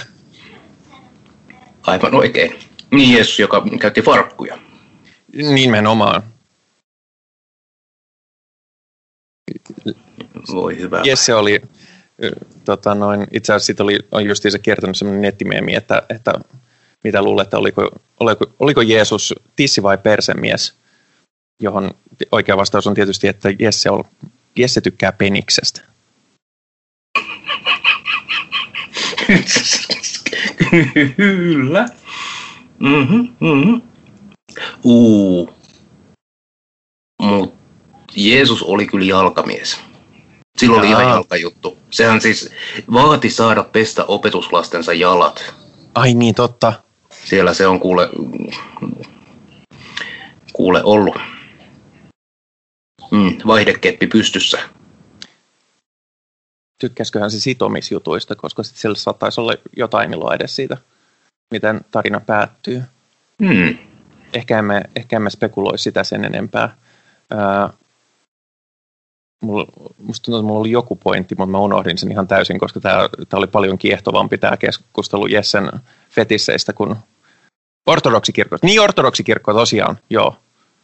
Aivan 1.88 2.16
oikein. 2.16 2.60
Niin 2.92 3.14
Jeesus, 3.14 3.40
joka 3.40 3.64
käytti 3.80 4.02
farkkuja. 4.02 4.58
Nimenomaan. 5.36 6.24
Voi 10.54 10.78
hyvä. 10.78 11.02
Jesse 11.04 11.36
oli, 11.36 11.62
tota 12.66 12.96
noin, 12.96 13.28
itse 13.32 13.54
asiassa 13.54 13.66
siitä 13.66 13.84
oli, 13.84 14.00
on 14.12 14.24
se 14.36 14.60
kertonut 14.60 14.98
sellainen 14.98 15.22
nettimeemi, 15.22 15.76
että, 15.76 16.02
että 16.10 16.34
mitä 17.06 17.22
luulette, 17.22 17.58
oliko, 17.58 17.90
oliko, 18.20 18.46
oliko 18.60 18.82
Jeesus 18.82 19.34
tissi 19.56 19.84
vai 19.84 19.98
persemies, 19.98 20.74
johon 21.62 21.92
oikea 22.32 22.58
vastaus 22.58 22.88
on 22.88 22.94
tietysti, 22.94 23.28
että 23.28 23.50
Jesse, 23.60 23.90
on, 23.90 24.04
Jesse 24.56 24.82
tykkää 24.82 25.12
peniksestä. 25.12 25.82
Kyllä. 31.18 31.86
Mm-hmm, 32.80 33.36
mm-hmm. 33.40 33.82
Uu. 34.84 35.54
Mut 37.22 37.54
Jeesus 38.16 38.64
oli 38.64 38.88
kyllä 38.88 39.06
jalkamies. 39.06 39.80
Silloin 40.58 40.80
oli 40.80 40.90
ihan 40.90 41.10
jalkajuttu. 41.10 41.78
Sehän 41.92 42.22
siis 42.22 42.52
vaati 42.94 43.30
saada 43.30 43.64
pestä 43.64 44.06
opetuslastensa 44.06 44.94
jalat. 44.94 45.56
Ai 45.96 46.14
niin, 46.14 46.36
totta. 46.36 46.74
Siellä 47.26 47.54
se 47.54 47.68
on 47.68 47.80
kuule, 47.80 48.10
kuule 50.54 50.84
ollut. 50.84 51.16
Mm, 53.12 53.38
vaihdekeppi 53.48 54.08
pystyssä. 54.08 54.60
Tykkäsköhän 56.80 57.32
se 57.32 57.40
sitomisjutuista, 57.40 58.36
koska 58.36 58.64
sitten 58.64 58.82
sillä 58.82 58.96
saattaisi 58.96 59.42
olla 59.42 59.54
jotain 59.78 60.14
iloa 60.14 60.34
edes 60.36 60.56
siitä, 60.56 60.78
miten 61.52 61.82
tarina 61.92 62.20
päättyy. 62.20 62.84
Hmm. 63.44 63.78
Ehkä, 64.34 64.60
emme, 64.60 64.82
ehkä 64.96 65.16
emme 65.16 65.30
spekuloi 65.30 65.78
sitä 65.78 66.04
sen 66.04 66.26
enempää. 66.26 66.78
Ää, 67.30 67.70
mulla, 69.42 69.66
musta 69.98 70.26
tuntuu, 70.26 70.40
että 70.40 70.48
mulla 70.48 70.60
oli 70.60 70.72
joku 70.72 70.96
pointti, 70.96 71.36
mutta 71.36 71.52
mä 71.52 71.58
unohdin 71.58 71.98
sen 71.98 72.12
ihan 72.12 72.28
täysin, 72.28 72.60
koska 72.60 72.80
tämä, 72.80 73.10
tämä 73.30 73.38
oli 73.38 73.48
paljon 73.48 73.78
kiehtovampi 73.78 74.38
tämä 74.38 74.58
keskustelu 74.58 75.28
Jessen 75.28 75.72
fetisseistä 76.10 76.74
kuin 76.74 76.96
ortodoksikirkko. 77.86 78.58
Niin 78.62 78.82
ortodoksikirkko 78.82 79.54
tosiaan, 79.54 80.00
joo. 80.10 80.38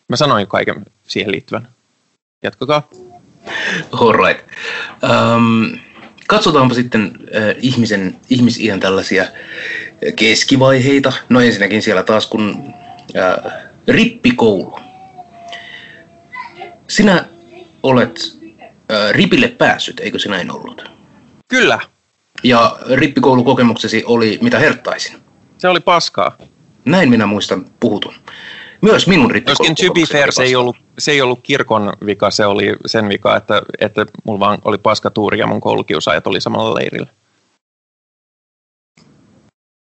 Mä 0.07 0.15
sanoin 0.15 0.47
kaiken 0.47 0.85
siihen 1.03 1.31
liittyvän. 1.31 1.69
Jatkakaa. 2.43 2.89
All 3.91 4.13
right. 4.13 4.47
Um, 5.03 5.79
katsotaanpa 6.27 6.75
sitten 6.75 7.11
äh, 7.35 7.55
ihmisen, 7.61 8.15
ihmisiän 8.29 8.79
tällaisia 8.79 9.25
keskivaiheita. 10.15 11.13
No 11.29 11.41
ensinnäkin 11.41 11.81
siellä 11.81 12.03
taas 12.03 12.27
kun 12.27 12.73
äh, 13.17 13.53
rippikoulu. 13.87 14.79
Sinä 16.87 17.25
olet 17.83 18.41
ripille 19.11 19.47
päässyt, 19.47 19.99
eikö 19.99 20.19
se 20.19 20.29
näin 20.29 20.51
ollut? 20.51 20.91
Kyllä. 21.47 21.79
Ja 22.43 22.79
rippikoulukokemuksesi 22.89 24.03
oli 24.05 24.39
mitä 24.41 24.59
herttaisin. 24.59 25.17
Se 25.57 25.67
oli 25.67 25.79
paskaa. 25.79 26.37
Näin 26.85 27.09
minä 27.09 27.25
muistan 27.25 27.65
puhutun. 27.79 28.13
Myös 28.81 29.07
minun 29.07 29.31
rippikoulukokemukseni 29.31 29.89
to 29.89 30.13
be 30.13 30.19
fair, 30.19 30.31
se 30.31 30.43
ei, 30.43 30.55
ollut, 30.55 30.77
se 30.99 31.11
ei 31.11 31.21
ollut 31.21 31.39
kirkon 31.43 31.93
vika, 32.05 32.31
se 32.31 32.45
oli 32.45 32.75
sen 32.85 33.09
vika, 33.09 33.35
että, 33.35 33.61
että 33.79 34.05
mulla 34.23 34.39
vaan 34.39 34.59
oli 34.65 34.77
paska 34.77 35.09
tuuri 35.09 35.39
ja 35.39 35.47
mun 35.47 35.61
koulukiusaajat 35.61 36.27
oli 36.27 36.41
samalla 36.41 36.75
leirillä. 36.75 37.07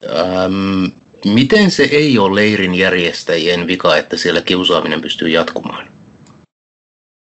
Ähm, 0.05 0.85
miten 1.25 1.71
se 1.71 1.83
ei 1.83 2.19
ole 2.19 2.35
leirin 2.35 2.75
järjestäjien 2.75 3.67
vika, 3.67 3.97
että 3.97 4.17
siellä 4.17 4.41
kiusaaminen 4.41 5.01
pystyy 5.01 5.29
jatkumaan? 5.29 5.89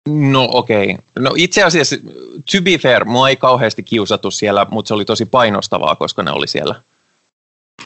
No 0.09 0.49
okei. 0.53 0.85
Okay. 0.85 0.97
No 1.19 1.33
itse 1.37 1.63
asiassa, 1.63 1.97
to 2.53 2.63
be 2.63 2.79
fair, 2.79 3.05
mua 3.05 3.29
ei 3.29 3.37
kauheasti 3.37 3.83
kiusattu 3.83 4.31
siellä, 4.31 4.67
mutta 4.71 4.89
se 4.89 4.95
oli 4.95 5.05
tosi 5.05 5.27
painostavaa, 5.27 5.97
koska 5.97 6.23
ne 6.23 6.31
oli 6.31 6.47
siellä 6.47 6.75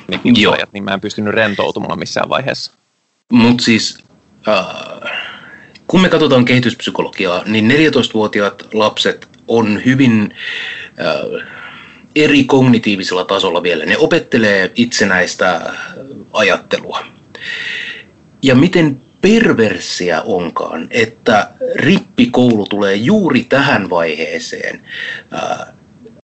ne 0.09 0.19
kiusaajat, 0.19 0.73
niin 0.73 0.85
mä 0.85 0.95
en 0.95 1.01
pystynyt 1.01 1.35
rentoutumaan 1.35 1.99
missään 1.99 2.29
vaiheessa. 2.29 2.73
Mutta 3.33 3.65
siis, 3.65 3.99
äh, 4.49 5.11
kun 5.87 6.01
me 6.01 6.09
katsotaan 6.09 6.45
kehityspsykologiaa, 6.45 7.43
niin 7.47 7.71
14-vuotiaat 7.71 8.69
lapset 8.73 9.29
on 9.49 9.85
hyvin 9.85 10.35
äh, 11.01 11.49
eri 12.17 12.45
kognitiivisella 12.45 13.25
tasolla 13.25 13.63
vielä. 13.63 13.85
Ne 13.85 13.99
opettelee 13.99 14.73
itsenäistä 14.75 15.73
ajattelua. 16.33 17.07
Ja 18.43 18.55
miten 18.55 19.03
perversiä 19.21 20.23
onkaan, 20.23 20.87
että 20.91 21.51
rippikoulu 21.75 22.67
tulee 22.67 22.95
juuri 22.95 23.45
tähän 23.45 23.91
vaiheeseen 23.91 24.83
ää, 25.31 25.75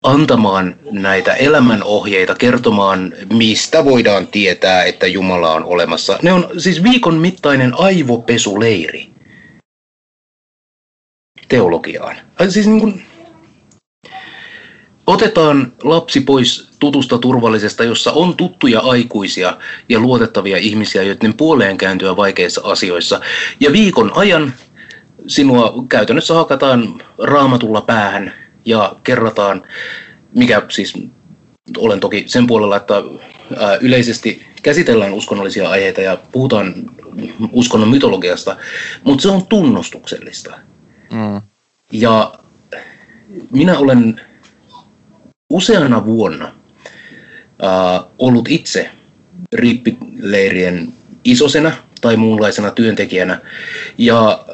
antamaan 0.03 0.77
näitä 0.91 1.35
elämänohjeita, 1.35 2.35
kertomaan, 2.35 3.15
mistä 3.33 3.85
voidaan 3.85 4.27
tietää, 4.27 4.85
että 4.85 5.07
Jumala 5.07 5.53
on 5.53 5.65
olemassa. 5.65 6.19
Ne 6.23 6.33
on 6.33 6.49
siis 6.59 6.83
viikon 6.83 7.15
mittainen 7.15 7.75
aivopesuleiri 7.75 9.11
teologiaan. 11.49 12.17
Siis 12.49 12.67
niin 12.67 12.81
kuin, 12.81 13.05
Otetaan 15.07 15.73
lapsi 15.83 16.21
pois 16.21 16.69
tutusta 16.79 17.19
turvallisesta, 17.19 17.85
jossa 17.85 18.13
on 18.13 18.37
tuttuja 18.37 18.81
aikuisia 18.81 19.57
ja 19.89 20.01
luotettavia 20.01 20.57
ihmisiä, 20.57 21.03
joiden 21.03 21.35
puoleen 21.35 21.79
kääntyä 21.79 22.17
vaikeissa 22.17 22.61
asioissa. 22.65 23.21
Ja 23.61 23.73
viikon 23.73 24.13
ajan 24.15 24.53
sinua 25.27 25.75
käytännössä 25.89 26.35
hakataan 26.35 27.03
raamatulla 27.19 27.81
päähän 27.81 28.35
ja 28.65 28.97
kerrataan, 29.05 29.63
mikä 30.35 30.63
siis 30.69 30.95
olen 31.77 32.01
toki 32.01 32.25
sen 32.27 32.47
puolella, 32.47 32.77
että 32.77 32.95
yleisesti 33.81 34.47
käsitellään 34.63 35.13
uskonnollisia 35.13 35.71
aiheita 35.71 36.01
ja 36.01 36.19
puhutaan 36.33 36.75
uskonnon 37.53 37.91
mytologiasta, 37.91 38.57
mutta 39.05 39.23
se 39.23 39.29
on 39.29 39.47
tunnustuksellista. 39.47 40.55
Mm. 41.13 41.43
Ja 41.93 42.35
minä 43.51 43.79
olen 43.79 44.21
useana 45.51 46.07
vuonna 46.07 46.47
äh, 47.65 48.05
ollut 48.19 48.49
itse 48.49 48.91
rippileirien 49.53 50.93
isosena 51.25 51.73
tai 52.01 52.17
muunlaisena 52.17 52.71
työntekijänä. 52.71 53.41
Ja 53.99 54.45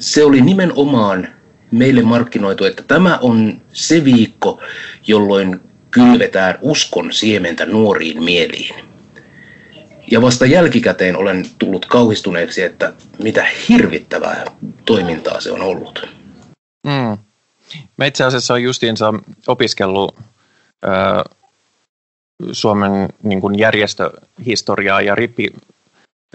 se 0.00 0.24
oli 0.24 0.40
nimenomaan 0.40 1.28
meille 1.70 2.02
markkinoitu, 2.02 2.64
että 2.64 2.82
tämä 2.82 3.18
on 3.18 3.60
se 3.72 4.04
viikko, 4.04 4.60
jolloin 5.06 5.60
kylvetään 5.90 6.58
uskon 6.60 7.12
siementä 7.12 7.66
nuoriin 7.66 8.22
mieliin. 8.22 8.74
Ja 10.10 10.22
vasta 10.22 10.46
jälkikäteen 10.46 11.16
olen 11.16 11.44
tullut 11.58 11.86
kauhistuneeksi, 11.86 12.62
että 12.62 12.92
mitä 13.22 13.46
hirvittävää 13.68 14.44
toimintaa 14.84 15.40
se 15.40 15.52
on 15.52 15.62
ollut. 15.62 16.08
Mm. 16.86 17.18
Mä 17.96 18.06
itse 18.06 18.24
asiassa 18.24 18.54
olen 18.54 18.62
justiinsa 18.62 19.14
opiskellut 19.46 20.16
ö, 20.84 20.88
Suomen 22.52 23.08
niin 23.22 23.40
kuin 23.40 23.58
järjestöhistoriaa 23.58 25.00
ja 25.00 25.14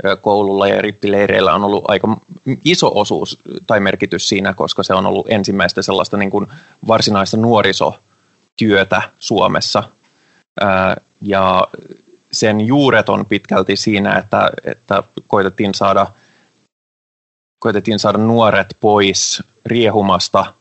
rippikoululla 0.03 0.67
ja 0.67 0.81
rippileireillä 0.81 1.53
on 1.53 1.63
ollut 1.63 1.85
aika 1.87 2.17
iso 2.65 2.91
osuus 2.95 3.39
tai 3.67 3.79
merkitys 3.79 4.29
siinä, 4.29 4.53
koska 4.53 4.83
se 4.83 4.93
on 4.93 5.05
ollut 5.05 5.27
ensimmäistä 5.29 5.81
sellaista 5.81 6.17
niin 6.17 6.31
kuin 6.31 6.47
varsinaista 6.87 7.37
nuorisotyötä 7.37 9.01
Suomessa. 9.17 9.83
Ja 11.21 11.67
sen 12.31 12.61
juuret 12.61 13.09
on 13.09 13.25
pitkälti 13.25 13.75
siinä, 13.75 14.17
että, 14.17 14.49
että 14.63 15.03
koitettiin 15.27 15.73
saada 15.73 16.07
koitettiin 17.59 17.99
saada 17.99 18.17
nuoret 18.17 18.77
pois 18.79 19.43
riehumasta– 19.65 20.45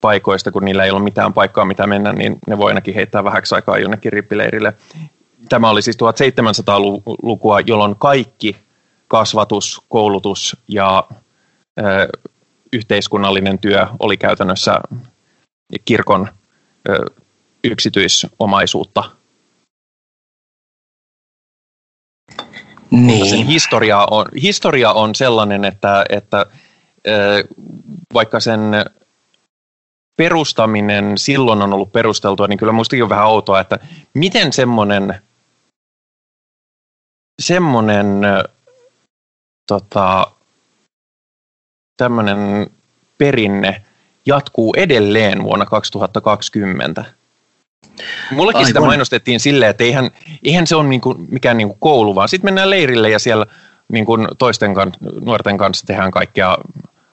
paikoista, 0.00 0.50
kun 0.50 0.64
niillä 0.64 0.84
ei 0.84 0.90
ole 0.90 1.02
mitään 1.02 1.32
paikkaa, 1.32 1.64
mitä 1.64 1.86
mennä, 1.86 2.12
niin 2.12 2.38
ne 2.46 2.58
voi 2.58 2.70
ainakin 2.70 2.94
heittää 2.94 3.24
vähäksi 3.24 3.54
aikaa 3.54 3.78
jonnekin 3.78 4.12
rippileirille. 4.12 4.74
Tämä 5.48 5.70
oli 5.70 5.82
siis 5.82 5.96
1700-lukua, 5.96 7.60
jolloin 7.60 7.96
kaikki 7.96 8.56
kasvatus, 9.08 9.82
koulutus 9.88 10.56
ja 10.68 11.04
ö, 11.80 12.08
yhteiskunnallinen 12.72 13.58
työ 13.58 13.86
oli 13.98 14.16
käytännössä 14.16 14.80
kirkon 15.84 16.28
ö, 16.88 17.04
yksityisomaisuutta. 17.64 19.04
Niin. 22.90 23.30
Sen 23.30 23.46
historia, 23.46 24.06
on, 24.10 24.26
historia 24.42 24.92
on 24.92 25.14
sellainen, 25.14 25.64
että, 25.64 26.04
että 26.08 26.46
vaikka 28.14 28.40
sen 28.40 28.60
perustaminen 30.16 31.18
silloin 31.18 31.62
on 31.62 31.72
ollut 31.72 31.92
perusteltua, 31.92 32.46
niin 32.46 32.58
kyllä 32.58 32.72
mustakin 32.72 33.02
on 33.02 33.08
vähän 33.08 33.26
outoa, 33.26 33.60
että 33.60 33.78
miten 34.14 34.52
semmoinen 34.52 35.22
semmoinen 37.38 38.20
tota, 39.66 40.26
tämmöinen 41.96 42.70
perinne 43.18 43.84
jatkuu 44.26 44.74
edelleen 44.76 45.42
vuonna 45.42 45.66
2020. 45.66 47.04
Mullekin 48.30 48.56
Aivan. 48.58 48.66
sitä 48.66 48.80
mainostettiin 48.80 49.40
silleen, 49.40 49.70
että 49.70 49.84
eihän, 49.84 50.10
eihän 50.44 50.66
se 50.66 50.76
ole 50.76 50.88
niinku 50.88 51.14
mikään 51.28 51.56
niinku 51.56 51.76
koulu, 51.80 52.14
vaan 52.14 52.28
sitten 52.28 52.46
mennään 52.46 52.70
leirille 52.70 53.10
ja 53.10 53.18
siellä 53.18 53.46
niinku 53.88 54.18
toisten 54.38 54.74
kan, 54.74 54.92
nuorten 55.20 55.58
kanssa 55.58 55.86
tehdään 55.86 56.10
kaikkea 56.10 56.58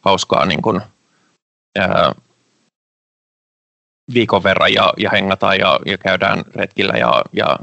hauskaa 0.02 0.46
niinku, 0.46 0.82
ää, 1.80 2.12
viikon 4.14 4.44
verran 4.44 4.74
ja, 4.74 4.94
ja 4.98 5.10
hengataan 5.10 5.58
ja, 5.58 5.80
ja 5.86 5.98
käydään 5.98 6.44
retkillä 6.56 6.94
ja, 6.94 7.22
ja 7.34 7.60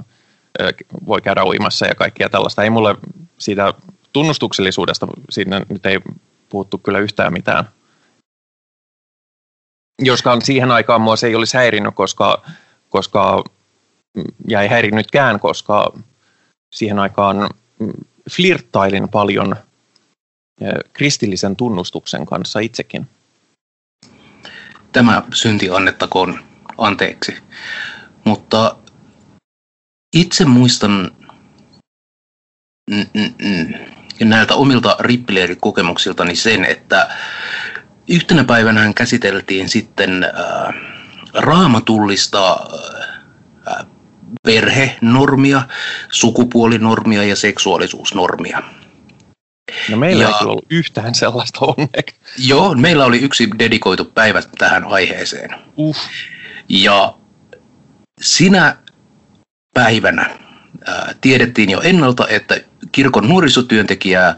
voi 1.06 1.20
käydä 1.20 1.44
uimassa 1.44 1.86
ja 1.86 1.94
kaikkia 1.94 2.28
tällaista. 2.28 2.62
Ei 2.62 2.70
mulle 2.70 2.96
siitä 3.38 3.74
tunnustuksellisuudesta, 4.12 5.06
siinä 5.30 5.62
nyt 5.68 5.86
ei 5.86 6.00
puhuttu 6.48 6.78
kyllä 6.78 6.98
yhtään 6.98 7.32
mitään. 7.32 7.64
Joskaan 10.02 10.42
siihen 10.42 10.70
aikaan 10.70 11.00
mua 11.00 11.16
se 11.16 11.26
ei 11.26 11.34
olisi 11.34 11.56
häirinnyt, 11.56 11.94
koska, 11.94 12.42
koska 12.88 13.44
ja 14.48 14.62
ei 14.62 14.68
häirinnytkään, 14.68 15.40
koska 15.40 15.92
siihen 16.74 16.98
aikaan 16.98 17.50
flirttailin 18.30 19.08
paljon 19.08 19.56
kristillisen 20.92 21.56
tunnustuksen 21.56 22.26
kanssa 22.26 22.60
itsekin 22.60 23.08
tämä 24.92 25.22
synti 25.34 25.70
annettakoon 25.70 26.38
anteeksi. 26.78 27.36
Mutta 28.24 28.76
itse 30.12 30.44
muistan 30.44 31.10
näiltä 34.20 34.54
omilta 34.54 34.96
rippileirikokemuksiltani 35.00 36.36
sen, 36.36 36.64
että 36.64 37.08
yhtenä 38.08 38.44
päivänä 38.44 38.92
käsiteltiin 38.94 39.68
sitten 39.68 40.24
äh, 40.24 40.74
raamatullista 41.34 42.52
äh, 43.68 43.86
perhenormia, 44.44 45.62
sukupuolinormia 46.10 47.24
ja 47.24 47.36
seksuaalisuusnormia. 47.36 48.62
No 49.88 49.96
meillä 49.96 50.24
ja, 50.24 50.28
ei 50.28 50.34
ollut 50.46 50.66
yhtään 50.70 51.14
sellaista 51.14 51.58
onneksi. 51.60 52.16
Joo, 52.38 52.74
meillä 52.74 53.04
oli 53.04 53.18
yksi 53.18 53.48
dedikoitu 53.58 54.04
päivä 54.04 54.42
tähän 54.58 54.84
aiheeseen. 54.84 55.50
Uh. 55.76 55.96
Ja 56.68 57.14
sinä 58.20 58.76
päivänä 59.74 60.30
ää, 60.86 61.14
tiedettiin 61.20 61.70
jo 61.70 61.80
ennalta, 61.80 62.28
että 62.28 62.60
kirkon 62.92 63.28
nuorisotyöntekijää 63.28 64.36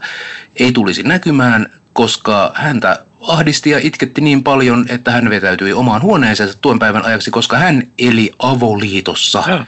ei 0.55 0.71
tulisi 0.71 1.03
näkymään, 1.03 1.71
koska 1.93 2.51
häntä 2.55 3.05
ahdisti 3.21 3.69
ja 3.69 3.79
itketti 3.79 4.21
niin 4.21 4.43
paljon, 4.43 4.85
että 4.89 5.11
hän 5.11 5.29
vetäytyi 5.29 5.73
omaan 5.73 6.01
huoneeseensa 6.01 6.57
tuon 6.61 6.79
päivän 6.79 7.05
ajaksi, 7.05 7.31
koska 7.31 7.57
hän 7.57 7.83
eli 7.99 8.31
avoliitossa. 8.39 9.43
Ja. 9.47 9.65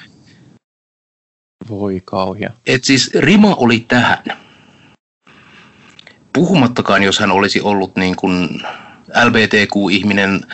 Voi 1.69 2.01
kauhia. 2.05 2.53
Et 2.67 2.83
siis 2.83 3.11
rima 3.13 3.55
oli 3.55 3.85
tähän. 3.87 4.23
Puhumattakaan, 6.33 7.03
jos 7.03 7.19
hän 7.19 7.31
olisi 7.31 7.61
ollut 7.61 7.95
niin 7.95 8.15
kuin 8.15 8.61
LBTQ-ihminen 9.25 10.45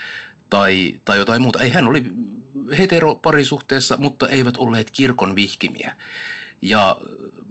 tai, 0.53 1.01
tai 1.05 1.17
jotain 1.17 1.41
muuta. 1.41 1.63
Ei, 1.63 1.69
hän 1.69 1.87
oli 1.87 2.03
heteroparisuhteessa, 2.77 3.97
mutta 3.97 4.29
eivät 4.29 4.57
olleet 4.57 4.91
kirkon 4.91 5.35
vihkimiä. 5.35 5.95
Ja 6.61 6.97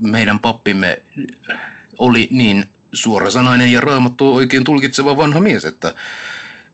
meidän 0.01 0.39
pappimme 0.39 1.03
oli 1.99 2.29
niin 2.31 2.65
suorasanainen 2.93 3.73
ja 3.73 3.81
raamattu 3.81 4.35
oikein 4.35 4.65
tulkitseva 4.65 5.17
vanha 5.17 5.41
mies, 5.41 5.65
että 5.65 5.95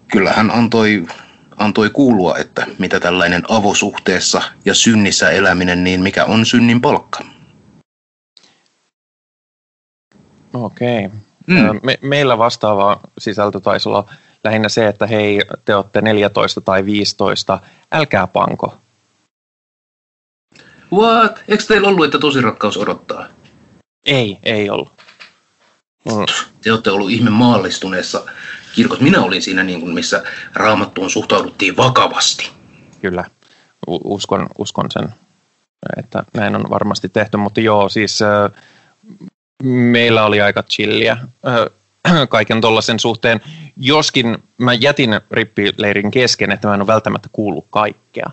kyllä 0.08 0.32
hän 0.32 0.50
antoi, 0.50 1.06
antoi 1.56 1.90
kuulua, 1.90 2.38
että 2.38 2.66
mitä 2.78 3.00
tällainen 3.00 3.42
avosuhteessa 3.48 4.42
ja 4.64 4.74
synnissä 4.74 5.30
eläminen, 5.30 5.84
niin 5.84 6.02
mikä 6.02 6.24
on 6.24 6.46
synnin 6.46 6.80
palkka. 6.80 7.24
Okei. 10.54 11.06
Okay. 11.06 11.18
Mm. 11.46 11.80
Me, 11.82 11.98
meillä 12.02 12.38
vastaava 12.38 13.00
sisältö 13.18 13.60
taisi 13.60 13.88
olla 13.88 14.04
lähinnä 14.44 14.68
se, 14.68 14.86
että 14.86 15.06
hei, 15.06 15.40
te 15.64 15.74
olette 15.74 16.00
14 16.00 16.60
tai 16.60 16.84
15, 16.84 17.60
älkää 17.92 18.26
panko. 18.26 18.78
What? 20.92 21.44
Eikö 21.48 21.64
teillä 21.64 21.88
ollut, 21.88 22.04
että 22.04 22.18
tosi 22.18 22.40
rakkaus 22.40 22.76
odottaa? 22.76 23.26
Ei, 24.06 24.38
ei 24.42 24.70
ollut. 24.70 24.92
Mm. 26.04 26.26
Te 26.62 26.72
olette 26.72 26.90
ollut 26.90 27.10
ihme 27.10 27.30
maallistuneessa 27.30 28.24
kirkot. 28.74 29.00
Minä 29.00 29.20
olin 29.20 29.42
siinä, 29.42 29.62
niin 29.62 29.80
kuin, 29.80 29.94
missä 29.94 30.22
raamattuun 30.54 31.10
suhtauduttiin 31.10 31.76
vakavasti. 31.76 32.50
Kyllä, 33.00 33.24
uskon, 33.86 34.48
uskon 34.58 34.90
sen, 34.90 35.14
että 35.96 36.24
näin 36.34 36.56
on 36.56 36.64
varmasti 36.70 37.08
tehty. 37.08 37.36
Mutta 37.36 37.60
joo, 37.60 37.88
siis 37.88 38.22
äh, 38.22 38.62
meillä 39.64 40.24
oli 40.24 40.40
aika 40.40 40.62
chilliä 40.62 41.12
äh, 41.12 41.54
kaiken 42.28 42.60
tuollaisen 42.60 43.00
suhteen. 43.00 43.40
Joskin 43.76 44.38
mä 44.58 44.74
jätin 44.74 45.20
rippileirin 45.30 46.10
kesken, 46.10 46.52
että 46.52 46.68
mä 46.68 46.74
en 46.74 46.80
ole 46.80 46.86
välttämättä 46.86 47.28
kuullut 47.32 47.66
kaikkea. 47.70 48.30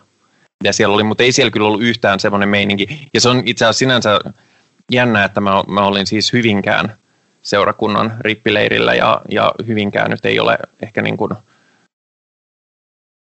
Ja 0.63 0.73
siellä 0.73 0.95
oli, 0.95 1.03
mutta 1.03 1.23
ei 1.23 1.32
siellä 1.32 1.51
kyllä 1.51 1.67
ollut 1.67 1.82
yhtään 1.82 2.19
semmoinen 2.19 2.49
meininki. 2.49 3.09
Ja 3.13 3.21
se 3.21 3.30
on 3.30 3.43
itse 3.45 3.65
asiassa 3.65 3.80
sinänsä 3.80 4.19
jännä, 4.91 5.23
että 5.23 5.41
mä, 5.41 5.63
mä 5.67 5.86
olin 5.86 6.07
siis 6.07 6.34
Hyvinkään 6.34 6.95
seurakunnan 7.41 8.17
rippileirillä 8.19 8.93
ja, 8.93 9.21
ja 9.32 9.53
Hyvinkään 9.67 10.11
nyt 10.11 10.26
ei 10.26 10.39
ole 10.39 10.57
ehkä 10.82 11.01
niin 11.01 11.17
kuin 11.17 11.32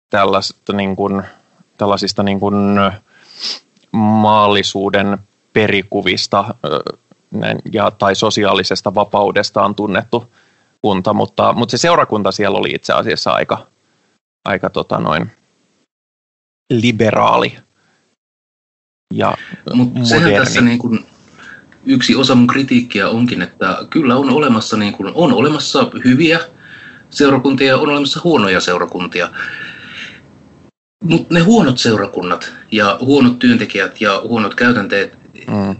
tällaista 0.09 0.73
niin 0.73 0.95
kuin, 0.95 1.23
tällaisista 1.77 2.23
niin 2.23 2.39
kuin 2.39 2.55
maallisuuden 3.91 5.17
perikuvista 5.53 6.55
ja, 7.73 7.91
tai 7.91 8.15
sosiaalisesta 8.15 8.95
vapaudesta 8.95 9.63
on 9.63 9.75
tunnettu 9.75 10.33
kunta, 10.81 11.13
mutta, 11.13 11.53
mutta 11.53 11.71
se 11.71 11.77
seurakunta 11.77 12.31
siellä 12.31 12.57
oli 12.57 12.69
itse 12.69 12.93
asiassa 12.93 13.31
aika, 13.31 13.67
aika 14.45 14.69
tota 14.69 14.99
noin, 14.99 15.31
liberaali 16.73 17.57
ja 19.13 19.37
Mut 19.73 19.93
moderni. 19.93 20.09
Sehän 20.09 20.33
tässä 20.33 20.61
niin 20.61 20.79
kuin 20.79 21.05
yksi 21.85 22.15
osa 22.15 22.35
mun 22.35 22.47
kritiikkiä 22.47 23.09
onkin, 23.09 23.41
että 23.41 23.77
kyllä 23.89 24.15
on 24.15 24.29
olemassa, 24.29 24.77
niin 24.77 24.93
kuin, 24.93 25.11
on 25.15 25.33
olemassa 25.33 25.91
hyviä 26.05 26.39
seurakuntia 27.09 27.67
ja 27.67 27.77
on 27.77 27.89
olemassa 27.89 28.21
huonoja 28.23 28.59
seurakuntia. 28.59 29.29
Mutta 31.03 31.33
ne 31.33 31.39
huonot 31.39 31.77
seurakunnat 31.77 32.53
ja 32.71 32.97
huonot 33.01 33.39
työntekijät 33.39 34.01
ja 34.01 34.21
huonot 34.21 34.55
käytänteet 34.55 35.17
mm. 35.47 35.75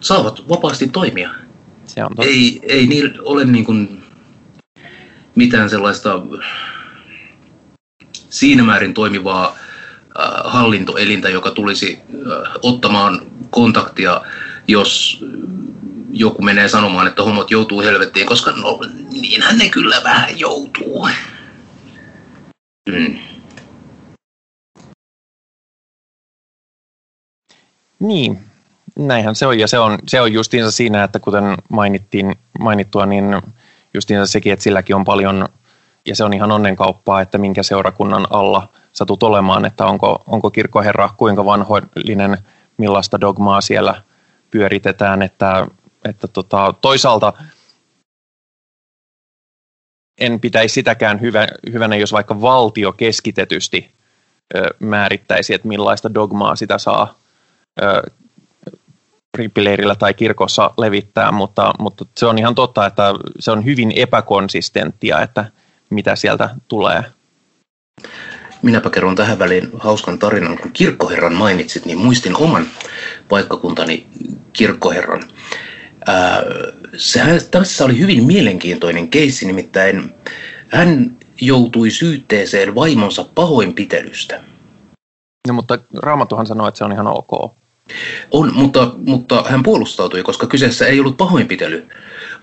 saavat 0.00 0.48
vapaasti 0.48 0.88
toimia. 0.88 1.30
Se 1.84 2.04
on 2.04 2.10
ei, 2.18 2.60
ei 2.62 2.86
niillä 2.86 3.22
ole 3.22 3.44
niin 3.44 3.64
kuin 3.64 4.02
mitään 5.38 5.70
sellaista 5.70 6.22
siinä 8.30 8.62
määrin 8.62 8.94
toimivaa 8.94 9.56
hallintoelintä, 10.44 11.28
joka 11.28 11.50
tulisi 11.50 11.98
ottamaan 12.62 13.20
kontaktia 13.50 14.20
jos 14.68 15.24
joku 16.10 16.42
menee 16.42 16.68
sanomaan, 16.68 17.06
että 17.06 17.22
homot 17.22 17.50
joutuu 17.50 17.80
helvettiin, 17.80 18.26
koska 18.26 18.50
no 18.50 18.80
niinhän 19.10 19.58
ne 19.58 19.68
kyllä 19.68 20.00
vähän 20.04 20.38
joutuu. 20.38 21.08
Mm. 22.88 23.18
Niin, 27.98 28.38
näinhän 28.98 29.34
se 29.34 29.46
on. 29.46 29.58
Ja 29.58 29.68
se 29.68 29.78
on, 29.78 29.98
se 30.06 30.20
on 30.20 30.32
justiinsa 30.32 30.70
siinä, 30.70 31.04
että 31.04 31.18
kuten 31.18 31.44
mainittiin, 31.68 32.34
mainittua, 32.58 33.06
niin 33.06 33.24
justiinsa 33.94 34.32
sekin, 34.32 34.52
että 34.52 34.62
silläkin 34.62 34.96
on 34.96 35.04
paljon, 35.04 35.48
ja 36.06 36.16
se 36.16 36.24
on 36.24 36.34
ihan 36.34 36.52
onnenkauppaa, 36.52 37.20
että 37.20 37.38
minkä 37.38 37.62
seurakunnan 37.62 38.26
alla 38.30 38.68
satut 38.92 39.22
olemaan, 39.22 39.64
että 39.64 39.86
onko, 39.86 40.24
onko 40.26 40.50
kirkkoherra 40.50 41.10
kuinka 41.16 41.44
vanhoillinen, 41.44 42.38
millaista 42.76 43.20
dogmaa 43.20 43.60
siellä 43.60 44.02
pyöritetään, 44.50 45.22
että, 45.22 45.66
että 46.04 46.28
tota, 46.28 46.74
toisaalta 46.80 47.32
en 50.20 50.40
pitäisi 50.40 50.72
sitäkään 50.72 51.20
hyvä, 51.20 51.46
hyvänä, 51.72 51.96
jos 51.96 52.12
vaikka 52.12 52.40
valtio 52.40 52.92
keskitetysti 52.92 53.94
ö, 54.56 54.74
määrittäisi, 54.78 55.54
että 55.54 55.68
millaista 55.68 56.14
dogmaa 56.14 56.56
sitä 56.56 56.78
saa 56.78 57.18
ö, 57.82 58.02
rippileirillä 59.36 59.94
tai 59.94 60.14
kirkossa 60.14 60.70
levittää, 60.78 61.32
mutta, 61.32 61.72
mutta 61.78 62.04
se 62.16 62.26
on 62.26 62.38
ihan 62.38 62.54
totta, 62.54 62.86
että 62.86 63.14
se 63.40 63.50
on 63.50 63.64
hyvin 63.64 63.92
epäkonsistenttia, 63.96 65.20
että 65.20 65.44
mitä 65.90 66.16
sieltä 66.16 66.50
tulee. 66.68 67.04
Minäpä 68.62 68.90
kerron 68.90 69.14
tähän 69.14 69.38
väliin 69.38 69.70
hauskan 69.78 70.18
tarinan. 70.18 70.58
Kun 70.58 70.72
kirkkoherran 70.72 71.34
mainitsit, 71.34 71.86
niin 71.86 71.98
muistin 71.98 72.36
oman 72.36 72.66
paikkakuntani 73.28 74.06
kirkkoherran. 74.52 75.22
Ää, 76.06 76.42
sehän, 76.96 77.40
tässä 77.50 77.84
oli 77.84 77.98
hyvin 77.98 78.24
mielenkiintoinen 78.24 79.08
keissi, 79.08 79.46
nimittäin 79.46 80.14
hän 80.68 81.16
joutui 81.40 81.90
syytteeseen 81.90 82.74
vaimonsa 82.74 83.24
pahoinpitelystä. 83.34 84.44
No, 85.48 85.54
mutta 85.54 85.78
Raamattuhan 85.96 86.46
sanoi, 86.46 86.68
että 86.68 86.78
se 86.78 86.84
on 86.84 86.92
ihan 86.92 87.06
ok. 87.06 87.54
On, 88.30 88.54
mutta, 88.54 88.92
mutta 89.06 89.44
hän 89.48 89.62
puolustautui, 89.62 90.22
koska 90.22 90.46
kyseessä 90.46 90.86
ei 90.86 91.00
ollut 91.00 91.16
pahoinpitely, 91.16 91.88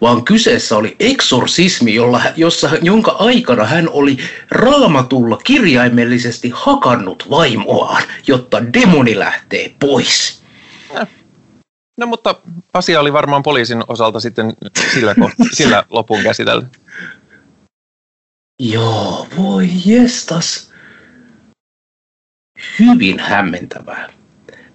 vaan 0.01 0.25
kyseessä 0.25 0.77
oli 0.77 0.95
eksorsismi, 0.99 1.95
jolla, 1.95 2.21
jossa, 2.35 2.69
jonka 2.81 3.11
aikana 3.11 3.65
hän 3.65 3.89
oli 3.89 4.17
raamatulla 4.51 5.37
kirjaimellisesti 5.37 6.51
hakannut 6.55 7.27
vaimoaan, 7.29 8.03
jotta 8.27 8.73
demoni 8.73 9.19
lähtee 9.19 9.75
pois. 9.79 10.45
No 11.97 12.07
mutta 12.07 12.35
asia 12.73 12.99
oli 12.99 13.13
varmaan 13.13 13.43
poliisin 13.43 13.83
osalta 13.87 14.19
sitten 14.19 14.53
sillä, 14.93 15.13
koht- 15.13 15.49
sillä 15.57 15.83
lopun 15.89 16.23
käsitelty. 16.23 16.67
Joo, 18.59 19.27
voi 19.37 19.69
jestas. 19.85 20.71
Hyvin 22.79 23.19
hämmentävää. 23.19 24.09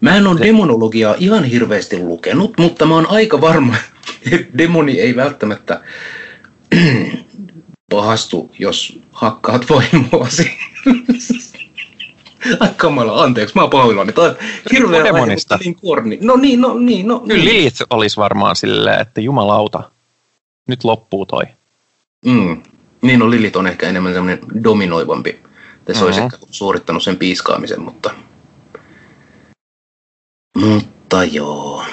Mä 0.00 0.16
en 0.16 0.26
ole 0.26 0.40
demonologiaa 0.40 1.14
ihan 1.18 1.44
hirveästi 1.44 1.98
lukenut, 1.98 2.54
mutta 2.58 2.86
mä 2.86 2.94
oon 2.94 3.10
aika 3.10 3.40
varma, 3.40 3.74
että 4.32 4.58
demoni 4.58 5.00
ei 5.00 5.16
välttämättä 5.16 5.80
pahastu, 7.90 8.50
jos 8.58 8.98
hakkaat 9.12 9.66
vaimoasi. 9.70 10.50
Ai 12.60 12.70
kamala, 12.76 13.22
anteeksi, 13.22 13.54
mä 13.54 13.60
oon 13.60 13.70
pahoillani. 13.70 14.12
Tämä 14.12 14.28
on 14.28 14.36
hirveä 14.72 15.04
demonista. 15.04 15.58
niin 15.64 15.74
korni. 15.74 16.18
No 16.20 16.36
niin, 16.36 16.60
no 16.60 16.78
niin, 16.78 17.08
no 17.08 17.20
Kyllä 17.20 17.44
niin. 17.44 17.44
Lilith 17.44 17.82
olisi 17.90 18.16
varmaan 18.16 18.56
silleen, 18.56 19.00
että 19.00 19.20
jumalauta, 19.20 19.90
nyt 20.68 20.84
loppuu 20.84 21.26
toi. 21.26 21.44
Mm. 22.26 22.62
Niin, 23.02 23.18
no 23.18 23.30
Lilith 23.30 23.58
on 23.58 23.66
ehkä 23.66 23.88
enemmän 23.88 24.14
semmoinen 24.14 24.64
dominoivampi. 24.64 25.38
Tässä 25.84 26.04
uh-huh. 26.04 26.22
olisi 26.22 26.36
suorittanut 26.50 27.02
sen 27.02 27.16
piiskaamisen, 27.16 27.80
mutta 27.80 28.10
mutta 30.60 31.24
joo. 31.24 31.84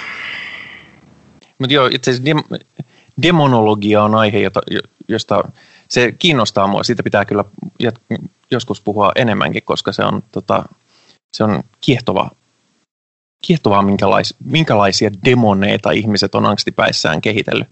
Mutta 1.59 1.73
joo, 1.73 1.87
itse 1.91 2.11
asiassa 2.11 2.31
dem- 2.31 2.83
demonologia 3.21 4.03
on 4.03 4.15
aihe, 4.15 4.39
jota, 4.39 4.61
josta 5.07 5.51
se 5.89 6.11
kiinnostaa 6.11 6.67
mua. 6.67 6.83
Siitä 6.83 7.03
pitää 7.03 7.25
kyllä 7.25 7.43
joskus 8.51 8.81
puhua 8.81 9.11
enemmänkin, 9.15 9.63
koska 9.63 9.91
se 9.91 10.03
on, 10.03 10.23
tota, 10.31 10.63
se 11.33 11.43
on 11.43 11.63
kiehtova, 11.81 12.31
kiehtovaa, 13.47 13.81
minkälais, 13.81 14.35
minkälaisia 14.43 15.09
demoneita 15.25 15.91
ihmiset 15.91 16.35
on 16.35 16.45
angstipäissään 16.45 17.21
kehitellyt. 17.21 17.67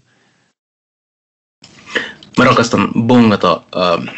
Mä 2.38 2.44
rakastan 2.44 2.88
bongata 3.06 3.60
äh, 3.76 4.14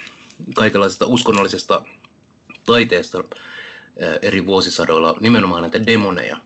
kaikenlaisesta 0.54 1.06
uskonnollisesta 1.06 1.84
taiteesta 2.66 3.24
eri 4.22 4.46
vuosisadoilla 4.46 5.16
nimenomaan 5.20 5.62
näitä 5.62 5.86
demoneja. 5.86 6.36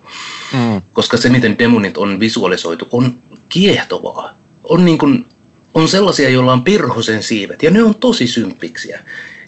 Mm. 0.53 0.81
Koska 0.93 1.17
se, 1.17 1.29
miten 1.29 1.59
demonit 1.59 1.97
on 1.97 2.19
visualisoitu, 2.19 2.87
on 2.91 3.13
kiehtovaa. 3.49 4.29
On, 4.63 4.85
niin 4.85 4.97
kuin, 4.97 5.25
on 5.73 5.87
sellaisia, 5.87 6.29
joilla 6.29 6.53
on 6.53 6.63
pirhosen 6.63 7.23
siivet, 7.23 7.63
ja 7.63 7.71
ne 7.71 7.83
on 7.83 7.95
tosi 7.95 8.27
symppiksiä. 8.27 8.99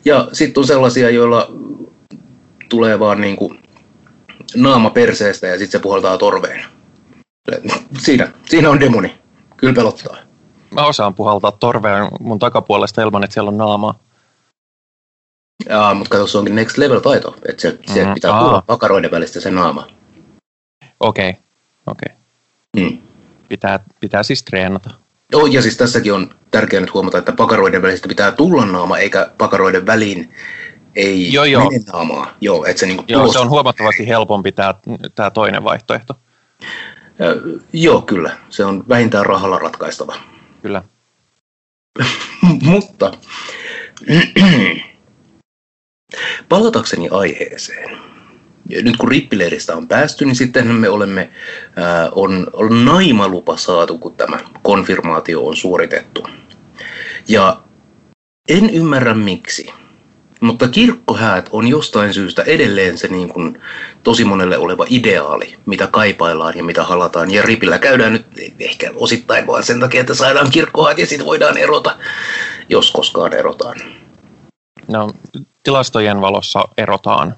Ja 0.05 0.27
sitten 0.33 0.61
on 0.61 0.67
sellaisia, 0.67 1.09
joilla 1.09 1.51
tulee 2.69 2.99
vaan 2.99 3.21
niin 3.21 3.35
kuin 3.35 3.59
naama 4.55 4.89
perseestä 4.89 5.47
ja 5.47 5.57
sitten 5.57 5.79
se 5.79 5.83
puhaltaa 5.83 6.17
torveen. 6.17 6.65
Siinä, 7.97 8.31
siinä 8.45 8.69
on 8.69 8.79
demoni. 8.79 9.15
Kyllä 9.57 9.73
pelottaa. 9.73 10.17
Mä 10.71 10.85
osaan 10.85 11.15
puhaltaa 11.15 11.51
torveen 11.51 12.07
mun 12.19 12.39
takapuolesta 12.39 13.01
ilman, 13.01 13.23
että 13.23 13.33
siellä 13.33 13.49
on 13.49 13.57
naamaa. 13.57 13.99
Jaa, 15.69 15.93
mutta 15.93 16.09
kato, 16.09 16.27
se 16.27 16.37
onkin 16.37 16.55
next 16.55 16.77
level 16.77 16.99
taito, 16.99 17.35
että 17.49 17.61
se, 17.61 17.71
mm, 17.71 17.93
se 17.93 18.05
pitää 18.13 18.39
kuulla 18.39 18.63
pakaroiden 18.67 19.11
välistä 19.11 19.39
se 19.39 19.51
naama. 19.51 19.87
Okei, 20.99 21.29
okay. 21.29 21.41
okei. 21.87 22.15
Okay. 22.77 22.89
Mm. 22.91 22.97
Pitää, 23.49 23.79
pitää 23.99 24.23
siis 24.23 24.43
treenata. 24.43 24.89
Joo, 25.31 25.45
ja 25.45 25.61
siis 25.61 25.77
tässäkin 25.77 26.13
on 26.13 26.29
tärkeää 26.51 26.81
nyt 26.81 26.93
huomata, 26.93 27.17
että 27.17 27.31
pakaroiden 27.31 27.81
välistä 27.81 28.07
pitää 28.07 28.31
tulla 28.31 28.65
naama, 28.65 28.97
eikä 28.97 29.31
pakaroiden 29.37 29.85
väliin 29.85 30.33
ei 30.95 31.33
joo, 31.33 31.45
joo. 31.45 31.69
mene 31.69 31.83
naamaa. 31.93 32.33
Joo, 32.41 32.65
että 32.65 32.79
se, 32.79 32.85
niin 32.85 33.03
joo, 33.07 33.27
se 33.27 33.39
on 33.39 33.49
huomattavasti 33.49 34.07
helpompi 34.07 34.51
tämä 35.15 35.31
toinen 35.33 35.63
vaihtoehto. 35.63 36.19
Ja, 37.19 37.25
joo, 37.73 38.01
kyllä. 38.01 38.37
Se 38.49 38.65
on 38.65 38.83
vähintään 38.89 39.25
rahalla 39.25 39.59
ratkaistava. 39.59 40.15
Kyllä. 40.61 40.83
Mutta 42.71 43.11
palatakseni 46.49 47.09
aiheeseen. 47.11 47.97
Nyt 48.69 48.97
kun 48.97 49.09
rippileiristä 49.09 49.75
on 49.75 49.87
päästy, 49.87 50.25
niin 50.25 50.35
sitten 50.35 50.67
me 50.67 50.89
olemme, 50.89 51.29
ää, 51.75 52.09
on, 52.11 52.47
on 52.53 52.85
naimalupa 52.85 53.57
saatu, 53.57 53.97
kun 53.97 54.15
tämä 54.15 54.39
konfirmaatio 54.61 55.45
on 55.45 55.55
suoritettu. 55.55 56.27
Ja 57.27 57.61
en 58.49 58.69
ymmärrä 58.69 59.13
miksi. 59.13 59.73
Mutta 60.41 60.67
kirkkohäät 60.67 61.49
on 61.51 61.67
jostain 61.67 62.13
syystä 62.13 62.41
edelleen 62.43 62.97
se 62.97 63.07
niin 63.07 63.29
kuin 63.29 63.61
tosi 64.03 64.25
monelle 64.25 64.57
oleva 64.57 64.85
ideaali, 64.89 65.55
mitä 65.65 65.87
kaipaillaan 65.87 66.57
ja 66.57 66.63
mitä 66.63 66.83
halataan. 66.83 67.31
Ja 67.31 67.41
ripillä 67.41 67.79
käydään 67.79 68.13
nyt 68.13 68.25
ehkä 68.59 68.91
osittain 68.95 69.47
vaan 69.47 69.63
sen 69.63 69.79
takia, 69.79 70.01
että 70.01 70.13
saadaan 70.13 70.51
kirkkohäät 70.51 70.97
ja 70.97 71.05
sitten 71.05 71.25
voidaan 71.25 71.57
erota, 71.57 71.97
jos 72.69 72.91
koskaan 72.91 73.33
erotaan. 73.33 74.04
No, 74.87 75.11
tilastojen 75.63 76.21
valossa 76.21 76.63
erotaan. 76.77 77.35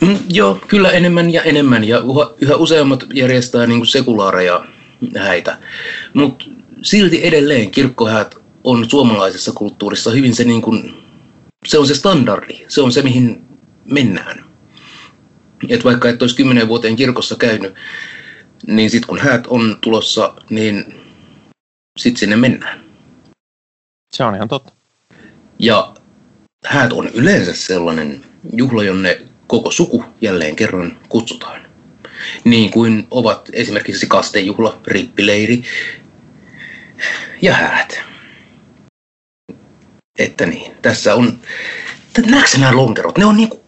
Mm, 0.00 0.18
joo, 0.28 0.58
kyllä 0.68 0.90
enemmän 0.90 1.32
ja 1.32 1.42
enemmän. 1.42 1.84
Ja 1.84 2.02
yhä 2.40 2.56
useammat 2.56 3.04
järjestää 3.14 3.66
niin 3.66 3.78
kuin 3.78 3.86
sekulaareja 3.86 4.64
häitä. 5.18 5.58
Mutta 6.14 6.44
silti 6.82 7.26
edelleen 7.26 7.70
kirkkohäät 7.70 8.34
on 8.64 8.90
suomalaisessa 8.90 9.52
kulttuurissa 9.52 10.10
hyvin 10.10 10.34
se 10.34 10.44
niin 10.44 10.62
kuin 10.62 11.04
se 11.66 11.78
on 11.78 11.86
se 11.86 11.94
standardi, 11.94 12.64
se 12.68 12.80
on 12.80 12.92
se 12.92 13.02
mihin 13.02 13.44
mennään. 13.84 14.44
Et 15.68 15.84
vaikka 15.84 16.08
et 16.08 16.22
olisi 16.22 16.36
kymmenen 16.36 16.68
vuoteen 16.68 16.96
kirkossa 16.96 17.36
käynyt, 17.36 17.74
niin 18.66 18.90
sitten 18.90 19.08
kun 19.08 19.18
häät 19.18 19.46
on 19.46 19.78
tulossa, 19.80 20.34
niin 20.50 21.00
sitten 21.98 22.20
sinne 22.20 22.36
mennään. 22.36 22.84
Se 24.12 24.24
on 24.24 24.34
ihan 24.34 24.48
totta. 24.48 24.77
Ja 25.58 25.94
häät 26.64 26.92
on 26.92 27.08
yleensä 27.08 27.54
sellainen 27.54 28.24
juhla, 28.52 28.84
jonne 28.84 29.20
koko 29.46 29.70
suku 29.70 30.04
jälleen 30.20 30.56
kerran 30.56 30.98
kutsutaan. 31.08 31.60
Niin 32.44 32.70
kuin 32.70 33.06
ovat 33.10 33.48
esimerkiksi 33.52 34.06
kastejuhla, 34.06 34.78
rippileiri 34.86 35.62
ja 37.42 37.54
häät. 37.54 38.00
Että 40.18 40.46
niin, 40.46 40.72
tässä 40.82 41.14
on, 41.14 41.38
näetkö 42.26 42.58
nämä 42.58 42.76
lonkerot, 42.76 43.18
ne 43.18 43.24
on 43.24 43.36
niin 43.36 43.48
kuin 43.48 43.60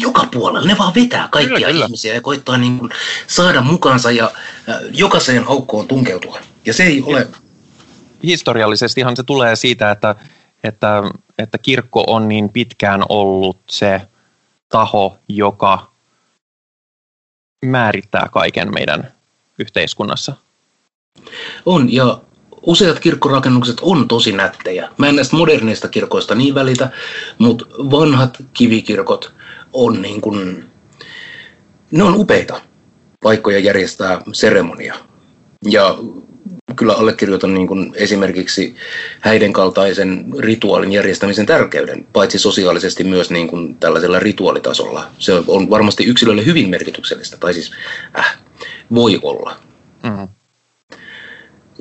joka 0.00 0.28
puolella, 0.32 0.68
ne 0.68 0.78
vaan 0.78 0.94
vetää 0.94 1.28
kaikkia 1.30 1.56
kyllä, 1.56 1.66
kyllä. 1.66 1.84
ihmisiä 1.84 2.14
ja 2.14 2.20
koittaa 2.20 2.58
niin 2.58 2.78
kuin 2.78 2.90
saada 3.26 3.60
mukaansa 3.60 4.10
ja 4.10 4.32
jokaiseen 4.92 5.44
aukkoon 5.46 5.88
tunkeutua. 5.88 6.40
Ja 6.64 6.74
se 6.74 6.84
ei 6.84 7.02
ole... 7.02 7.28
Historiallisestihan 8.22 9.16
se 9.16 9.22
tulee 9.22 9.56
siitä, 9.56 9.90
että, 9.90 10.14
että, 10.64 11.02
että 11.38 11.58
kirkko 11.58 12.04
on 12.06 12.28
niin 12.28 12.48
pitkään 12.48 13.02
ollut 13.08 13.58
se 13.70 14.00
taho, 14.68 15.18
joka 15.28 15.90
määrittää 17.64 18.28
kaiken 18.32 18.74
meidän 18.74 19.12
yhteiskunnassa. 19.58 20.36
On, 21.66 21.92
ja 21.92 22.20
useat 22.62 23.00
kirkkorakennukset 23.00 23.80
on 23.80 24.08
tosi 24.08 24.32
nättejä. 24.32 24.88
Mä 24.98 25.08
en 25.08 25.16
näistä 25.16 25.36
moderneista 25.36 25.88
kirkoista 25.88 26.34
niin 26.34 26.54
välitä, 26.54 26.90
mutta 27.38 27.66
vanhat 27.68 28.38
kivikirkot 28.52 29.32
on 29.72 30.02
niin 30.02 30.20
kuin, 30.20 30.70
ne 31.90 32.02
on 32.02 32.14
upeita 32.14 32.60
paikkoja 33.22 33.58
järjestää 33.58 34.22
seremonia. 34.32 34.94
Ja 35.64 35.98
kyllä 36.76 36.94
allekirjoitan 36.94 37.54
niin 37.54 37.66
kuin 37.66 37.92
esimerkiksi 37.94 38.74
häiden 39.20 39.52
kaltaisen 39.52 40.24
rituaalin 40.38 40.92
järjestämisen 40.92 41.46
tärkeyden, 41.46 42.06
paitsi 42.12 42.38
sosiaalisesti 42.38 43.04
myös 43.04 43.30
niin 43.30 43.48
kuin 43.48 43.74
tällaisella 43.74 44.18
rituaalitasolla. 44.18 45.06
Se 45.18 45.42
on 45.46 45.70
varmasti 45.70 46.04
yksilölle 46.04 46.44
hyvin 46.44 46.70
merkityksellistä, 46.70 47.36
tai 47.36 47.54
siis 47.54 47.70
äh, 48.18 48.38
voi 48.94 49.20
olla. 49.22 49.56
Mm-hmm. 50.02 50.28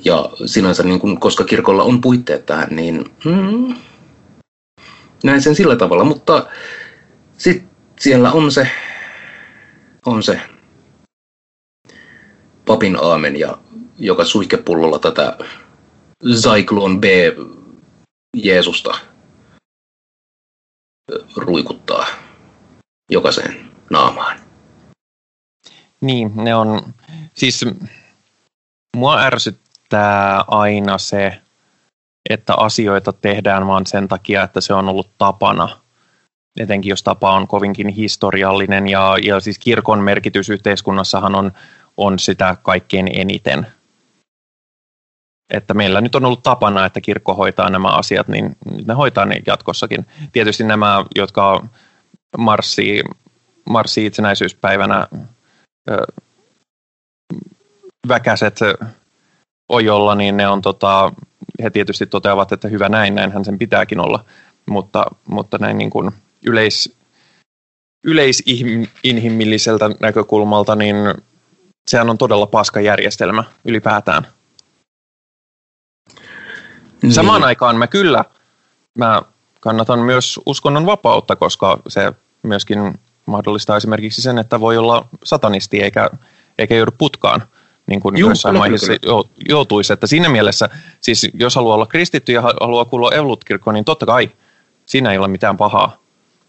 Ja 0.06 0.30
sinänsä, 0.46 0.84
niin 0.84 1.00
kun, 1.00 1.20
koska 1.20 1.44
kirkolla 1.44 1.84
on 1.84 2.02
puitteet 2.02 2.46
tähän, 2.46 2.68
niin 2.72 3.06
mm, 3.26 3.76
näin 5.24 5.42
sen 5.42 5.56
sillä 5.56 5.76
tavalla. 5.76 6.04
Mutta 6.04 6.48
sitten 7.38 7.68
siellä 8.00 8.32
on 8.32 8.52
se, 8.52 8.68
on 10.06 10.24
se 10.24 10.42
papin 12.66 12.98
aamen, 13.02 13.40
ja 13.40 13.58
joka 13.98 14.26
suihkepullolla 14.26 15.00
tätä 15.00 15.38
Zyklon 16.34 17.02
B 17.02 17.04
Jeesusta 18.38 18.98
ruikuttaa 21.36 22.08
jokaiseen 23.12 23.72
naamaan. 23.90 24.40
Niin, 26.02 26.32
ne 26.36 26.56
on, 26.56 26.94
siis 27.34 27.66
mua 28.98 29.20
ärsyt, 29.20 29.60
riittää 29.88 30.44
aina 30.48 30.98
se, 30.98 31.42
että 32.30 32.54
asioita 32.56 33.14
tehdään 33.14 33.68
vaan 33.68 33.86
sen 33.86 34.08
takia, 34.08 34.44
että 34.44 34.62
se 34.62 34.74
on 34.74 34.90
ollut 34.90 35.10
tapana. 35.18 35.70
Etenkin 36.60 36.90
jos 36.90 37.04
tapa 37.04 37.34
on 37.34 37.48
kovinkin 37.48 37.88
historiallinen 37.88 38.88
ja, 38.88 39.18
ja 39.24 39.40
siis 39.40 39.60
kirkon 39.60 40.00
merkitys 40.00 40.50
yhteiskunnassahan 40.50 41.36
on, 41.36 41.52
on 41.98 42.20
sitä 42.20 42.58
kaikkein 42.64 43.10
eniten. 43.14 43.68
Että 45.50 45.74
meillä 45.74 46.02
nyt 46.02 46.16
on 46.16 46.26
ollut 46.26 46.44
tapana, 46.44 46.86
että 46.86 47.02
kirkko 47.02 47.34
hoitaa 47.34 47.70
nämä 47.70 47.88
asiat, 47.88 48.28
niin 48.28 48.56
ne 48.86 48.94
hoitaa 48.94 49.26
ne 49.26 49.42
jatkossakin. 49.48 50.06
Tietysti 50.32 50.64
nämä, 50.64 51.06
jotka 51.16 51.68
marssii, 52.38 53.04
marssii 53.70 54.06
itsenäisyyspäivänä 54.06 55.08
väkäiset 58.08 58.60
ojolla, 59.70 60.16
niin 60.16 60.38
ne 60.38 60.48
on 60.48 60.62
tota, 60.62 61.12
he 61.64 61.70
tietysti 61.70 62.06
toteavat, 62.06 62.52
että 62.52 62.68
hyvä 62.68 62.90
näin, 62.90 63.16
näinhän 63.16 63.46
sen 63.46 63.58
pitääkin 63.58 64.00
olla, 64.00 64.26
mutta, 64.66 65.06
mutta 65.30 65.58
näin 65.58 65.78
niin 65.78 65.90
kuin 65.90 66.12
yleis, 66.46 66.98
yleisinhimilliseltä 68.04 69.90
näkökulmalta, 70.00 70.76
niin 70.76 70.96
sehän 71.90 72.10
on 72.10 72.18
todella 72.18 72.48
paska 72.48 72.82
järjestelmä 72.82 73.44
ylipäätään. 73.66 74.28
Niin. 77.02 77.14
Samaan 77.14 77.44
aikaan 77.44 77.78
mä 77.78 77.88
kyllä, 77.88 78.26
mä 78.98 79.22
kannatan 79.60 80.00
myös 80.00 80.40
uskonnon 80.46 80.86
vapautta, 80.86 81.36
koska 81.36 81.80
se 81.88 82.14
myöskin 82.44 83.00
mahdollistaa 83.26 83.78
esimerkiksi 83.78 84.22
sen, 84.22 84.38
että 84.38 84.60
voi 84.60 84.78
olla 84.78 85.08
satanisti 85.24 85.82
eikä, 85.82 86.10
eikä 86.58 86.76
joudu 86.76 86.92
putkaan 86.98 87.44
niin 87.88 88.00
kuin 88.00 88.18
Juh, 88.18 88.30
jossain 88.30 88.60
vaiheessa 88.60 88.94
joutuisi. 89.50 89.94
Että 89.94 90.08
siinä 90.08 90.30
mielessä, 90.30 90.70
siis 91.02 91.30
jos 91.34 91.56
haluaa 91.56 91.76
olla 91.76 91.86
kristitty 91.86 92.32
ja 92.32 92.42
haluaa 92.42 92.86
kuulua 92.86 93.12
Evolut-kirkkoon, 93.12 93.74
niin 93.74 93.86
totta 93.86 94.06
kai 94.06 94.32
siinä 94.86 95.12
ei 95.12 95.18
ole 95.18 95.28
mitään 95.28 95.58
pahaa. 95.58 95.98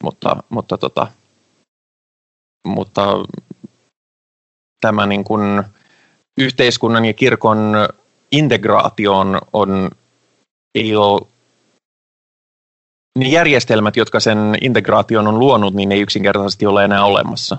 Mutta, 0.02 0.42
mutta, 0.48 0.78
tota, 0.78 1.06
mutta 2.66 3.02
tämä 4.80 5.06
niin 5.06 5.24
kuin 5.24 5.62
yhteiskunnan 6.38 7.04
ja 7.04 7.12
kirkon 7.12 7.88
integraation 8.32 9.38
on, 9.52 9.90
ei 10.74 10.96
ole 10.96 11.20
ne 13.18 13.28
järjestelmät, 13.28 13.96
jotka 13.96 14.20
sen 14.20 14.38
integraation 14.60 15.26
on 15.26 15.38
luonut, 15.38 15.74
niin 15.74 15.92
ei 15.92 16.00
yksinkertaisesti 16.00 16.66
ole 16.66 16.84
enää 16.84 17.04
olemassa. 17.04 17.56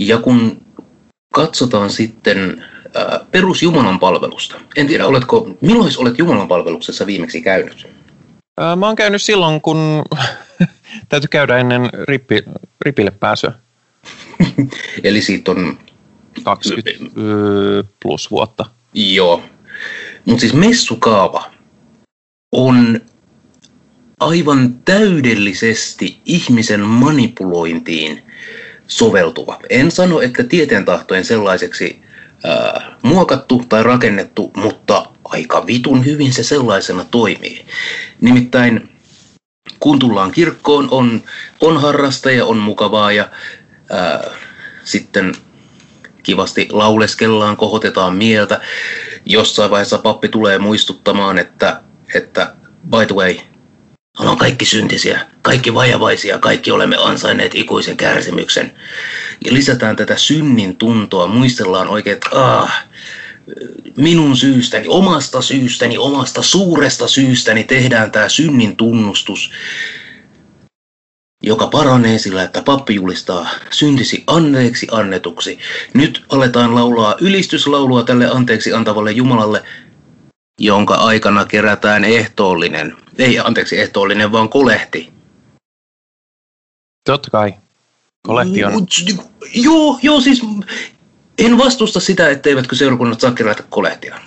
Ja 0.00 0.18
kun 0.18 0.62
katsotaan 1.34 1.90
sitten 1.90 2.64
äh, 2.96 3.20
perusjumalan 3.30 4.00
palvelusta. 4.00 4.60
En 4.76 4.86
tiedä, 4.86 5.06
oletko, 5.06 5.50
milloin 5.60 5.92
olet 5.98 6.18
Jumalan 6.18 6.48
palveluksessa 6.48 7.06
viimeksi 7.06 7.42
käynyt? 7.42 7.86
Mä 8.76 8.86
oon 8.86 8.96
käynyt 8.96 9.22
silloin, 9.22 9.60
kun 9.60 10.02
täytyy 11.08 11.28
käydä 11.28 11.58
ennen 11.58 11.90
rippi, 12.08 12.42
ripille 12.80 13.10
pääsyä. 13.10 13.52
Eli 15.04 15.22
siitä 15.22 15.50
on... 15.50 15.78
20 16.42 16.90
plus 18.02 18.30
vuotta. 18.30 18.66
Joo. 18.94 19.42
Mutta 20.28 20.40
siis 20.40 20.54
messukaava 20.54 21.50
on 22.52 23.00
aivan 24.20 24.74
täydellisesti 24.84 26.20
ihmisen 26.24 26.80
manipulointiin 26.80 28.22
soveltuva. 28.86 29.58
En 29.70 29.90
sano, 29.90 30.20
että 30.20 30.44
tieteen 30.44 30.84
tahtojen 30.84 31.24
sellaiseksi 31.24 32.02
ää, 32.44 32.96
muokattu 33.02 33.64
tai 33.68 33.82
rakennettu, 33.82 34.50
mutta 34.56 35.06
aika 35.24 35.66
vitun 35.66 36.04
hyvin 36.04 36.32
se 36.32 36.42
sellaisena 36.42 37.04
toimii. 37.10 37.66
Nimittäin 38.20 38.88
kun 39.80 39.98
tullaan 39.98 40.32
kirkkoon, 40.32 40.88
on, 40.90 41.22
on 41.60 41.80
harrasta 41.80 42.30
ja 42.30 42.44
on 42.44 42.56
mukavaa 42.56 43.12
ja 43.12 43.28
ää, 43.90 44.24
sitten 44.84 45.34
kivasti 46.22 46.68
lauleskellaan, 46.72 47.56
kohotetaan 47.56 48.16
mieltä. 48.16 48.60
Jossain 49.28 49.70
vaiheessa 49.70 49.98
pappi 49.98 50.28
tulee 50.28 50.58
muistuttamaan, 50.58 51.38
että, 51.38 51.80
että 52.14 52.54
by 52.90 53.06
the 53.06 53.14
way, 53.14 53.36
ollaan 54.18 54.38
kaikki 54.38 54.64
syntisiä, 54.64 55.20
kaikki 55.42 55.74
vajavaisia, 55.74 56.38
kaikki 56.38 56.70
olemme 56.70 56.96
ansainneet 56.96 57.54
ikuisen 57.54 57.96
kärsimyksen. 57.96 58.72
Ja 59.44 59.52
lisätään 59.52 59.96
tätä 59.96 60.16
synnin 60.16 60.76
tuntoa, 60.76 61.26
muistellaan 61.26 61.88
oikein, 61.88 62.14
että 62.14 62.28
ah, 62.32 62.84
minun 63.96 64.36
syystäni, 64.36 64.88
omasta 64.88 65.42
syystäni, 65.42 65.98
omasta 65.98 66.42
suuresta 66.42 67.08
syystäni 67.08 67.64
tehdään 67.64 68.10
tämä 68.10 68.28
synnin 68.28 68.76
tunnustus, 68.76 69.50
joka 71.48 71.66
paranee 71.66 72.18
sillä, 72.18 72.42
että 72.42 72.62
pappi 72.62 72.94
julistaa 72.94 73.48
syntisi 73.70 74.24
anteeksi 74.26 74.86
annetuksi. 74.90 75.58
Nyt 75.94 76.24
aletaan 76.28 76.74
laulaa 76.74 77.14
ylistyslaulua 77.20 78.02
tälle 78.02 78.30
anteeksi 78.30 78.72
antavalle 78.72 79.12
Jumalalle, 79.12 79.64
jonka 80.60 80.94
aikana 80.94 81.44
kerätään 81.44 82.04
ehtoollinen. 82.04 82.96
Ei 83.18 83.38
anteeksi 83.38 83.80
ehtoollinen, 83.80 84.32
vaan 84.32 84.48
kolehti. 84.48 85.12
Totta 87.04 87.30
kai. 87.30 87.54
Kolehti 88.26 88.64
on... 88.64 88.86
Joo, 89.54 89.98
joo, 90.02 90.20
siis 90.20 90.42
en 91.38 91.58
vastusta 91.58 92.00
sitä, 92.00 92.30
etteivätkö 92.30 92.76
seurakunnat 92.76 93.20
saa 93.20 93.30
kerätä 93.30 93.62
kolehtia. 93.70 94.20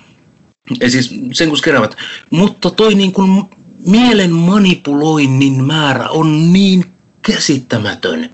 Ei 0.82 0.90
siis 0.90 1.16
sen 1.34 1.50
kun 1.50 1.58
keräävät. 1.64 1.96
Mutta 2.30 2.72
toi 2.72 2.96
niin 2.96 3.12
kuin 3.12 3.44
mielen 3.86 4.32
manipuloinnin 4.32 5.64
määrä 5.64 6.10
on 6.10 6.54
niin 6.54 6.91
käsittämätön. 7.22 8.30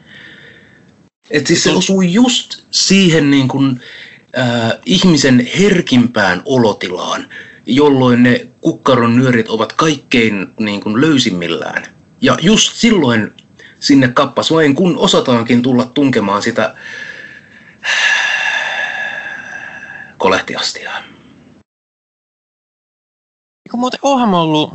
Että 1.30 1.48
siis 1.48 1.64
se 1.64 1.72
osuu 1.72 2.02
just 2.02 2.64
siihen 2.72 3.32
niin 3.32 3.48
kuin, 3.48 3.82
äh, 4.38 4.72
ihmisen 4.86 5.48
herkimpään 5.60 6.42
olotilaan, 6.46 7.28
jolloin 7.66 8.24
ne 8.24 8.48
kukkaron 8.62 9.18
nyörit 9.18 9.50
ovat 9.50 9.74
kaikkein 9.74 10.48
niin 10.60 10.82
kuin, 10.82 11.02
löysimmillään. 11.02 11.86
Ja 12.22 12.38
just 12.42 12.74
silloin 12.74 13.34
sinne 13.80 14.08
kappas 14.08 14.52
vain, 14.52 14.76
kun 14.76 14.98
osataankin 14.98 15.62
tulla 15.62 15.86
tunkemaan 15.86 16.42
sitä 16.42 16.76
kolehtiastiaa. 20.18 21.04
Muuten 23.74 24.00
onhan 24.02 24.30
mä 24.30 24.42
ollut, 24.42 24.74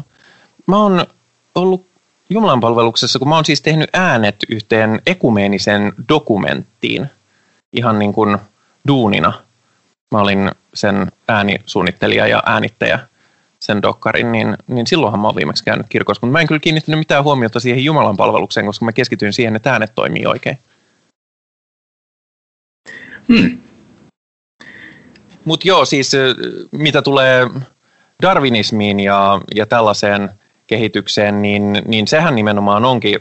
mä 0.67 0.77
oon 0.77 1.07
ollut 1.55 1.92
Jumalan 2.33 2.61
palveluksessa, 2.61 3.19
kun 3.19 3.29
mä 3.29 3.35
oon 3.35 3.45
siis 3.45 3.61
tehnyt 3.61 3.91
äänet 3.93 4.37
yhteen 4.49 5.03
ekumeenisen 5.07 5.93
dokumenttiin 6.09 7.07
ihan 7.73 7.99
niin 7.99 8.13
kuin 8.13 8.39
duunina. 8.89 9.33
Mä 10.15 10.21
olin 10.21 10.51
sen 10.75 11.13
äänisuunnittelija 11.29 12.27
ja 12.27 12.43
äänittäjä 12.47 12.99
sen 13.61 13.83
dokkarin, 13.83 14.33
niin, 14.33 14.57
niin 14.67 14.87
silloinhan 14.87 15.21
mä 15.21 15.29
oon 15.29 15.37
viimeksi 15.37 15.65
käynyt 15.65 15.87
kirkossa. 15.89 16.27
Mutta 16.27 16.33
mä 16.33 16.41
en 16.41 16.47
kyllä 16.47 16.59
kiinnittänyt 16.59 16.99
mitään 16.99 17.25
huomiota 17.25 17.61
siihen 17.61 17.85
Jumalan 17.85 18.17
palvelukseen, 18.17 18.67
koska 18.67 18.85
mä 18.85 18.93
keskityin 18.93 19.33
siihen, 19.33 19.57
että 19.57 19.73
äänet 19.73 19.93
toimii 19.95 20.27
oikein. 20.27 20.59
Hmm. 23.29 23.59
Mutta 25.45 25.69
joo, 25.69 25.85
siis 25.85 26.13
mitä 26.71 27.03
tulee 27.03 27.47
darwinismiin 28.23 29.01
ja, 29.01 29.41
ja 29.55 29.67
tällaiseen 29.67 30.31
kehitykseen, 30.67 31.43
niin, 31.43 31.83
niin 31.87 32.09
sehän 32.09 32.35
nimenomaan 32.35 32.85
onkin, 32.85 33.19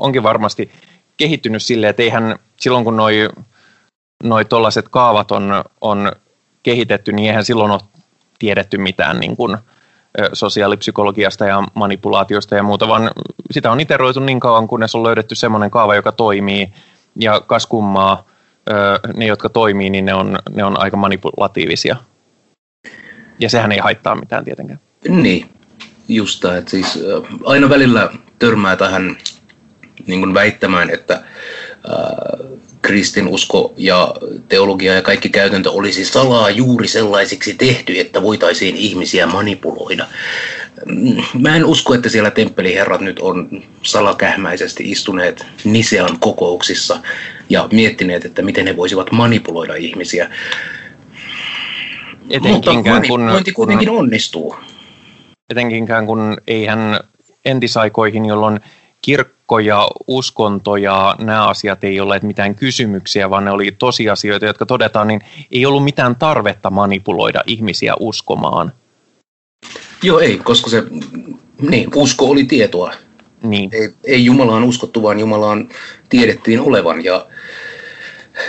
onkin 0.00 0.22
varmasti 0.22 0.70
kehittynyt 1.16 1.62
silleen, 1.62 1.90
että 1.90 2.02
eihän 2.02 2.38
silloin 2.60 2.84
kun 2.84 2.96
noi, 2.96 3.28
noi 4.24 4.44
tollaiset 4.44 4.88
kaavat 4.88 5.30
on, 5.30 5.64
on 5.80 6.12
kehitetty, 6.62 7.12
niin 7.12 7.28
eihän 7.28 7.44
silloin 7.44 7.70
ole 7.70 7.80
tiedetty 8.38 8.78
mitään 8.78 9.20
niin 9.20 9.36
kuin, 9.36 9.58
sosiaalipsykologiasta 10.32 11.46
ja 11.46 11.62
manipulaatiosta 11.74 12.54
ja 12.54 12.62
muuta, 12.62 12.88
vaan 12.88 13.10
sitä 13.50 13.72
on 13.72 13.80
iteroitu 13.80 14.20
niin 14.20 14.40
kauan, 14.40 14.68
kunnes 14.68 14.94
on 14.94 15.02
löydetty 15.02 15.34
semmoinen 15.34 15.70
kaava, 15.70 15.94
joka 15.94 16.12
toimii, 16.12 16.72
ja 17.16 17.40
kas 17.40 17.66
kummaa, 17.66 18.26
ne, 19.16 19.26
jotka 19.26 19.48
toimii, 19.48 19.90
niin 19.90 20.04
ne 20.04 20.14
on, 20.14 20.38
ne 20.50 20.64
on 20.64 20.80
aika 20.80 20.96
manipulatiivisia. 20.96 21.96
Ja 23.38 23.50
sehän 23.50 23.72
ei 23.72 23.78
haittaa 23.78 24.14
mitään 24.14 24.44
tietenkään. 24.44 24.80
Niin, 25.08 25.48
just 26.14 26.40
tämä, 26.40 26.56
että 26.56 26.70
siis 26.70 26.98
aina 27.44 27.68
välillä 27.68 28.10
törmää 28.38 28.76
tähän 28.76 29.16
niin 30.06 30.20
kuin 30.20 30.34
väittämään, 30.34 30.90
että 30.90 31.14
äh, 31.14 31.22
kristinusko 32.82 33.74
ja 33.76 34.14
teologia 34.48 34.94
ja 34.94 35.02
kaikki 35.02 35.28
käytäntö 35.28 35.70
olisi 35.70 36.04
salaa 36.04 36.50
juuri 36.50 36.88
sellaisiksi 36.88 37.54
tehty, 37.54 38.00
että 38.00 38.22
voitaisiin 38.22 38.76
ihmisiä 38.76 39.26
manipuloida. 39.26 40.06
Mä 41.38 41.56
en 41.56 41.64
usko, 41.64 41.94
että 41.94 42.08
siellä 42.08 42.30
temppeliherrat 42.30 43.00
nyt 43.00 43.18
on 43.18 43.62
salakähmäisesti 43.82 44.90
istuneet 44.90 45.46
Nisean 45.64 46.18
kokouksissa 46.20 47.00
ja 47.50 47.68
miettineet, 47.72 48.24
että 48.24 48.42
miten 48.42 48.66
he 48.66 48.76
voisivat 48.76 49.12
manipuloida 49.12 49.74
ihmisiä. 49.74 50.30
Mutta 52.40 52.72
manipulointi 52.72 53.52
kun, 53.52 53.66
kuitenkin 53.66 53.90
onnistuu. 53.90 54.56
Etenkinkään 55.52 56.06
kun 56.06 56.36
eihän 56.46 57.00
entisaikoihin, 57.44 58.26
jolloin 58.26 58.60
kirkko 59.02 59.58
ja 59.58 59.88
uskonto 60.06 60.76
ja 60.76 61.16
nämä 61.18 61.48
asiat 61.48 61.84
ei 61.84 62.00
olleet 62.00 62.22
mitään 62.22 62.54
kysymyksiä, 62.54 63.30
vaan 63.30 63.44
ne 63.44 63.50
oli 63.50 63.72
tosiasioita, 63.78 64.46
jotka 64.46 64.66
todetaan, 64.66 65.08
niin 65.08 65.20
ei 65.50 65.66
ollut 65.66 65.84
mitään 65.84 66.16
tarvetta 66.16 66.70
manipuloida 66.70 67.42
ihmisiä 67.46 67.94
uskomaan. 68.00 68.72
Joo, 70.02 70.18
ei, 70.18 70.38
koska 70.38 70.70
se 70.70 70.82
niin, 71.60 71.90
usko 71.94 72.24
oli 72.24 72.44
tietoa. 72.44 72.92
Niin. 73.42 73.70
Ei, 73.72 73.90
ei 74.04 74.24
Jumalaan 74.24 74.64
uskottu, 74.64 75.02
vaan 75.02 75.20
Jumalaan 75.20 75.68
tiedettiin 76.08 76.60
olevan. 76.60 77.04
Ja 77.04 77.26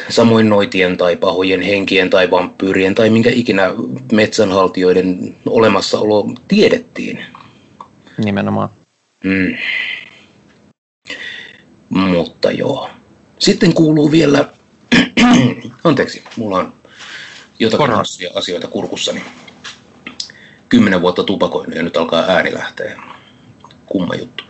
samoin 0.10 0.50
noitien 0.50 0.98
tai 0.98 1.16
pahojen 1.16 1.62
henkien 1.62 2.10
tai 2.10 2.32
vampyyrien 2.32 2.96
tai 2.96 3.10
minkä 3.10 3.30
ikinä 3.34 3.72
metsänhaltijoiden 4.12 5.36
olemassaolo 5.46 6.26
tiedettiin. 6.48 7.26
Nimenomaan. 8.18 8.70
Mm. 9.24 9.58
Mutta 11.90 12.52
joo. 12.52 12.90
Sitten 13.40 13.74
kuuluu 13.74 14.12
vielä, 14.12 14.50
anteeksi, 15.84 16.24
mulla 16.38 16.58
on 16.58 16.74
jotakin 17.60 17.92
hassuja 17.92 18.32
asioita 18.36 18.68
kurkussani. 18.68 19.24
Kymmenen 20.70 21.02
vuotta 21.02 21.24
tupakoinut 21.24 21.76
ja 21.76 21.84
nyt 21.84 21.98
alkaa 21.98 22.24
ääni 22.28 22.54
lähteä. 22.54 23.02
Kumma 23.86 24.16
juttu. 24.16 24.44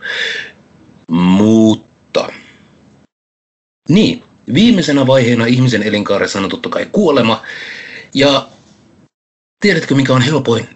Mutta, 1.10 2.28
niin, 3.88 4.23
viimeisenä 4.54 5.06
vaiheena 5.06 5.46
ihmisen 5.46 5.82
elinkaaressa 5.82 6.38
on 6.38 6.48
totta 6.48 6.68
kai 6.68 6.86
kuolema. 6.92 7.42
Ja 8.14 8.46
tiedätkö 9.60 9.94
mikä 9.94 10.12
on 10.12 10.22
helpoin, 10.22 10.68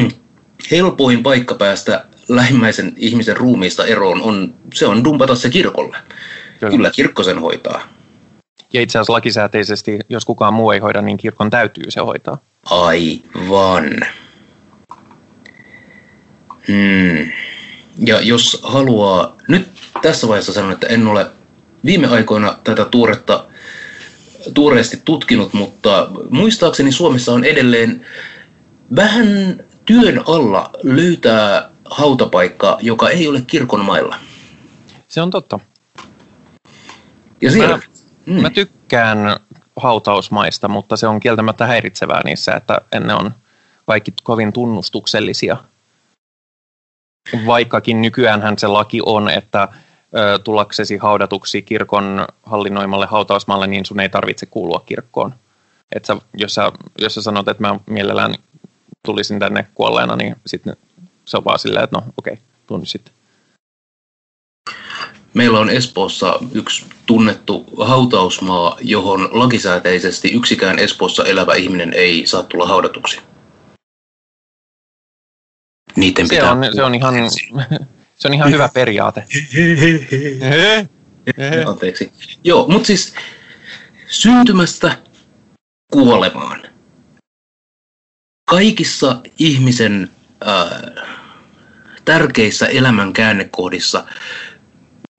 helpoin 0.70 1.22
paikka 1.22 1.54
päästä 1.54 2.04
lähimmäisen 2.28 2.92
ihmisen 2.96 3.36
ruumiista 3.36 3.86
eroon 3.86 4.22
on, 4.22 4.54
se 4.74 4.86
on 4.86 5.04
dumpata 5.04 5.34
se 5.34 5.50
kirkolle. 5.50 5.96
Kyllä. 6.60 6.70
Kyllä 6.70 6.90
kirkko 6.90 7.22
sen 7.22 7.38
hoitaa. 7.38 7.82
Ja 8.72 8.80
itse 8.80 8.98
asiassa 8.98 9.12
lakisääteisesti, 9.12 9.98
jos 10.08 10.24
kukaan 10.24 10.54
muu 10.54 10.70
ei 10.70 10.78
hoida, 10.78 11.02
niin 11.02 11.16
kirkon 11.16 11.50
täytyy 11.50 11.90
se 11.90 12.00
hoitaa. 12.00 12.38
Aivan. 12.64 14.00
Hmm. 16.68 17.32
Ja 18.06 18.20
jos 18.20 18.60
haluaa, 18.62 19.36
nyt 19.48 19.68
tässä 20.02 20.28
vaiheessa 20.28 20.52
sanon, 20.52 20.72
että 20.72 20.86
en 20.86 21.06
ole 21.06 21.26
viime 21.84 22.06
aikoina 22.06 22.58
tätä 22.64 22.84
tuoretta, 22.84 23.46
tuoreesti 24.54 25.02
tutkinut, 25.04 25.52
mutta 25.52 26.08
muistaakseni 26.30 26.92
Suomessa 26.92 27.32
on 27.32 27.44
edelleen 27.44 28.06
vähän 28.96 29.60
työn 29.84 30.22
alla 30.26 30.70
löytää 30.82 31.70
hautapaikka, 31.84 32.78
joka 32.80 33.10
ei 33.10 33.28
ole 33.28 33.42
kirkon 33.46 33.84
mailla. 33.84 34.16
Se 35.08 35.22
on 35.22 35.30
totta. 35.30 35.60
Ja 37.42 37.50
siellä, 37.50 37.76
Mä, 37.76 37.82
mm. 38.26 38.42
mä 38.42 38.50
tykkään 38.50 39.40
hautausmaista, 39.76 40.68
mutta 40.68 40.96
se 40.96 41.06
on 41.06 41.20
kieltämättä 41.20 41.66
häiritsevää 41.66 42.20
niissä, 42.24 42.52
että 42.52 42.80
ennen 42.92 43.16
on 43.16 43.34
kaikki 43.86 44.12
kovin 44.22 44.52
tunnustuksellisia. 44.52 45.56
Vaikkakin 47.46 48.02
nykyäänhän 48.02 48.58
se 48.58 48.66
laki 48.66 49.00
on, 49.06 49.30
että 49.30 49.68
tullaksesi 50.44 50.96
haudatuksi 50.96 51.62
kirkon 51.62 52.26
hallinnoimalle 52.42 53.06
hautausmaalle, 53.06 53.66
niin 53.66 53.86
sun 53.86 54.00
ei 54.00 54.08
tarvitse 54.08 54.46
kuulua 54.46 54.82
kirkkoon. 54.86 55.34
Et 55.94 56.04
sä, 56.04 56.16
jos, 56.34 56.54
sä, 56.54 56.72
jos 56.98 57.14
sä 57.14 57.22
sanot, 57.22 57.48
että 57.48 57.62
mä 57.62 57.80
mielellään 57.86 58.34
tulisin 59.06 59.38
tänne 59.38 59.66
kuolleena, 59.74 60.16
niin 60.16 60.36
sitten 60.46 60.76
se 61.24 61.36
on 61.36 61.44
vaan 61.44 61.58
silleen, 61.58 61.84
että 61.84 61.96
no 61.96 62.04
okei, 62.16 62.32
okay, 62.32 62.44
tunnu 62.66 62.86
sitten. 62.86 63.14
Meillä 65.34 65.58
on 65.58 65.70
Espoossa 65.70 66.38
yksi 66.52 66.86
tunnettu 67.06 67.66
hautausmaa, 67.80 68.76
johon 68.80 69.28
lakisääteisesti 69.32 70.32
yksikään 70.32 70.78
Espoossa 70.78 71.24
elävä 71.24 71.54
ihminen 71.54 71.92
ei 71.92 72.26
saa 72.26 72.42
tulla 72.42 72.66
haudatuksi. 72.66 73.20
Niiden 75.96 76.28
se, 76.28 76.34
pitää 76.34 76.52
on, 76.52 76.58
se 76.74 76.82
on 76.82 76.94
ihan, 76.94 77.14
se 78.20 78.28
on 78.28 78.34
ihan 78.34 78.52
hyvä 78.52 78.68
periaate. 78.74 79.24
Anteeksi. 81.66 82.12
Joo, 82.44 82.68
mutta 82.68 82.86
siis 82.86 83.14
syntymästä 84.06 84.96
kuolemaan. 85.92 86.62
Kaikissa 88.50 89.20
ihmisen 89.38 90.10
äh, 90.48 91.04
tärkeissä 92.04 92.66
elämän 92.66 93.12
käännekohdissa 93.12 94.04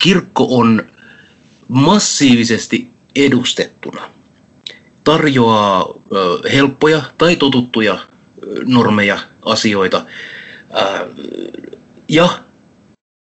kirkko 0.04 0.48
on 0.50 0.90
massiivisesti 1.68 2.92
edustettuna. 3.16 4.10
Tarjoaa 5.04 5.86
ö, 5.86 6.50
helppoja 6.50 7.02
tai 7.18 7.36
totuttuja 7.36 8.00
normeja, 8.66 9.20
asioita. 9.46 10.06
Ja 12.08 12.30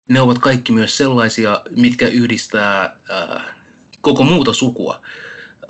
ne 0.09 0.21
ovat 0.21 0.37
kaikki 0.37 0.71
myös 0.71 0.97
sellaisia, 0.97 1.61
mitkä 1.77 2.07
yhdistää 2.07 2.97
ää, 3.09 3.55
koko 4.01 4.23
muuta 4.23 4.53
sukua. 4.53 5.01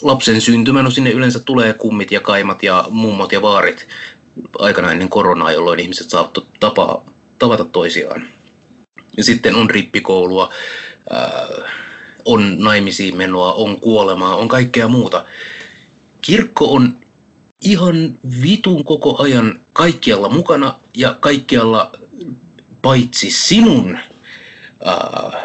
Lapsen 0.02 0.42
syntymä, 0.42 0.84
no 0.84 0.90
sinne 0.90 1.12
yleensä 1.12 1.40
tulee 1.40 1.74
kummit 1.74 2.12
ja 2.12 2.20
kaimat 2.20 2.64
ja 2.64 2.86
mummot 2.90 3.32
ja 3.32 3.42
vaarit 3.42 3.88
aikana 4.60 4.92
ennen 4.92 5.10
koronaa, 5.10 5.52
jolloin 5.52 5.80
ihmiset 5.80 6.10
saavat 6.10 6.38
tapaa, 6.60 7.06
tavata 7.40 7.66
toisiaan. 7.66 8.28
Ja 9.18 9.24
sitten 9.24 9.56
on 9.56 9.70
rippikoulua, 9.70 10.50
äh, 11.16 11.72
on 12.26 12.60
naimisiin 12.60 13.18
menoa, 13.18 13.54
on 13.54 13.80
kuolemaa, 13.80 14.36
on 14.36 14.48
kaikkea 14.48 14.88
muuta. 14.88 15.26
Kirkko 16.22 16.74
on 16.74 16.98
ihan 17.62 18.20
vitun 18.42 18.84
koko 18.84 19.22
ajan 19.22 19.60
kaikkialla 19.74 20.30
mukana 20.30 20.80
ja 20.94 21.18
kaikkialla 21.20 21.92
paitsi 22.82 23.32
sinun 23.32 24.00
äh, 24.88 25.44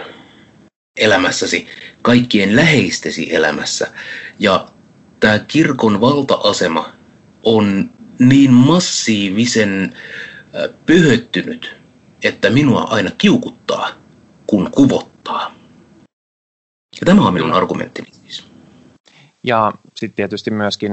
elämässäsi, 0.98 1.66
kaikkien 2.02 2.56
läheistesi 2.56 3.34
elämässä. 3.34 3.92
Ja 4.38 4.68
tämä 5.20 5.38
kirkon 5.38 6.00
valta-asema 6.00 6.92
on 7.42 7.90
niin 8.18 8.52
massiivisen 8.52 9.96
äh, 10.54 10.74
pöhöttynyt, 10.86 11.76
että 12.24 12.50
minua 12.50 12.82
aina 12.82 13.10
kiukuttaa, 13.18 13.88
kun 14.46 14.70
kuvottaa. 14.70 15.54
Ja 17.00 17.04
tämä 17.04 17.26
on 17.26 17.34
minun 17.34 17.52
argumenttini 17.52 18.08
siis. 18.12 18.46
Ja 19.42 19.72
sitten 19.96 20.16
tietysti 20.16 20.50
myöskin 20.50 20.92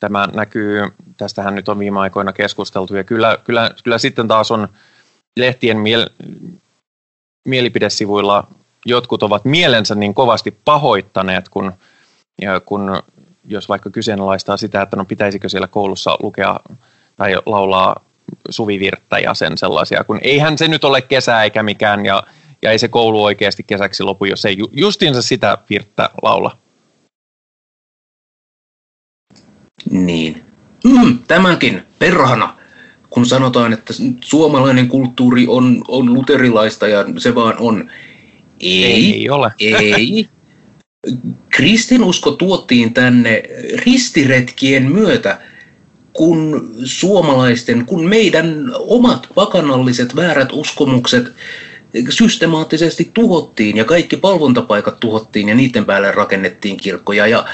tämä 0.00 0.28
näkyy, 0.34 0.80
tästähän 1.16 1.54
nyt 1.54 1.68
on 1.68 1.78
viime 1.78 2.00
aikoina 2.00 2.32
keskusteltu, 2.32 2.96
ja 2.96 3.04
kyllä, 3.04 3.38
kyllä, 3.44 3.70
kyllä 3.84 3.98
sitten 3.98 4.28
taas 4.28 4.50
on 4.50 4.68
lehtien 5.36 5.78
miel, 5.78 6.10
mielipidesivuilla 7.46 8.46
jotkut 8.86 9.22
ovat 9.22 9.44
mielensä 9.44 9.94
niin 9.94 10.14
kovasti 10.14 10.58
pahoittaneet, 10.64 11.48
kun, 11.48 11.72
ja 12.42 12.60
kun 12.60 13.02
jos 13.46 13.68
vaikka 13.68 13.90
kyseenalaistaa 13.90 14.56
sitä, 14.56 14.82
että 14.82 14.96
no 14.96 15.04
pitäisikö 15.04 15.48
siellä 15.48 15.66
koulussa 15.66 16.16
lukea 16.22 16.60
tai 17.16 17.36
laulaa 17.46 18.04
suvivirttä 18.50 19.18
ja 19.18 19.34
sen 19.34 19.58
sellaisia, 19.58 20.04
kun 20.04 20.18
eihän 20.22 20.58
se 20.58 20.68
nyt 20.68 20.84
ole 20.84 21.02
kesä 21.02 21.42
eikä 21.42 21.62
mikään, 21.62 22.06
ja, 22.06 22.22
ja 22.62 22.70
ei 22.70 22.78
se 22.78 22.88
koulu 22.88 23.24
oikeasti 23.24 23.62
kesäksi 23.62 24.02
lopu, 24.02 24.24
jos 24.24 24.44
ei 24.44 24.58
ju, 24.58 24.68
justiinsa 24.72 25.22
sitä 25.22 25.58
virttä 25.70 26.10
laula. 26.22 26.56
Niin. 29.90 30.42
Mm, 30.84 31.18
tämäkin, 31.18 31.82
perhana, 31.98 32.55
kun 33.16 33.26
sanotaan, 33.26 33.72
että 33.72 33.94
suomalainen 34.24 34.88
kulttuuri 34.88 35.46
on, 35.48 35.84
on 35.88 36.14
luterilaista 36.14 36.88
ja 36.88 37.04
se 37.18 37.34
vaan 37.34 37.54
on. 37.58 37.90
Ei, 38.60 39.14
ei 39.14 39.30
ole. 39.30 39.50
Ei. 39.60 40.28
Kristinusko 41.50 42.30
tuotiin 42.30 42.94
tänne 42.94 43.42
ristiretkien 43.86 44.92
myötä 44.92 45.40
kun 46.12 46.70
suomalaisten, 46.84 47.86
kun 47.86 48.04
meidän 48.04 48.70
omat 48.78 49.28
pakanalliset 49.34 50.16
väärät 50.16 50.48
uskomukset 50.52 51.32
systemaattisesti 52.08 53.10
tuhottiin 53.14 53.76
ja 53.76 53.84
kaikki 53.84 54.16
palvontapaikat 54.16 55.00
tuhottiin 55.00 55.48
ja 55.48 55.54
niiden 55.54 55.84
päälle 55.84 56.12
rakennettiin 56.12 56.76
kirkkoja 56.76 57.26
ja, 57.26 57.46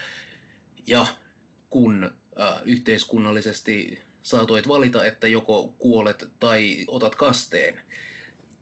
ja 0.87 1.07
kun 1.71 2.11
äh, 2.41 2.63
yhteiskunnallisesti 2.65 4.03
saatoit 4.23 4.69
valita, 4.69 5.05
että 5.05 5.29
joko 5.29 5.75
kuolet 5.79 6.25
tai 6.39 6.85
otat 6.89 7.15
kasteen, 7.15 7.83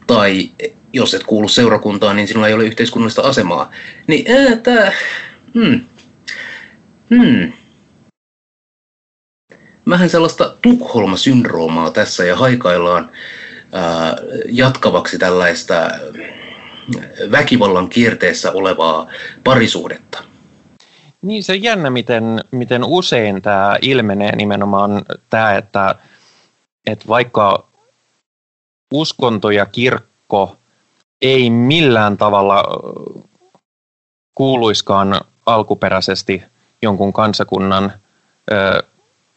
tai 0.07 0.51
jos 0.93 1.15
et 1.15 1.23
kuulu 1.23 1.49
seurakuntaan, 1.49 2.17
niin 2.17 2.29
sinulla 2.29 2.49
ei 2.49 2.55
ole 2.55 2.65
yhteiskunnallista 2.65 3.23
asemaa. 3.23 3.73
Niin 4.07 4.25
äh, 4.31 4.59
tämä, 4.63 4.93
hmm, 5.55 5.81
hmm, 7.11 7.53
vähän 9.89 10.11
sellaista 10.11 10.57
Tukholma-syndroomaa 10.63 11.91
tässä 11.91 12.25
ja 12.25 12.37
haikaillaan 12.37 13.11
ää, 13.73 14.17
jatkavaksi 14.49 15.19
tällaista 15.19 15.91
väkivallan 17.31 17.89
kierteessä 17.89 18.53
olevaa 18.53 19.07
parisuhdetta. 19.45 20.30
Niin 21.23 21.45
se 21.45 21.53
on 21.53 21.63
jännä, 21.63 21.91
miten, 21.91 22.41
miten 22.51 22.85
usein 22.85 23.43
tämä 23.43 23.77
ilmenee 23.83 24.37
nimenomaan 24.37 25.03
tämä, 25.31 25.55
että, 25.55 25.95
että 26.87 27.09
vaikka 27.09 27.69
uskonto 28.95 29.51
ja 29.51 29.67
kirkko 29.67 30.57
ei 31.23 31.51
millään 31.51 32.19
tavalla 32.19 32.65
kuuluiskaan 34.35 35.21
alkuperäisesti 35.47 36.43
jonkun 36.83 37.13
kansakunnan 37.13 37.93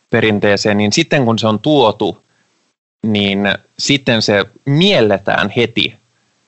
perinteeseen, 0.09 0.77
niin 0.77 0.93
sitten 0.93 1.25
kun 1.25 1.39
se 1.39 1.47
on 1.47 1.59
tuotu, 1.59 2.23
niin 3.05 3.39
sitten 3.79 4.21
se 4.21 4.45
mielletään 4.65 5.49
heti 5.49 5.95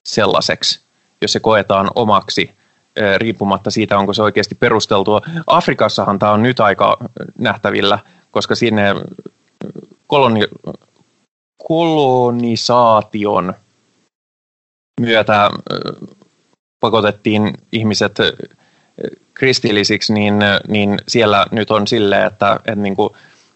sellaiseksi, 0.04 0.82
jos 1.22 1.32
se 1.32 1.40
koetaan 1.40 1.92
omaksi, 1.96 2.52
riippumatta 3.18 3.72
siitä, 3.72 3.98
onko 3.98 4.14
se 4.14 4.22
oikeasti 4.22 4.56
perusteltua. 4.56 5.22
Afrikassahan 5.48 6.20
tämä 6.20 6.32
on 6.32 6.44
nyt 6.44 6.60
aika 6.60 6.98
nähtävillä, 7.38 8.00
koska 8.32 8.56
sinne 8.56 8.96
koloni, 10.08 10.42
kolonisaation 11.68 13.54
myötä 15.02 15.50
pakotettiin 16.80 17.54
ihmiset 17.72 18.18
kristillisiksi, 19.34 20.14
niin, 20.14 20.36
niin 20.68 20.98
siellä 21.08 21.46
nyt 21.52 21.72
on 21.72 21.88
silleen, 21.88 22.28
että, 22.28 22.56
että 22.56 22.76
niin 22.76 22.96
kuin 22.96 23.10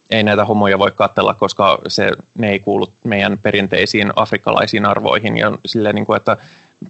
ei 0.10 0.24
näitä 0.24 0.46
homoja 0.46 0.80
voi 0.80 0.92
katsella, 0.92 1.34
koska 1.34 1.80
se, 1.88 2.12
ne 2.38 2.50
ei 2.50 2.60
kuulu 2.60 2.94
meidän 3.04 3.38
perinteisiin 3.38 4.12
afrikkalaisiin 4.16 4.86
arvoihin. 4.86 5.38
Ja 5.38 5.52
silleen, 5.66 5.96
niin 5.96 6.06
kuin, 6.06 6.18
että 6.18 6.38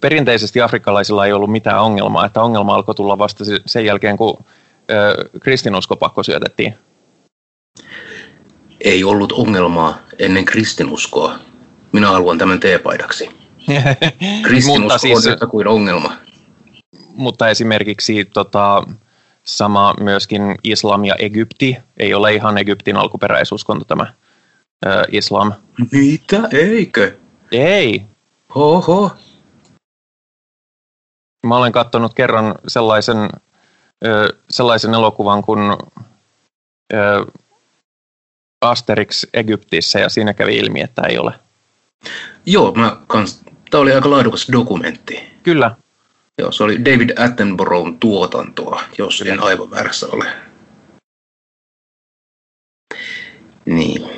perinteisesti 0.02 0.62
afrikkalaisilla 0.62 1.26
ei 1.26 1.34
ollut 1.34 1.52
mitään 1.52 1.82
ongelmaa, 1.82 2.26
että 2.26 2.42
ongelma 2.42 2.76
alkoi 2.76 2.96
tulla 2.96 3.18
vasta 3.18 3.44
sen 3.66 3.86
jälkeen, 3.86 4.18
kun 4.18 4.46
ö, 4.92 5.30
kristinusko 5.40 5.96
pakko 5.96 6.24
syötettiin. 6.24 6.76
Ei 8.82 9.04
ollut 9.04 9.32
ongelmaa 9.32 9.98
ennen 10.20 10.46
kristinuskoa. 10.46 11.40
Minä 11.92 12.08
haluan 12.08 12.38
tämän 12.38 12.60
teepaidaksi. 12.60 13.30
Kristinusko 14.48 14.98
siis, 14.98 15.28
on 15.54 15.68
ongelma. 15.68 16.14
Mutta 17.08 17.50
esimerkiksi 17.50 18.26
tota, 18.26 18.84
Sama 19.44 19.94
myöskin 20.00 20.56
islam 20.64 21.06
ja 21.06 21.16
Egypti. 21.20 21.78
Ei 21.98 22.14
ole 22.14 22.34
ihan 22.34 22.58
Egyptin 22.58 22.98
alkuperäisuskonto 22.98 23.86
tämä 23.86 24.14
ö, 24.86 25.04
islam. 25.12 25.54
Mitä? 25.92 26.48
Eikö? 26.52 27.16
Ei. 27.52 28.04
Oho. 28.56 29.12
Mä 31.48 31.58
olen 31.58 31.72
katsonut 31.72 32.14
kerran 32.14 32.56
sellaisen, 32.68 33.30
ö, 34.06 34.38
sellaisen 34.50 34.94
elokuvan 34.94 35.44
kuin 35.44 35.60
ö, 36.94 37.26
Asterix 38.62 39.28
Egyptissä 39.34 40.00
ja 40.00 40.10
siinä 40.10 40.34
kävi 40.34 40.58
ilmi, 40.58 40.82
että 40.82 41.02
ei 41.02 41.18
ole. 41.18 41.34
Joo, 42.46 42.72
mä 42.72 42.98
kans, 43.08 43.44
tää 43.72 43.80
oli 43.80 43.94
aika 43.94 44.10
laadukas 44.10 44.48
dokumentti. 44.52 45.40
Kyllä, 45.44 45.76
Joo, 46.40 46.52
se 46.52 46.64
oli 46.64 46.86
David 46.86 47.10
Attenborough 47.18 47.98
tuotantoa, 48.00 48.84
jos 48.98 49.22
en 49.22 49.44
aivan 49.44 49.72
väärässä 49.72 50.08
ole. 50.08 50.26
Niin. 53.66 54.09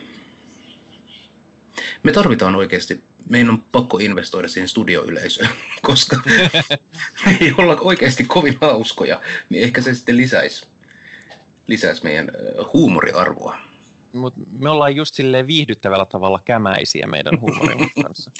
Me 2.04 2.12
tarvitaan 2.12 2.56
oikeasti, 2.56 3.04
meidän 3.30 3.50
on 3.50 3.62
pakko 3.62 3.98
investoida 3.98 4.48
siihen 4.48 4.68
studioyleisöön, 4.68 5.50
koska 5.82 6.18
me 7.26 7.38
ei 7.42 7.54
olla 7.58 7.78
oikeasti 7.80 8.24
kovin 8.24 8.58
hauskoja, 8.62 9.22
niin 9.50 9.64
ehkä 9.64 9.82
se 9.82 9.94
sitten 9.94 10.18
lisäisi, 10.18 10.68
lisäisi 11.68 12.04
meidän 12.04 12.32
huumoriarvoa. 12.74 13.58
mutta 14.14 14.40
me 14.52 14.70
ollaan 14.70 14.96
just 14.96 15.16
silleen 15.16 15.48
viihdyttävällä 15.48 16.06
tavalla 16.06 16.42
kämäisiä 16.46 17.08
meidän 17.08 17.42
huumorin 17.42 17.92
kanssa. 18.04 18.32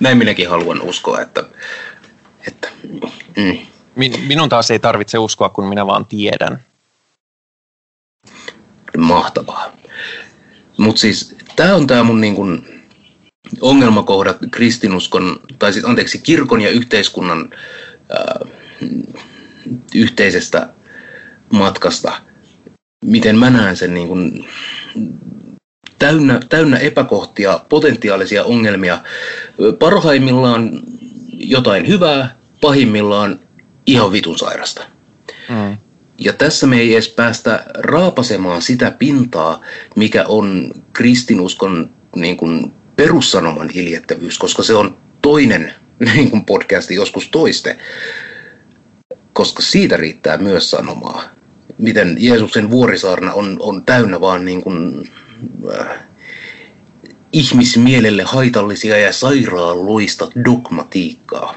Näin 0.00 0.18
minäkin 0.18 0.50
haluan 0.50 0.82
uskoa, 0.82 1.20
että, 1.20 1.44
että 2.46 2.68
mm, 3.36 3.58
Min, 3.98 4.20
minun 4.26 4.48
taas 4.48 4.70
ei 4.70 4.78
tarvitse 4.78 5.18
uskoa, 5.18 5.48
kun 5.48 5.64
minä 5.68 5.86
vaan 5.86 6.06
tiedän. 6.06 6.64
mahtavaa. 8.98 9.72
Mutta 10.76 11.00
siis 11.00 11.36
tämä 11.56 11.74
on 11.74 11.86
tämä 11.86 12.02
mun 12.02 12.20
niinku 12.20 12.44
ongelmakohdat 13.60 14.38
kristinuskon, 14.50 15.40
tai 15.58 15.72
siis 15.72 15.84
anteeksi, 15.84 16.18
kirkon 16.18 16.60
ja 16.60 16.70
yhteiskunnan 16.70 17.50
ää, 18.10 18.40
yhteisestä 19.94 20.68
matkasta. 21.52 22.12
Miten 23.04 23.38
mä 23.38 23.50
näen 23.50 23.76
sen 23.76 23.94
niinku 23.94 24.16
täynnä, 25.98 26.40
täynnä 26.48 26.76
epäkohtia, 26.76 27.60
potentiaalisia 27.68 28.44
ongelmia. 28.44 29.00
Parhaimmillaan 29.78 30.82
jotain 31.32 31.88
hyvää, 31.88 32.34
pahimmillaan 32.60 33.40
ihan 33.86 34.12
vitun 34.12 34.38
sairasta. 34.38 34.82
Mm. 35.48 35.78
Ja 36.18 36.32
tässä 36.32 36.66
me 36.66 36.80
ei 36.80 36.92
edes 36.92 37.08
päästä 37.08 37.64
raapasemaan 37.74 38.62
sitä 38.62 38.90
pintaa, 38.90 39.60
mikä 39.96 40.24
on 40.28 40.72
kristinuskon 40.92 41.90
niin 42.16 42.36
kuin 42.36 42.72
perussanoman 42.98 43.70
iljettävyys, 43.74 44.38
koska 44.38 44.62
se 44.62 44.74
on 44.74 44.96
toinen 45.22 45.74
niin 46.14 46.30
kuin 46.30 46.44
podcasti 46.44 46.94
joskus 46.94 47.28
toiste, 47.28 47.78
koska 49.32 49.62
siitä 49.62 49.96
riittää 49.96 50.36
myös 50.36 50.70
sanomaa. 50.70 51.22
Miten 51.78 52.16
Jeesuksen 52.18 52.70
vuorisaarna 52.70 53.32
on, 53.32 53.56
on 53.60 53.84
täynnä 53.84 54.20
vaan 54.20 54.44
niin 54.44 54.62
kuin, 54.62 55.10
äh, 55.80 55.98
ihmismielelle 57.32 58.22
haitallisia 58.22 58.98
ja 58.98 59.12
sairaaloista 59.12 60.28
dogmatiikkaa. 60.44 61.54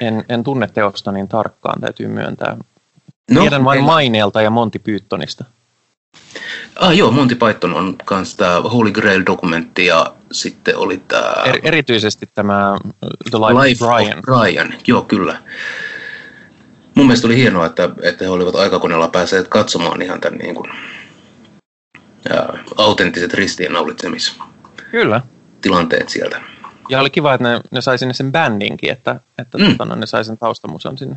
En, 0.00 0.24
en 0.28 0.44
tunne 0.44 0.68
teosta 0.68 1.12
niin 1.12 1.28
tarkkaan, 1.28 1.80
täytyy 1.80 2.08
myöntää. 2.08 2.56
No, 3.30 3.40
Tiedän 3.40 3.64
vain 3.64 3.78
en- 3.78 3.84
maineelta 3.84 4.42
ja 4.42 4.50
Monty 4.50 4.78
Pythonista. 4.78 5.44
Ah 6.76 6.96
joo, 6.96 7.10
Monty 7.10 7.34
Python 7.34 7.74
on 7.74 7.96
myös 8.10 8.34
tämä 8.36 8.60
Holy 8.60 8.92
Grail-dokumentti 8.92 9.86
ja 9.86 10.14
sitten 10.32 10.76
oli 10.76 11.02
tämä 11.08 11.32
Er, 11.44 11.58
erityisesti 11.62 12.26
tämä 12.34 12.72
äh, 12.72 12.78
The 13.30 13.38
Life, 13.38 13.68
Life 13.68 13.84
of 13.84 13.90
Brian. 13.96 14.18
of 14.18 14.24
Brian. 14.24 14.74
Joo, 14.86 15.02
kyllä. 15.02 15.36
Mun 16.94 17.06
mielestä 17.06 17.26
oli 17.26 17.36
hienoa, 17.36 17.66
että, 17.66 17.90
että 18.02 18.24
he 18.24 18.30
olivat 18.30 18.54
aikakoneella 18.54 19.08
päässeet 19.08 19.48
katsomaan 19.48 20.02
ihan 20.02 20.20
tämän 20.20 20.38
niin 20.38 20.54
kuin, 20.54 20.70
ää, 22.30 22.58
autenttiset 22.76 23.34
ristiinnaulitsemistilanteet 23.34 26.08
sieltä. 26.08 26.40
Ja 26.88 27.00
oli 27.00 27.10
kiva, 27.10 27.34
että 27.34 27.48
ne, 27.48 27.60
ne 27.70 27.80
sai 27.80 27.98
sinne 27.98 28.14
sen 28.14 28.32
bändinkin, 28.32 28.90
että, 28.90 29.20
että 29.38 29.58
Mm. 29.58 29.64
tota, 29.70 29.84
no, 29.84 29.94
ne 29.94 30.06
sai 30.06 30.24
sen 30.24 30.38
taustamuson 30.38 30.98
sinne. 30.98 31.16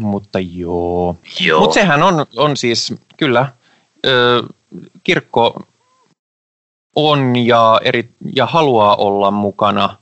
Mutta 0.00 0.38
joo. 0.38 1.16
Joo. 1.40 1.60
Mutta 1.60 1.74
sehän 1.74 2.02
on, 2.02 2.26
on 2.36 2.56
siis, 2.56 2.94
kyllä, 3.16 3.52
ö, 4.06 4.42
kirkko 5.04 5.62
on 6.96 7.36
ja, 7.36 7.80
eri, 7.84 8.14
ja 8.36 8.46
haluaa 8.46 8.96
olla 8.96 9.30
mukana, 9.30 9.96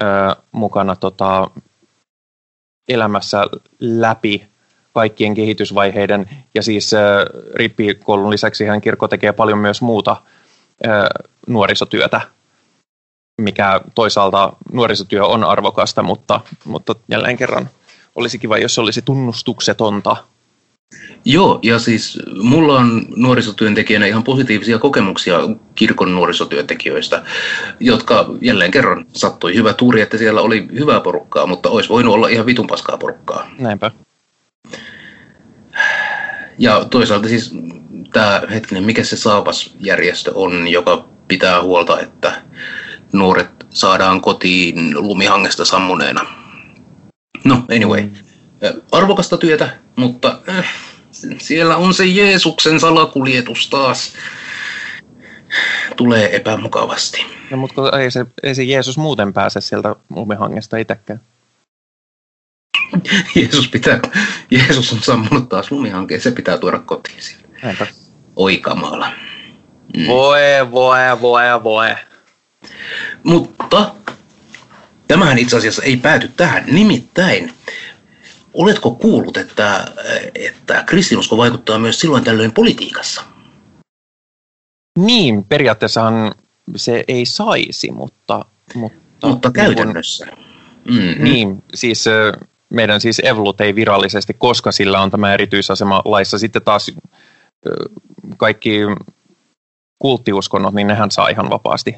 ö, 0.00 0.04
mukana 0.52 0.96
tota, 0.96 1.50
elämässä 2.88 3.44
läpi 3.80 4.46
kaikkien 4.94 5.34
kehitysvaiheiden. 5.34 6.30
Ja 6.54 6.62
siis 6.62 6.94
ö, 6.94 7.26
rippikoulun 7.54 8.30
lisäksi 8.30 8.66
hän 8.66 8.80
kirkko 8.80 9.08
tekee 9.08 9.32
paljon 9.32 9.58
myös 9.58 9.82
muuta 9.82 10.22
ö, 10.86 10.88
nuorisotyötä, 11.48 12.20
mikä 13.40 13.80
toisaalta 13.94 14.52
nuorisotyö 14.72 15.26
on 15.26 15.44
arvokasta, 15.44 16.02
mutta, 16.02 16.40
mutta 16.64 16.94
jälleen 17.08 17.36
kerran 17.36 17.70
olisi 18.18 18.38
kiva, 18.38 18.58
jos 18.58 18.78
olisi 18.78 19.02
tunnustuksetonta. 19.02 20.16
Joo, 21.24 21.58
ja 21.62 21.78
siis 21.78 22.18
mulla 22.42 22.78
on 22.78 23.06
nuorisotyöntekijänä 23.16 24.06
ihan 24.06 24.24
positiivisia 24.24 24.78
kokemuksia 24.78 25.38
kirkon 25.74 26.14
nuorisotyöntekijöistä, 26.14 27.22
jotka 27.80 28.34
jälleen 28.40 28.70
kerran 28.70 29.04
sattui 29.12 29.54
hyvä 29.54 29.72
tuuri, 29.72 30.00
että 30.00 30.18
siellä 30.18 30.40
oli 30.40 30.68
hyvää 30.78 31.00
porukkaa, 31.00 31.46
mutta 31.46 31.70
olisi 31.70 31.88
voinut 31.88 32.14
olla 32.14 32.28
ihan 32.28 32.46
vitun 32.46 32.66
paskaa 32.66 32.98
porukkaa. 32.98 33.50
Näinpä. 33.58 33.90
Ja 36.58 36.84
toisaalta 36.84 37.28
siis 37.28 37.54
tämä 38.12 38.42
hetkinen, 38.50 38.84
mikä 38.84 39.04
se 39.04 39.16
Saavas-järjestö 39.16 40.32
on, 40.34 40.68
joka 40.68 41.04
pitää 41.28 41.62
huolta, 41.62 42.00
että 42.00 42.42
nuoret 43.12 43.66
saadaan 43.70 44.20
kotiin 44.20 44.94
lumihangesta 45.06 45.64
sammuneena. 45.64 46.47
No, 47.44 47.64
anyway. 47.76 48.08
Arvokasta 48.92 49.36
työtä, 49.36 49.76
mutta 49.96 50.40
äh, 50.48 50.74
siellä 51.38 51.76
on 51.76 51.94
se 51.94 52.06
Jeesuksen 52.06 52.80
salakuljetus 52.80 53.68
taas. 53.70 54.12
Tulee 55.96 56.36
epämukavasti. 56.36 57.26
No, 57.50 57.56
mutta 57.56 58.00
ei 58.00 58.10
se, 58.10 58.26
ei 58.42 58.54
se 58.54 58.62
Jeesus 58.62 58.98
muuten 58.98 59.32
pääse 59.32 59.60
sieltä 59.60 59.96
lumihangesta 60.10 60.76
itsekään. 60.76 61.20
Jeesus, 63.34 63.68
pitää, 63.68 64.00
Jeesus 64.50 64.92
on 64.92 65.02
sammunut 65.02 65.48
taas 65.48 65.70
lumihankeen, 65.70 66.20
se 66.20 66.30
pitää 66.30 66.58
tuoda 66.58 66.78
kotiin 66.78 67.22
sieltä. 67.22 67.48
Näinpä. 67.62 67.86
Oi 68.36 68.56
kamala. 68.56 69.12
Mm. 69.96 70.06
Voi, 70.06 70.40
voi, 70.70 70.98
voi, 71.20 71.64
voi. 71.64 71.88
Mutta 73.22 73.94
tämähän 75.08 75.38
itse 75.38 75.56
asiassa 75.56 75.82
ei 75.82 75.96
pääty 75.96 76.30
tähän. 76.36 76.64
Nimittäin, 76.66 77.52
oletko 78.54 78.90
kuullut, 78.90 79.36
että, 79.36 79.84
että 80.34 80.84
kristinusko 80.86 81.36
vaikuttaa 81.36 81.78
myös 81.78 82.00
silloin 82.00 82.24
tällöin 82.24 82.52
politiikassa? 82.52 83.22
Niin, 84.98 85.44
periaatteessahan 85.44 86.34
se 86.76 87.04
ei 87.08 87.26
saisi, 87.26 87.92
mutta... 87.92 88.44
Mutta, 88.74 89.28
Mutta 89.28 89.48
niin 89.48 89.54
käytännössä. 89.54 90.26
Mm, 90.84 91.24
Niin, 91.24 91.64
siis 91.74 92.04
meidän 92.70 93.00
siis 93.00 93.20
Evlut 93.24 93.60
ei 93.60 93.74
virallisesti, 93.74 94.34
koska 94.34 94.72
sillä 94.72 95.00
on 95.00 95.10
tämä 95.10 95.34
erityisasema 95.34 96.02
laissa. 96.04 96.38
Sitten 96.38 96.62
taas 96.62 96.90
kaikki 98.36 98.80
kulttiuskonnot, 99.98 100.74
niin 100.74 100.86
nehän 100.86 101.10
saa 101.10 101.28
ihan 101.28 101.50
vapaasti 101.50 101.96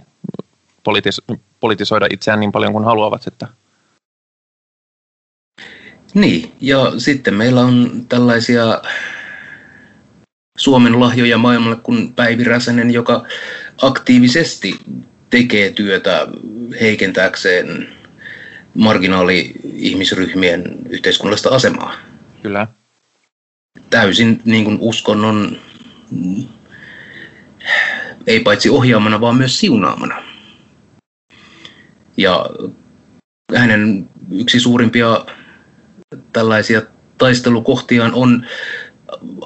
politis- 0.83 1.39
politisoida 1.61 2.07
itseään 2.11 2.41
niin 2.41 2.53
paljon 2.53 2.73
kuin 2.73 2.85
haluavat. 2.85 3.27
Että 3.27 3.49
Niin, 6.15 6.53
ja 6.61 6.93
sitten 6.99 7.35
meillä 7.35 7.61
on 7.61 8.07
tällaisia 8.09 8.83
Suomen 10.59 11.01
lahjoja 11.01 11.39
maailmalle 11.39 11.77
kuin 11.77 12.13
Päivi 12.13 12.45
Räsänen, 12.45 12.91
joka 12.91 13.25
aktiivisesti 13.83 14.79
tekee 15.31 15.71
työtä 15.71 16.27
heikentääkseen 16.81 17.89
marginaali-ihmisryhmien 18.75 20.79
yhteiskunnallista 20.89 21.49
asemaa. 21.49 21.95
kyllä, 22.43 22.67
Täysin 23.91 24.43
niin 24.45 24.65
kuin 24.65 24.79
uskonnon, 24.81 25.59
ei 28.27 28.41
paitsi 28.41 28.71
ohjaamana, 28.71 29.21
vaan 29.21 29.37
myös 29.37 29.59
siunaamana. 29.59 30.30
Ja 32.21 32.47
hänen 33.57 34.09
yksi 34.31 34.61
suurimpia 34.61 35.25
tällaisia 36.33 36.83
taistelukohtiaan 37.19 38.15
on 38.15 38.47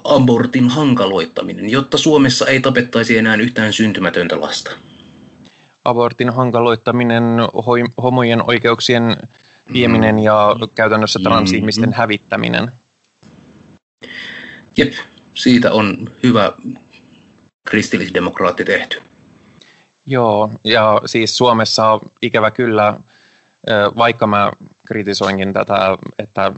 abortin 0.03 0.69
hankaloittaminen, 0.69 1.69
jotta 1.69 1.97
Suomessa 1.97 2.47
ei 2.47 2.59
tapettaisi 2.59 3.17
enää 3.17 3.35
yhtään 3.35 3.73
syntymätöntä 3.73 4.41
lasta. 4.41 4.71
Abortin 5.85 6.29
hankaloittaminen, 6.29 7.23
homojen 8.03 8.49
oikeuksien 8.49 9.17
vieminen 9.73 10.19
ja 10.19 10.55
käytännössä 10.75 11.19
transihmisten 11.23 11.83
mm-hmm. 11.83 11.97
hävittäminen. 11.97 12.71
Jep, 14.77 14.93
siitä 15.33 15.71
on 15.71 16.09
hyvä 16.23 16.53
kristillisdemokraatti 17.67 18.65
tehty. 18.65 19.01
Joo, 20.05 20.49
ja 20.63 21.01
siis 21.05 21.37
Suomessa 21.37 21.99
ikävä 22.21 22.51
kyllä, 22.51 22.99
vaikka 23.97 24.27
mä 24.27 24.51
kritisoinkin 24.87 25.53
tätä, 25.53 25.97
että, 26.19 26.51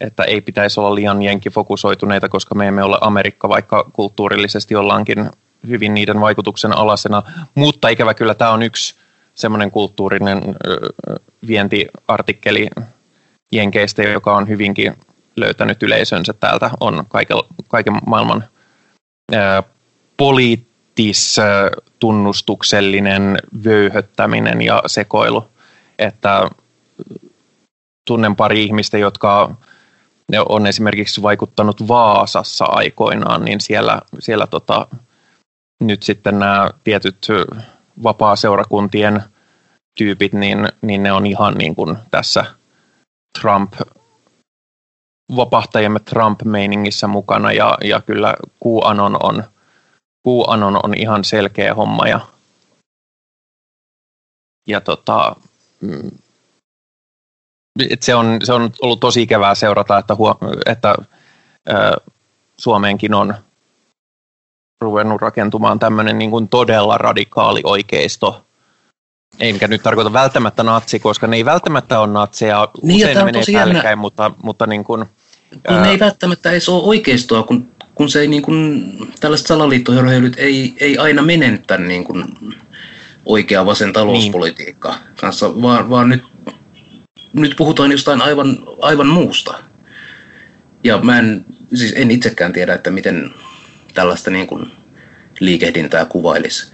että 0.00 0.24
ei 0.24 0.40
pitäisi 0.40 0.80
olla 0.80 0.94
liian 0.94 1.22
jenkifokusoituneita, 1.22 2.28
koska 2.28 2.54
me 2.54 2.68
emme 2.68 2.82
ole 2.82 2.98
Amerikka, 3.00 3.48
vaikka 3.48 3.90
kulttuurillisesti 3.92 4.76
ollaankin 4.76 5.30
hyvin 5.68 5.94
niiden 5.94 6.20
vaikutuksen 6.20 6.72
alasena, 6.72 7.22
mutta 7.54 7.88
ikävä 7.88 8.14
kyllä 8.14 8.34
tämä 8.34 8.50
on 8.50 8.62
yksi 8.62 8.94
semmoinen 9.34 9.70
kulttuurinen 9.70 10.42
vientiartikkeli 11.46 12.68
Jenkeistä, 13.52 14.02
joka 14.02 14.36
on 14.36 14.48
hyvinkin 14.48 14.96
löytänyt 15.36 15.82
yleisönsä 15.82 16.32
täältä, 16.32 16.70
on 16.80 17.04
kaiken, 17.08 17.36
kaiken 17.68 17.94
maailman 18.06 18.44
ää, 19.32 19.62
poliittis 20.16 20.65
tunnustuksellinen 21.98 23.38
vöyhöttäminen 23.64 24.62
ja 24.62 24.82
sekoilu. 24.86 25.48
Että 25.98 26.50
tunnen 28.06 28.36
pari 28.36 28.64
ihmistä, 28.64 28.98
jotka 28.98 29.54
ne 30.32 30.40
on 30.48 30.66
esimerkiksi 30.66 31.22
vaikuttanut 31.22 31.88
Vaasassa 31.88 32.64
aikoinaan, 32.64 33.44
niin 33.44 33.60
siellä, 33.60 34.02
siellä 34.18 34.46
tota, 34.46 34.86
nyt 35.80 36.02
sitten 36.02 36.38
nämä 36.38 36.70
tietyt 36.84 37.28
vapaa-seurakuntien 38.02 39.22
tyypit, 39.98 40.32
niin, 40.32 40.68
niin 40.82 41.02
ne 41.02 41.12
on 41.12 41.26
ihan 41.26 41.54
niin 41.54 41.74
kuin 41.74 41.98
tässä 42.10 42.44
Trump, 43.40 43.72
vapahtajamme 45.36 46.00
Trump-meiningissä 46.00 47.06
mukana 47.06 47.52
ja, 47.52 47.78
ja 47.84 48.00
kyllä 48.00 48.34
QAnon 48.64 49.16
on, 49.22 49.44
QAnon 50.28 50.80
on 50.82 50.94
ihan 50.96 51.24
selkeä 51.24 51.74
homma 51.74 52.08
ja, 52.08 52.20
ja 54.68 54.80
tota, 54.80 55.36
mm, 55.80 56.10
et 57.90 58.02
se, 58.02 58.14
on, 58.14 58.38
se 58.44 58.52
on 58.52 58.70
ollut 58.82 59.00
tosi 59.00 59.22
ikävää 59.22 59.54
seurata, 59.54 59.98
että, 59.98 60.14
huo, 60.14 60.38
että 60.66 60.94
ää, 61.68 61.96
Suomeenkin 62.58 63.14
on 63.14 63.34
ruvennut 64.80 65.22
rakentumaan 65.22 65.78
tämmöinen 65.78 66.18
niin 66.18 66.30
kuin 66.30 66.48
todella 66.48 66.98
radikaali 66.98 67.60
oikeisto. 67.64 68.42
Enkä 69.40 69.68
nyt 69.68 69.82
tarkoita 69.82 70.12
välttämättä 70.12 70.62
natsi, 70.62 70.98
koska 70.98 71.26
ne 71.26 71.36
ei 71.36 71.44
välttämättä 71.44 72.00
ole 72.00 72.12
natseja. 72.12 72.68
Niin, 72.82 72.96
Usein 72.96 73.18
ne 73.18 73.24
menee 73.24 73.42
päällekkäin, 73.52 73.98
mutta, 73.98 74.30
mutta 74.42 74.66
niin 74.66 74.84
kuin, 74.84 75.04
ää... 75.68 75.82
ne 75.82 75.90
ei 75.90 75.98
välttämättä 75.98 76.50
edes 76.50 76.68
ole 76.68 76.82
oikeistoa, 76.82 77.42
kun, 77.42 77.75
kun 77.96 78.08
se 78.08 78.20
ei 78.20 78.28
niin 78.28 78.42
kuin, 78.42 78.92
tällaiset 79.20 79.46
salaliittohörheilyt 79.46 80.34
ei, 80.38 80.74
ei 80.80 80.98
aina 80.98 81.22
mene 81.22 81.62
tämän 81.66 81.88
niin 81.88 82.04
kuin, 82.04 82.24
oikea 83.26 83.66
vasen 83.66 83.92
talouspolitiikka 83.92 84.88
niin. 84.88 85.00
kanssa, 85.20 85.62
vaan, 85.62 85.90
vaan 85.90 86.08
nyt, 86.08 86.22
nyt 87.32 87.54
puhutaan 87.56 87.92
jostain 87.92 88.22
aivan, 88.22 88.58
aivan 88.80 89.06
muusta. 89.06 89.58
Ja 90.84 90.98
mä 90.98 91.18
en, 91.18 91.44
siis 91.74 91.92
en 91.96 92.10
itsekään 92.10 92.52
tiedä, 92.52 92.74
että 92.74 92.90
miten 92.90 93.34
tällaista 93.94 94.30
niin 94.30 94.46
kuin 94.46 94.70
liikehdintää 95.40 96.04
kuvailisi. 96.04 96.72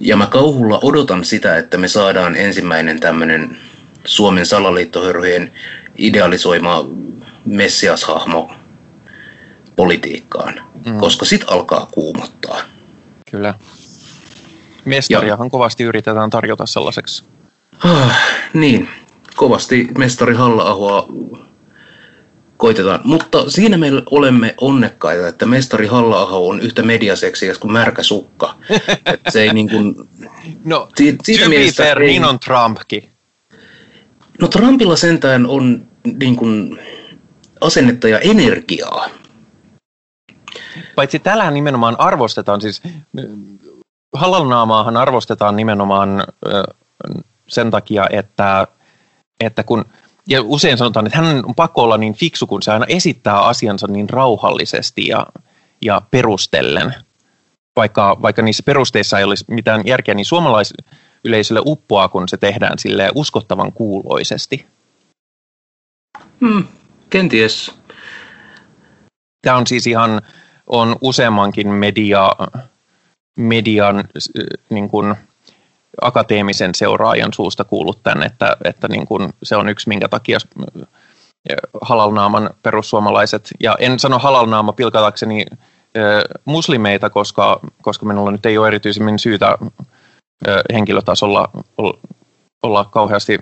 Ja 0.00 0.16
mä 0.16 0.26
kauhulla 0.26 0.78
odotan 0.82 1.24
sitä, 1.24 1.56
että 1.56 1.78
me 1.78 1.88
saadaan 1.88 2.36
ensimmäinen 2.36 3.00
tämmöinen 3.00 3.56
Suomen 4.04 4.46
salaliittohörhyjen 4.46 5.52
idealisoima 5.98 6.88
messiashahmo 7.44 8.57
politiikkaan, 9.78 10.60
mm. 10.86 10.98
koska 10.98 11.24
sit 11.24 11.44
alkaa 11.46 11.88
kuumottaa. 11.92 12.60
Kyllä. 13.30 13.54
Mestariahan 14.84 15.46
ja, 15.46 15.50
kovasti 15.50 15.84
yritetään 15.84 16.30
tarjota 16.30 16.66
sellaiseksi. 16.66 17.24
Ah, 17.84 18.18
niin, 18.54 18.88
kovasti 19.36 19.88
mestari 19.98 20.34
Halla-ahoa 20.34 21.08
koitetaan. 22.56 23.00
Mutta 23.04 23.50
siinä 23.50 23.78
me 23.78 23.86
olemme 24.10 24.54
onnekkaita, 24.60 25.28
että 25.28 25.46
mestari 25.46 25.86
halla 25.86 26.26
on 26.26 26.60
yhtä 26.60 26.82
mediaseksiä 26.82 27.54
kuin 27.60 27.72
märkä 27.72 28.02
sukka. 28.02 28.54
että 29.14 29.30
se 29.30 29.42
ei 29.42 29.54
niin 29.54 29.70
kuin, 29.70 29.94
no, 30.64 30.88
siitä, 30.96 31.48
mielessä 31.48 31.82
fair, 31.82 32.02
ei, 32.02 32.08
niin 32.08 32.24
on 32.24 32.38
Trumpkin. 32.40 33.10
No 34.40 34.48
Trumpilla 34.48 34.96
sentään 34.96 35.46
on 35.46 35.82
niin 36.20 36.36
kuin, 36.36 36.78
asennetta 37.60 38.08
ja 38.08 38.18
energiaa. 38.18 39.17
Paitsi 40.94 41.18
täällä 41.18 41.50
nimenomaan 41.50 42.00
arvostetaan, 42.00 42.60
siis 42.60 42.82
halalnaamaahan 44.14 44.96
arvostetaan 44.96 45.56
nimenomaan 45.56 46.24
sen 47.48 47.70
takia, 47.70 48.06
että, 48.10 48.66
että 49.40 49.64
kun– 49.64 49.84
ja 50.28 50.42
usein 50.42 50.78
sanotaan, 50.78 51.06
että 51.06 51.18
hän 51.18 51.44
on 51.44 51.54
pakko 51.54 51.82
olla 51.82 51.98
niin 51.98 52.14
fiksu, 52.14 52.46
kun 52.46 52.62
se 52.62 52.72
aina 52.72 52.86
esittää 52.88 53.40
asiansa 53.40 53.86
niin 53.86 54.10
rauhallisesti 54.10 55.06
ja, 55.06 55.26
ja 55.82 56.02
perustellen. 56.10 56.94
Vaikka, 57.76 58.16
vaikka 58.22 58.42
niissä 58.42 58.62
perusteissa 58.62 59.18
ei 59.18 59.24
olisi 59.24 59.44
mitään 59.48 59.82
järkeä, 59.86 60.14
niin 60.14 60.26
suomalaisyleisölle 60.26 61.62
uppoaa, 61.64 62.08
kun 62.08 62.28
se 62.28 62.36
tehdään 62.36 62.78
sille 62.78 63.10
uskottavan 63.14 63.72
kuuloisesti. 63.72 64.66
Hmm, 66.40 66.64
kenties. 67.10 67.74
Tämä 69.42 69.56
on 69.56 69.66
siis 69.66 69.86
ihan 69.86 70.22
on 70.68 70.96
useammankin 71.00 71.68
media, 71.68 72.30
median 73.36 74.04
niin 74.70 74.90
kuin, 74.90 75.14
akateemisen 76.02 76.74
seuraajan 76.74 77.32
suusta 77.32 77.64
kuullut 77.64 78.02
tämän, 78.02 78.22
että, 78.22 78.56
että 78.64 78.88
niin 78.88 79.06
kuin 79.06 79.32
se 79.42 79.56
on 79.56 79.68
yksi, 79.68 79.88
minkä 79.88 80.08
takia 80.08 80.38
halalnaaman 81.80 82.50
perussuomalaiset, 82.62 83.50
ja 83.60 83.76
en 83.78 83.98
sano 83.98 84.18
halalnaama 84.18 84.72
pilkatakseni 84.72 85.46
muslimeita, 86.44 87.10
koska, 87.10 87.60
koska 87.82 88.06
minulla 88.06 88.30
nyt 88.30 88.46
ei 88.46 88.58
ole 88.58 88.68
erityisemmin 88.68 89.18
syytä 89.18 89.58
henkilötasolla 90.72 91.50
olla 92.62 92.84
kauheasti 92.84 93.38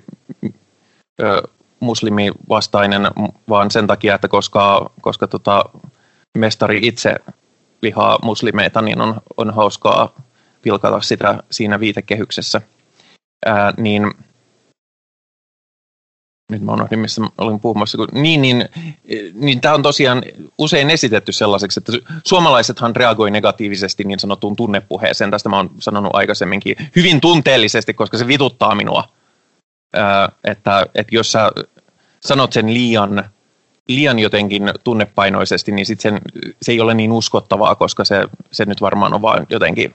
muslimivastainen, 1.80 3.02
vaan 3.48 3.70
sen 3.70 3.86
takia, 3.86 4.14
että 4.14 4.28
koska, 4.28 4.90
koska 5.00 5.26
tota, 5.26 5.64
mestari 6.38 6.80
itse 6.82 7.14
vihaa 7.82 8.18
muslimeita, 8.22 8.82
niin 8.82 9.00
on, 9.00 9.20
on 9.36 9.54
hauskaa 9.54 10.14
pilkata 10.62 11.00
sitä 11.00 11.42
siinä 11.50 11.80
viitekehyksessä, 11.80 12.60
ää, 13.46 13.72
niin 13.76 14.14
nyt 16.52 16.62
mä 16.62 16.72
unohdin, 16.72 16.98
missä 16.98 17.22
olin 17.38 17.60
puhumassa. 17.60 17.98
Kun, 17.98 18.08
niin, 18.12 18.42
niin, 18.42 18.68
niin 19.34 19.60
tämä 19.60 19.74
on 19.74 19.82
tosiaan 19.82 20.22
usein 20.58 20.90
esitetty 20.90 21.32
sellaiseksi, 21.32 21.80
että 21.80 21.92
suomalaisethan 22.24 22.96
reagoi 22.96 23.30
negatiivisesti 23.30 24.04
niin 24.04 24.18
sanottuun 24.18 24.56
tunnepuheeseen. 24.56 25.30
Tästä 25.30 25.48
mä 25.48 25.56
oon 25.56 25.70
sanonut 25.78 26.14
aikaisemminkin 26.14 26.76
hyvin 26.96 27.20
tunteellisesti, 27.20 27.94
koska 27.94 28.18
se 28.18 28.26
vituttaa 28.26 28.74
minua. 28.74 29.04
Ää, 29.94 30.28
että, 30.44 30.86
että 30.94 31.14
jos 31.14 31.32
sä 31.32 31.50
sanot 32.26 32.52
sen 32.52 32.74
liian, 32.74 33.30
liian 33.88 34.18
jotenkin 34.18 34.70
tunnepainoisesti, 34.84 35.72
niin 35.72 35.86
sit 35.86 36.00
sen, 36.00 36.20
se 36.62 36.72
ei 36.72 36.80
ole 36.80 36.94
niin 36.94 37.12
uskottavaa, 37.12 37.74
koska 37.74 38.04
se, 38.04 38.28
se 38.52 38.64
nyt 38.64 38.80
varmaan 38.80 39.14
on 39.14 39.22
vaan 39.22 39.46
jotenkin 39.50 39.94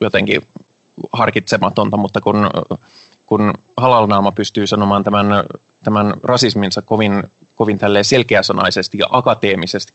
jotenkin 0.00 0.42
harkitsematonta, 1.12 1.96
mutta 1.96 2.20
kun, 2.20 2.50
kun 3.26 3.54
halalnaama 3.76 4.32
pystyy 4.32 4.66
sanomaan 4.66 5.04
tämän, 5.04 5.26
tämän 5.84 6.14
rasisminsa 6.22 6.82
kovin, 6.82 7.22
kovin 7.54 7.78
selkeäsanaisesti 8.02 8.98
ja 8.98 9.06
akateemisesti 9.10 9.92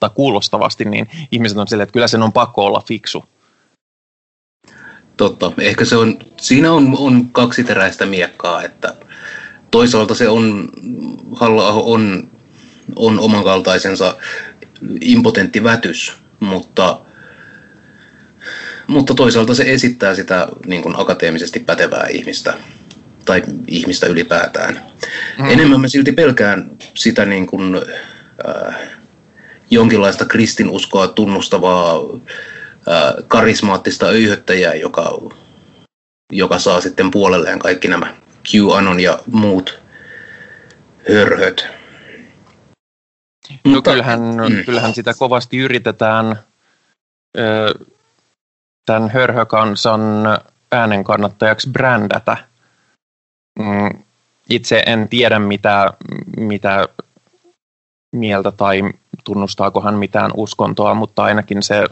tai 0.00 0.10
kuulostavasti, 0.14 0.84
niin 0.84 1.06
ihmiset 1.32 1.58
on 1.58 1.68
silleen, 1.68 1.82
että 1.82 1.92
kyllä 1.92 2.08
sen 2.08 2.22
on 2.22 2.32
pakko 2.32 2.64
olla 2.66 2.82
fiksu. 2.86 3.24
Totta. 5.16 5.52
Ehkä 5.58 5.84
se 5.84 5.96
on, 5.96 6.18
siinä 6.36 6.72
on, 6.72 6.94
on 6.98 7.28
kaksiteräistä 7.32 8.06
miekkaa, 8.06 8.62
että 8.62 8.94
toisaalta 9.70 10.14
se 10.14 10.28
on, 10.28 10.68
halla 11.32 11.72
on, 11.72 12.28
on 12.96 13.18
omankaltaisensa 13.18 14.16
impotentti 15.00 15.64
vätys, 15.64 16.12
mutta 16.40 17.00
mutta 18.86 19.14
toisaalta 19.14 19.54
se 19.54 19.62
esittää 19.66 20.14
sitä 20.14 20.48
niin 20.66 20.82
kuin 20.82 21.00
akateemisesti 21.00 21.60
pätevää 21.60 22.06
ihmistä 22.10 22.54
tai 23.24 23.42
ihmistä 23.66 24.06
ylipäätään. 24.06 24.80
Mm. 25.38 25.50
Enemmän 25.50 25.80
mä 25.80 25.88
silti 25.88 26.12
pelkään 26.12 26.70
sitä 26.94 27.24
niin 27.24 27.46
kuin, 27.46 27.80
äh, 28.48 28.76
jonkinlaista 29.70 30.24
kristinuskoa 30.24 31.08
tunnustavaa 31.08 32.00
ää, 32.88 33.14
karismaattista 33.28 34.06
öyhöttäjää, 34.06 34.74
joka, 34.74 35.18
joka 36.32 36.58
saa 36.58 36.80
sitten 36.80 37.10
puolelleen 37.10 37.58
kaikki 37.58 37.88
nämä 37.88 38.14
QAnon 38.54 39.00
ja 39.00 39.18
muut 39.26 39.80
hörhöt. 41.08 41.66
No 43.64 43.70
Mutta, 43.70 43.90
kyllähän, 43.90 44.20
mm. 44.20 44.64
kyllähän 44.64 44.94
sitä 44.94 45.14
kovasti 45.14 45.58
yritetään 45.58 46.38
ö, 47.38 47.74
tämän 48.86 49.10
hörhökansan 49.10 50.00
äänen 50.72 51.04
kannattajaksi 51.04 51.70
brändätä. 51.70 52.36
Mm, 53.58 54.04
itse 54.50 54.82
en 54.86 55.08
tiedä, 55.08 55.38
mitä, 55.38 55.92
mitä 56.36 56.88
mieltä 58.12 58.50
tai 58.50 58.82
tunnustaako 59.24 59.80
hän 59.80 59.94
mitään 59.94 60.30
uskontoa, 60.34 60.94
mutta 60.94 61.24
ainakin 61.24 61.62
se 61.62 61.84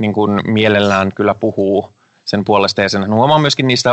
niin 0.00 0.12
kuin 0.12 0.40
mielellään 0.44 1.12
kyllä 1.14 1.34
puhuu 1.34 1.92
sen 2.24 2.44
puolesta 2.44 2.82
ja 2.82 2.88
sen 2.88 3.14
huomaa 3.14 3.38
myöskin 3.38 3.68
niistä 3.68 3.90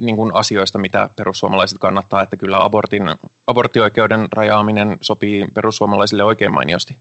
niin 0.00 0.16
kuin 0.16 0.34
asioista, 0.34 0.78
mitä 0.78 1.10
perussuomalaiset 1.16 1.78
kannattaa, 1.78 2.22
että 2.22 2.36
kyllä 2.36 2.64
abortin, 2.64 3.02
aborttioikeuden 3.46 4.28
rajaaminen 4.32 4.98
sopii 5.00 5.46
perussuomalaisille 5.54 6.24
oikein 6.24 6.52
mainiosti. 6.52 6.96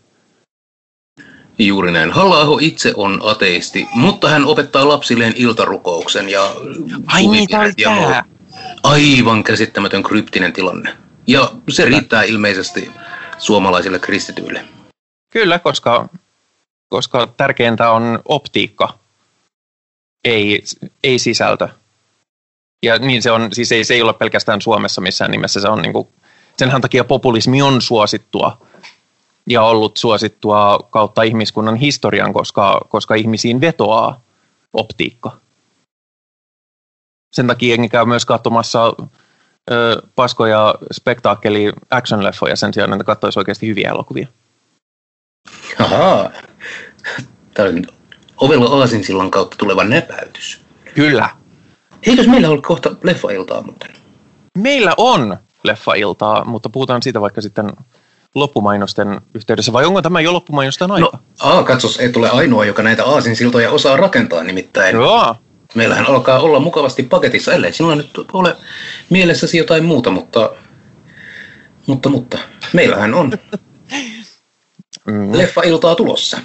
Juuri 1.59 1.91
näin. 1.91 2.11
halla 2.11 2.57
itse 2.61 2.93
on 2.95 3.21
ateisti, 3.23 3.87
mutta 3.93 4.29
hän 4.29 4.45
opettaa 4.45 4.87
lapsilleen 4.87 5.33
iltarukouksen 5.35 6.29
ja 6.29 6.55
Ai 7.07 7.27
niin, 7.27 7.47
tämä 7.49 8.23
Aivan 8.83 9.43
käsittämätön 9.43 10.03
kryptinen 10.03 10.53
tilanne. 10.53 10.97
Ja 11.27 11.51
se 11.69 11.85
riittää 11.85 12.23
ilmeisesti 12.23 12.91
suomalaisille 13.37 13.99
kristityille. 13.99 14.65
Kyllä, 15.29 15.59
koska, 15.59 16.09
koska 16.89 17.27
tärkeintä 17.27 17.91
on 17.91 18.19
optiikka, 18.25 18.99
ei, 20.23 20.63
ei 21.03 21.19
sisältö. 21.19 21.69
Ja 22.83 22.99
niin 22.99 23.21
se 23.21 23.31
on, 23.31 23.49
siis 23.53 23.71
ei, 23.71 23.83
se 23.83 23.93
ei 23.93 24.01
ole 24.01 24.13
pelkästään 24.13 24.61
Suomessa 24.61 25.01
missään 25.01 25.31
nimessä, 25.31 25.61
se 25.61 25.67
on 25.67 25.81
niin 25.81 25.93
kuin, 25.93 26.07
senhän 26.57 26.81
takia 26.81 27.03
populismi 27.03 27.61
on 27.61 27.81
suosittua 27.81 28.57
ja 29.49 29.63
ollut 29.63 29.97
suosittua 29.97 30.79
kautta 30.89 31.23
ihmiskunnan 31.23 31.75
historian, 31.75 32.33
koska, 32.33 32.81
koska 32.89 33.15
ihmisiin 33.15 33.61
vetoaa 33.61 34.21
optiikka. 34.73 35.37
Sen 37.35 37.47
takia 37.47 37.69
jengi 37.69 37.89
käy 37.89 38.05
myös 38.05 38.25
katsomassa 38.25 38.93
ö, 39.71 40.01
paskoja 40.15 40.75
spektaakkeli 40.91 41.71
action-leffoja 41.89 42.55
sen 42.55 42.73
sijaan, 42.73 42.93
että 42.93 43.03
katsoisi 43.03 43.39
oikeasti 43.39 43.67
hyviä 43.67 43.89
elokuvia. 43.89 44.27
Ahaa. 45.79 46.31
Tämä 47.53 47.69
on 47.69 47.85
ovella 48.37 48.79
Aasinsillan 48.79 49.31
kautta 49.31 49.57
tuleva 49.57 49.83
näpäytys. 49.83 50.61
Kyllä. 50.95 51.42
Eikös 52.07 52.27
meillä 52.27 52.49
ole 52.49 52.61
kohta 52.61 52.95
leffailtaa 53.03 53.61
muuten? 53.61 53.91
Meillä 54.57 54.93
on 54.97 55.37
leffailtaa, 55.63 56.45
mutta 56.45 56.69
puhutaan 56.69 57.03
siitä 57.03 57.21
vaikka 57.21 57.41
sitten 57.41 57.69
loppumainosten 58.35 59.21
yhteydessä, 59.33 59.73
vai 59.73 59.85
onko 59.85 60.01
tämä 60.01 60.21
jo 60.21 60.33
loppumainosten 60.33 60.91
aika? 60.91 61.09
No, 61.13 61.19
aa, 61.39 61.63
katsos, 61.63 61.97
ei 61.97 62.09
tule 62.09 62.29
ainoa, 62.29 62.65
joka 62.65 62.83
näitä 62.83 63.05
aasinsiltoja 63.05 63.71
osaa 63.71 63.97
rakentaa 63.97 64.43
nimittäin. 64.43 64.95
Joo. 64.95 65.35
Meillähän 65.75 66.05
alkaa 66.07 66.39
olla 66.39 66.59
mukavasti 66.59 67.03
paketissa, 67.03 67.53
ellei 67.53 67.73
sinulla 67.73 67.95
nyt 67.95 68.09
ole 68.33 68.55
mielessäsi 69.09 69.57
jotain 69.57 69.85
muuta, 69.85 70.09
mutta, 70.11 70.51
mutta, 71.87 72.09
mutta 72.09 72.37
meillähän 72.73 73.13
on 73.13 73.31
mm. 75.05 75.37
leffa-iltaa 75.37 75.95
tulossa. 75.95 76.37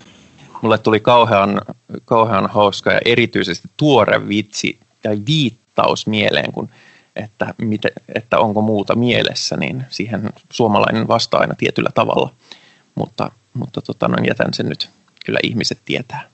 Mulle 0.62 0.78
tuli 0.78 1.00
kauhean, 1.00 1.60
kauhean 2.04 2.50
hauska 2.50 2.92
ja 2.92 3.00
erityisesti 3.04 3.68
tuore 3.76 4.28
vitsi 4.28 4.80
tai 5.02 5.18
viittaus 5.26 6.06
mieleen, 6.06 6.52
kun 6.52 6.68
että, 7.16 7.54
miten, 7.58 7.90
että 8.14 8.38
onko 8.38 8.60
muuta 8.60 8.94
mielessä, 8.94 9.56
niin 9.56 9.84
siihen 9.88 10.30
suomalainen 10.52 11.08
vastaa 11.08 11.40
aina 11.40 11.54
tietyllä 11.54 11.90
tavalla. 11.94 12.32
Mutta, 12.94 13.30
mutta 13.54 13.82
tota, 13.82 14.08
no, 14.08 14.16
jätän 14.26 14.54
sen 14.54 14.68
nyt, 14.68 14.90
kyllä 15.24 15.38
ihmiset 15.42 15.78
tietää. 15.84 16.28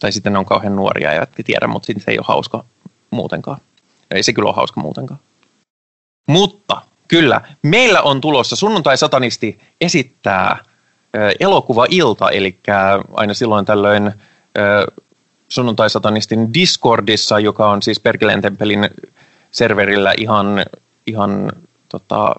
Tai 0.00 0.12
sitten 0.12 0.32
ne 0.32 0.38
on 0.38 0.46
kauhean 0.46 0.76
nuoria 0.76 1.12
ja 1.12 1.26
tiedä, 1.44 1.66
mutta 1.66 1.86
se 1.86 2.10
ei 2.10 2.18
ole 2.18 2.26
hauska 2.28 2.64
muutenkaan. 3.10 3.58
Ei 4.10 4.22
se 4.22 4.32
kyllä 4.32 4.48
ole 4.48 4.56
hauska 4.56 4.80
muutenkaan. 4.80 5.20
Mutta 6.28 6.82
kyllä, 7.08 7.40
meillä 7.62 8.02
on 8.02 8.20
tulossa 8.20 8.56
sunnuntai-satanisti 8.56 9.60
esittää 9.80 10.64
elokuva-ilta, 11.40 12.30
eli 12.30 12.58
aina 13.12 13.34
silloin 13.34 13.64
tällöin 13.64 14.12
sunnuntai-satanistin 15.48 16.54
Discordissa, 16.54 17.38
joka 17.38 17.70
on 17.70 17.82
siis 17.82 18.00
Perkeleen 18.00 18.42
temppelin 18.42 18.90
serverillä 19.50 20.14
ihan, 20.16 20.64
ihan 21.06 21.52
tota, 21.88 22.34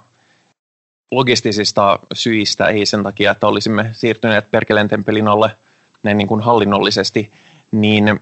logistisista 1.12 2.00
syistä, 2.14 2.66
ei 2.68 2.86
sen 2.86 3.04
takia, 3.04 3.32
että 3.32 3.48
olisimme 3.48 3.90
siirtyneet 3.94 4.52
Perkeleen 4.52 4.88
temppelin 4.88 5.28
alle 5.28 5.52
näin 6.04 6.18
niin 6.18 6.28
kuin 6.28 6.42
hallinnollisesti, 6.42 7.32
niin 7.72 8.20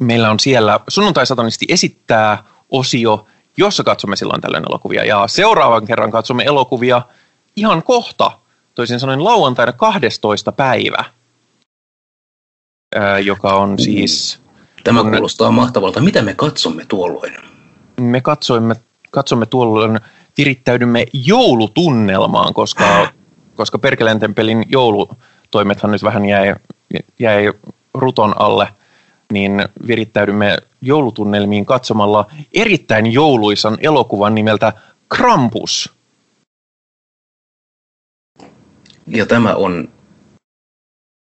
meillä 0.00 0.30
on 0.30 0.40
siellä 0.40 0.80
sunnuntai-satanisti 0.88 1.66
esittää 1.68 2.44
osio, 2.70 3.26
jossa 3.56 3.84
katsomme 3.84 4.16
silloin 4.16 4.40
tällöin 4.40 4.64
elokuvia. 4.68 5.04
Ja 5.04 5.26
seuraavan 5.26 5.86
kerran 5.86 6.10
katsomme 6.10 6.44
elokuvia 6.44 7.02
ihan 7.56 7.82
kohta, 7.82 8.38
toisin 8.74 9.00
sanoen 9.00 9.24
lauantaina 9.24 9.72
12. 9.72 10.52
päivä 10.52 11.04
joka 13.24 13.54
on 13.54 13.78
siis... 13.78 14.40
Tämä 14.84 15.02
kuulostaa 15.02 15.50
mahtavalta. 15.50 16.00
Mitä 16.00 16.22
me 16.22 16.34
katsomme 16.34 16.84
tuolloin? 16.88 17.32
Me 18.00 18.20
katsoimme, 18.20 18.76
katsomme 19.10 19.46
tuolloin, 19.46 20.00
virittäydymme 20.38 21.06
joulutunnelmaan, 21.12 22.54
koska, 22.54 23.08
koska 23.54 23.78
Perkeleen 23.78 24.18
tempelin 24.18 24.64
joulutoimethan 24.68 25.90
nyt 25.90 26.02
vähän 26.02 26.24
jäi, 26.24 26.54
jäi 27.18 27.52
ruton 27.94 28.34
alle, 28.40 28.68
niin 29.32 29.68
virittäydymme 29.86 30.58
joulutunnelmiin 30.80 31.66
katsomalla 31.66 32.26
erittäin 32.54 33.12
jouluisan 33.12 33.78
elokuvan 33.80 34.34
nimeltä 34.34 34.72
Krampus. 35.08 35.92
Ja 39.06 39.26
tämä 39.26 39.54
on 39.54 39.88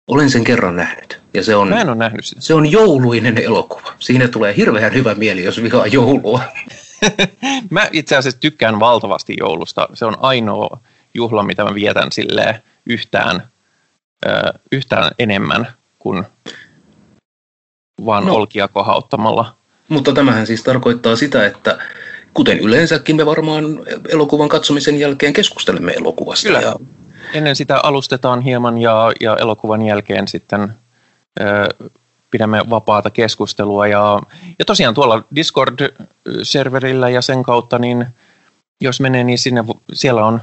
olen 0.06 0.30
sen 0.30 0.44
kerran 0.44 0.76
nähnyt. 0.76 1.20
Ja 1.34 1.44
se 1.44 1.56
on, 1.56 1.68
Mä 1.68 1.80
en 1.80 1.88
ole 1.88 1.96
nähnyt 1.96 2.24
sitä. 2.24 2.40
Se 2.40 2.54
on 2.54 2.72
jouluinen 2.72 3.38
elokuva. 3.38 3.92
Siinä 3.98 4.28
tulee 4.28 4.56
hirveän 4.56 4.92
hyvä 4.92 5.14
mieli, 5.14 5.44
jos 5.44 5.62
vihaa 5.62 5.86
joulua. 5.86 6.40
mä 7.70 7.88
itse 7.92 8.16
asiassa 8.16 8.40
tykkään 8.40 8.80
valtavasti 8.80 9.34
joulusta. 9.38 9.88
Se 9.94 10.04
on 10.04 10.16
ainoa 10.20 10.80
juhla, 11.14 11.42
mitä 11.42 11.64
mä 11.64 11.74
vietän 11.74 12.12
silleen 12.12 12.62
yhtään, 12.86 13.48
ö, 14.26 14.30
yhtään 14.72 15.10
enemmän 15.18 15.68
kuin 15.98 16.24
vaan 18.04 18.26
no. 18.26 18.34
olkia 18.34 18.68
kohauttamalla. 18.68 19.56
Mutta 19.88 20.12
tämähän 20.12 20.46
siis 20.46 20.62
tarkoittaa 20.62 21.16
sitä, 21.16 21.46
että 21.46 21.78
kuten 22.34 22.60
yleensäkin 22.60 23.16
me 23.16 23.26
varmaan 23.26 23.64
elokuvan 24.08 24.48
katsomisen 24.48 25.00
jälkeen 25.00 25.32
keskustelemme 25.32 25.92
elokuvasta. 25.92 26.46
Kyllä. 26.46 26.60
Ja 26.60 26.76
ennen 27.32 27.56
sitä 27.56 27.80
alustetaan 27.82 28.40
hieman 28.40 28.78
ja, 28.78 29.12
ja 29.20 29.36
elokuvan 29.36 29.82
jälkeen 29.82 30.28
sitten 30.28 30.72
ö, 31.40 31.68
pidämme 32.30 32.60
vapaata 32.70 33.10
keskustelua. 33.10 33.86
Ja, 33.86 34.20
ja 34.58 34.64
tosiaan 34.64 34.94
tuolla 34.94 35.22
Discord-serverillä 35.34 37.08
ja 37.08 37.22
sen 37.22 37.42
kautta, 37.42 37.78
niin 37.78 38.06
jos 38.80 39.00
menee, 39.00 39.24
niin 39.24 39.38
sinne, 39.38 39.64
siellä 39.92 40.26
on 40.26 40.40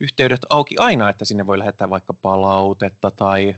yhteydet 0.00 0.46
auki 0.50 0.76
aina, 0.78 1.08
että 1.08 1.24
sinne 1.24 1.46
voi 1.46 1.58
lähettää 1.58 1.90
vaikka 1.90 2.14
palautetta 2.14 3.10
tai, 3.10 3.56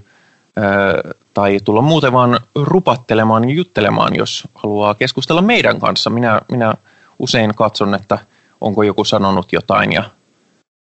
ö, 0.59 1.15
tai 1.35 1.61
tulla 1.65 1.83
muuten 1.83 2.13
vaan 2.13 2.41
rupattelemaan 2.55 3.49
ja 3.49 3.55
juttelemaan, 3.55 4.17
jos 4.17 4.49
haluaa 4.55 4.95
keskustella 4.95 5.43
meidän 5.43 5.81
kanssa. 5.81 6.11
Minä, 6.11 6.41
minä 6.51 6.75
usein 7.19 7.55
katson, 7.55 7.95
että 7.95 8.19
onko 8.61 8.83
joku 8.83 9.05
sanonut 9.05 9.53
jotain 9.53 9.93
ja 9.93 10.05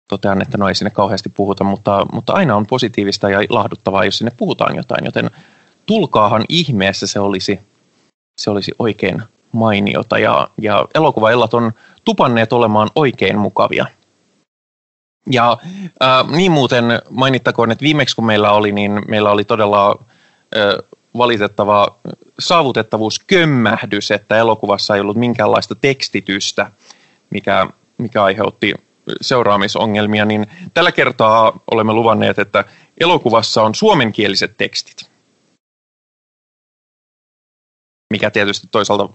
totean, 0.09 0.43
että 0.43 0.59
no 0.59 0.69
ei 0.69 0.75
sinne 0.75 0.91
kauheasti 0.91 1.29
puhuta, 1.29 1.65
mutta, 1.65 2.07
mutta 2.13 2.33
aina 2.33 2.57
on 2.57 2.67
positiivista 2.67 3.31
ja 3.31 3.41
lahduttavaa, 3.49 4.05
jos 4.05 4.19
sinne 4.19 4.33
puhutaan 4.37 4.77
jotain, 4.77 5.05
joten 5.05 5.31
tulkaahan 5.87 6.45
ihmeessä 6.49 7.07
se 7.07 7.21
olisi, 7.21 7.61
se 8.41 8.51
olisi 8.51 8.73
oikein 8.79 9.23
mainiota 9.53 10.19
ja, 10.19 10.49
ja 10.61 10.87
elokuvaillat 10.95 11.55
on 11.55 11.73
tupanneet 12.05 12.53
olemaan 12.53 12.91
oikein 12.95 13.39
mukavia. 13.39 13.87
Ja 15.31 15.59
äh, 16.03 16.31
niin 16.31 16.53
muuten 16.53 16.85
mainittakoon, 17.11 17.71
että 17.71 17.83
viimeksi 17.83 18.17
kun 18.17 18.27
meillä 18.27 18.51
oli, 18.53 18.73
niin 18.73 19.03
meillä 19.09 19.31
oli 19.31 19.45
todella 19.45 19.91
äh, 19.91 20.99
valitettava 21.19 21.99
saavutettavuuskömmähdys, 22.39 24.11
että 24.11 24.37
elokuvassa 24.37 24.95
ei 24.95 25.01
ollut 25.01 25.17
minkäänlaista 25.17 25.75
tekstitystä, 25.75 26.73
mikä, 27.31 27.67
mikä 27.99 28.23
aiheutti 28.23 28.75
seuraamisongelmia, 29.21 30.25
niin 30.25 30.47
tällä 30.75 30.93
kertaa 30.93 31.61
olemme 31.71 31.93
luvanneet, 31.93 32.39
että 32.39 32.65
elokuvassa 33.01 33.63
on 33.63 33.75
suomenkieliset 33.75 34.57
tekstit. 34.57 35.11
Mikä 38.13 38.31
tietysti 38.31 38.67
toisaalta 38.71 39.09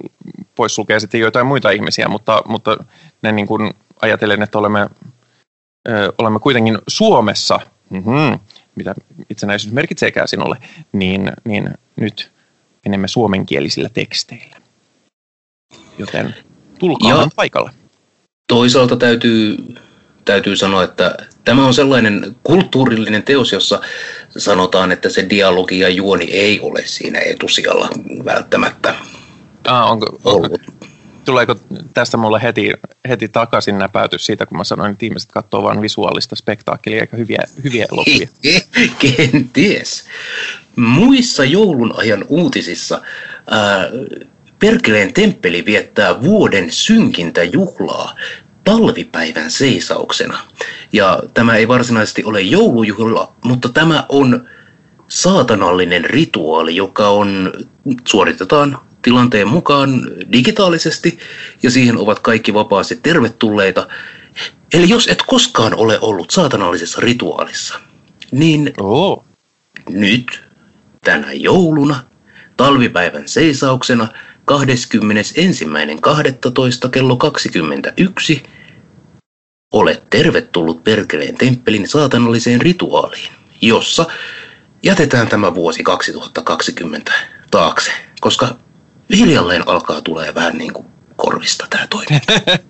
poissulkee 0.55 0.99
sitten 0.99 1.19
joitain 1.19 1.47
muita 1.47 1.69
ihmisiä, 1.69 2.07
mutta, 2.07 2.41
mutta 2.45 2.77
ne 3.21 3.31
niin 3.31 3.47
kuin 3.47 3.73
ajatellen, 4.01 4.41
että 4.41 4.57
olemme, 4.57 4.89
ö, 5.89 6.13
olemme 6.17 6.39
kuitenkin 6.39 6.77
Suomessa, 6.87 7.59
mm-hmm, 7.89 8.39
mitä 8.75 8.95
itsenäisyys 9.29 9.73
merkitseekään 9.73 10.27
sinulle, 10.27 10.57
niin, 10.91 11.31
niin 11.43 11.69
nyt 11.95 12.31
menemme 12.85 13.07
suomenkielisillä 13.07 13.89
teksteillä. 13.89 14.57
Joten 15.97 16.35
tulkaa 16.79 17.27
paikalle. 17.35 17.82
Toisaalta 18.47 18.95
täytyy, 18.95 19.57
täytyy 20.25 20.55
sanoa, 20.55 20.83
että 20.83 21.17
tämä 21.45 21.65
on 21.65 21.73
sellainen 21.73 22.35
kulttuurillinen 22.43 23.23
teos, 23.23 23.51
jossa 23.51 23.81
sanotaan, 24.37 24.91
että 24.91 25.09
se 25.09 25.29
dialogi 25.29 25.79
ja 25.79 25.89
juoni 25.89 26.31
ei 26.31 26.59
ole 26.59 26.81
siinä 26.85 27.19
etusijalla 27.19 27.89
välttämättä 28.25 28.95
ah, 29.67 29.91
onko, 29.91 30.19
ollut. 30.23 30.61
Tuleeko 31.25 31.55
tästä 31.93 32.17
mulle 32.17 32.41
heti, 32.43 32.71
heti 33.09 33.27
takaisin 33.27 33.77
näpäytys 33.77 34.25
siitä, 34.25 34.45
kun 34.45 34.57
mä 34.57 34.63
sanoin, 34.63 34.91
että 34.91 35.05
ihmiset 35.05 35.31
katsoo 35.31 35.63
vain 35.63 35.81
visuaalista 35.81 36.35
spektaakkelia 36.35 37.01
eikä 37.01 37.17
hyviä, 37.17 37.43
hyviä 37.63 37.85
elokuvia? 37.91 38.27
Kenties. 39.17 40.05
Muissa 40.75 41.43
joulun 41.43 41.93
ajan 41.97 42.25
uutisissa 42.27 43.01
ää, 43.51 43.89
Perkeleen 44.59 45.13
temppeli 45.13 45.65
viettää 45.65 46.21
vuoden 46.21 46.71
synkintä 46.71 47.43
juhlaa 47.43 48.15
talvipäivän 48.63 49.51
seisauksena. 49.51 50.39
Ja 50.93 51.23
tämä 51.33 51.55
ei 51.55 51.67
varsinaisesti 51.67 52.23
ole 52.23 52.41
joulujuhla, 52.41 53.31
mutta 53.43 53.69
tämä 53.69 54.05
on 54.09 54.47
saatanallinen 55.07 56.05
rituaali, 56.05 56.75
joka 56.75 57.09
on, 57.09 57.53
suoritetaan 58.07 58.77
tilanteen 59.01 59.47
mukaan 59.47 60.07
digitaalisesti 60.31 61.19
ja 61.63 61.71
siihen 61.71 61.97
ovat 61.97 62.19
kaikki 62.19 62.53
vapaasti 62.53 62.99
tervetulleita. 63.03 63.87
Eli 64.73 64.89
jos 64.89 65.07
et 65.07 65.23
koskaan 65.27 65.75
ole 65.75 65.99
ollut 66.01 66.31
saatanallisessa 66.31 67.01
rituaalissa, 67.01 67.79
niin 68.31 68.73
oh. 68.79 69.25
nyt 69.89 70.43
tänä 71.03 71.33
jouluna 71.33 72.03
talvipäivän 72.57 73.27
seisauksena 73.27 74.07
21.12. 74.51 76.89
kello 76.91 77.17
21 77.17 78.43
olet 79.71 80.03
tervetullut 80.09 80.83
Perkeleen 80.83 81.35
temppelin 81.35 81.87
saatanalliseen 81.87 82.61
rituaaliin, 82.61 83.31
jossa 83.61 84.05
jätetään 84.83 85.27
tämä 85.27 85.55
vuosi 85.55 85.83
2020 85.83 87.11
taakse, 87.51 87.91
koska 88.21 88.55
hiljalleen 89.17 89.67
alkaa 89.67 90.01
tulee 90.01 90.35
vähän 90.35 90.57
niin 90.57 90.73
kuin 90.73 90.87
korvista 91.15 91.67
tämä 91.69 91.87
toiminta. 91.87 92.33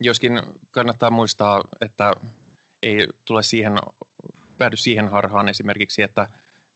Joskin 0.00 0.42
kannattaa 0.70 1.10
muistaa, 1.10 1.64
että 1.80 2.14
ei 2.82 3.08
tule 3.24 3.42
siihen, 3.42 3.72
päädy 4.58 4.76
siihen 4.76 5.08
harhaan 5.08 5.48
esimerkiksi, 5.48 6.02
että 6.02 6.28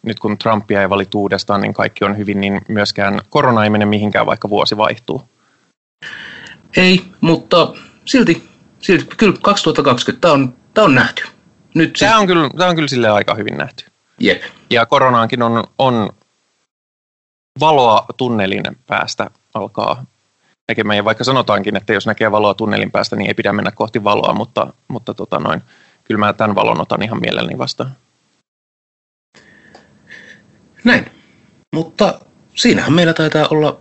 nyt 0.02 0.18
kun 0.18 0.38
Trumpia 0.38 0.80
ei 0.80 0.90
valittu 0.90 1.20
uudestaan, 1.20 1.60
niin 1.60 1.74
kaikki 1.74 2.04
on 2.04 2.16
hyvin, 2.16 2.40
niin 2.40 2.60
myöskään 2.68 3.20
korona 3.30 3.64
ei 3.64 3.70
mene 3.70 3.84
mihinkään, 3.84 4.26
vaikka 4.26 4.48
vuosi 4.48 4.76
vaihtuu. 4.76 5.28
Ei, 6.76 7.04
mutta 7.20 7.74
silti, 8.04 8.48
silti 8.78 9.16
kyllä 9.16 9.36
2020 9.42 10.20
tämä 10.20 10.34
on, 10.34 10.54
tämä 10.74 10.84
on 10.84 10.94
nähty. 10.94 11.22
Nyt 11.74 11.92
tämä, 11.98 12.18
on 12.18 12.26
kyllä, 12.26 12.50
tämä 12.58 12.70
on 12.70 12.76
kyllä 12.76 12.88
sille 12.88 13.08
aika 13.08 13.34
hyvin 13.34 13.56
nähty. 13.56 13.84
Jep. 14.20 14.42
Ja 14.70 14.86
koronaankin 14.86 15.42
on, 15.42 15.64
on 15.78 16.10
valoa 17.60 18.04
tunnelin 18.16 18.62
päästä 18.86 19.30
alkaa 19.54 20.04
näkemään. 20.68 20.96
Ja 20.96 21.04
vaikka 21.04 21.24
sanotaankin, 21.24 21.76
että 21.76 21.92
jos 21.92 22.06
näkee 22.06 22.32
valoa 22.32 22.54
tunnelin 22.54 22.90
päästä, 22.90 23.16
niin 23.16 23.28
ei 23.28 23.34
pidä 23.34 23.52
mennä 23.52 23.70
kohti 23.70 24.04
valoa, 24.04 24.34
mutta, 24.34 24.72
mutta 24.88 25.14
tota 25.14 25.38
noin, 25.38 25.62
kyllä 26.04 26.18
mä 26.18 26.32
tämän 26.32 26.54
valon 26.54 26.80
otan 26.80 27.02
ihan 27.02 27.20
mielelläni 27.20 27.58
vastaan. 27.58 27.96
Näin. 30.84 31.10
Mutta 31.74 32.20
siinähän 32.54 32.92
meillä 32.92 33.12
taitaa 33.12 33.46
olla 33.50 33.80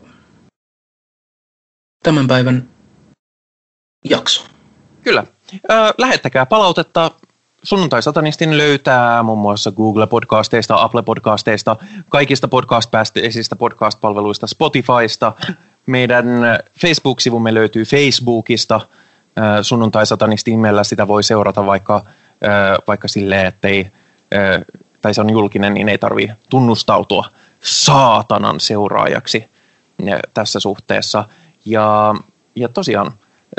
tämän 2.03 2.27
päivän 2.27 2.69
jakso. 4.05 4.43
Kyllä. 5.03 5.23
lähettäkää 5.97 6.45
palautetta 6.45 7.11
Sunnuntai-satanistin 7.63 8.57
löytää 8.57 9.23
muun 9.23 9.39
muassa 9.39 9.71
Google-podcasteista, 9.71 10.75
Apple-podcasteista, 10.75 11.85
kaikista 12.09 12.47
podcast-päästeisistä 12.47 13.55
podcast-palveluista, 13.55 14.47
Spotifysta. 14.47 15.33
Meidän 15.85 16.25
Facebook-sivumme 16.81 17.53
löytyy 17.53 17.83
Facebookista. 17.83 18.81
Sunnuntai-satanistin 19.61 20.51
nimellä 20.51 20.83
sitä 20.83 21.07
voi 21.07 21.23
seurata 21.23 21.65
vaikka, 21.65 22.05
vaikka 22.87 23.07
silleen, 23.07 23.47
ettei, 23.47 23.91
tai 25.01 25.13
se 25.13 25.21
on 25.21 25.29
julkinen, 25.29 25.73
niin 25.73 25.89
ei 25.89 25.97
tarvitse 25.97 26.35
tunnustautua 26.49 27.25
saatanan 27.59 28.59
seuraajaksi 28.59 29.49
tässä 30.33 30.59
suhteessa. 30.59 31.25
Ja, 31.65 32.15
ja 32.55 32.69
tosiaan 32.69 33.13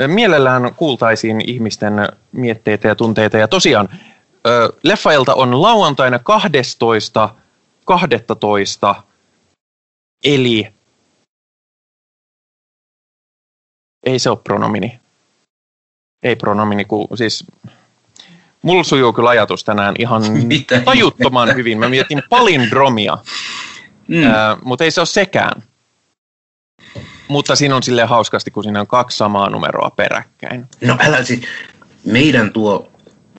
Mielellään 0.07 0.75
kuultaisiin 0.75 1.49
ihmisten 1.49 1.93
mietteitä 2.31 2.87
ja 2.87 2.95
tunteita. 2.95 3.37
Ja 3.37 3.47
tosiaan, 3.47 3.89
leffailta 4.83 5.35
on 5.35 5.61
lauantaina 5.61 6.19
12. 6.19 7.35
12. 7.85 8.95
Eli 10.23 10.67
ei 14.03 14.19
se 14.19 14.29
ole 14.29 14.39
pronomini. 14.43 14.99
Ei 16.23 16.35
pronomini, 16.35 16.85
kun 16.85 17.07
siis 17.15 17.45
mulla 18.63 18.83
sujuu 18.83 19.13
kyllä 19.13 19.29
ajatus 19.29 19.63
tänään 19.63 19.95
ihan 19.99 20.31
Mitä? 20.47 20.79
tajuttoman 20.79 21.55
hyvin. 21.55 21.79
Mä 21.79 21.89
mietin 21.89 22.23
palindromia, 22.29 23.17
mm. 24.07 24.23
äh, 24.23 24.57
mutta 24.63 24.83
ei 24.83 24.91
se 24.91 25.01
ole 25.01 25.05
sekään. 25.05 25.63
Mutta 27.27 27.55
siinä 27.55 27.75
on 27.75 27.83
silleen 27.83 28.07
hauskasti, 28.07 28.51
kun 28.51 28.63
siinä 28.63 28.79
on 28.79 28.87
kaksi 28.87 29.17
samaa 29.17 29.49
numeroa 29.49 29.89
peräkkäin. 29.89 30.65
No 30.81 30.97
älä 30.99 31.23
siis, 31.23 31.41
meidän 32.05 32.53
tuo 32.53 32.91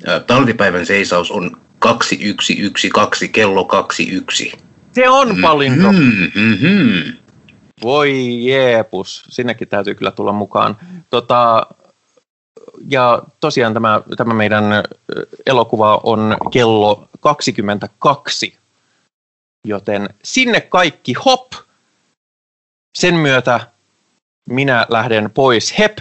ä, 0.08 0.20
talvipäivän 0.20 0.86
seisaus 0.86 1.30
on 1.30 1.56
2112 1.78 3.28
kello 3.32 3.64
21. 3.64 4.52
Se 4.92 5.08
on 5.08 5.36
palinko. 5.42 5.92
Mm-hmm, 5.92 6.40
mm-hmm. 6.40 7.12
Voi 7.82 8.44
jeepus, 8.44 9.24
sinnekin 9.28 9.68
täytyy 9.68 9.94
kyllä 9.94 10.10
tulla 10.10 10.32
mukaan. 10.32 10.76
Tota, 11.10 11.66
ja 12.90 13.22
tosiaan 13.40 13.74
tämä, 13.74 14.02
tämä 14.16 14.34
meidän 14.34 14.64
elokuva 15.46 16.00
on 16.02 16.36
kello 16.52 17.08
22, 17.20 18.58
joten 19.66 20.08
sinne 20.24 20.60
kaikki 20.60 21.12
hop! 21.12 21.52
Sen 22.98 23.14
myötä 23.14 23.60
minä 24.50 24.86
lähden 24.88 25.30
pois 25.30 25.78
hep 25.78 25.98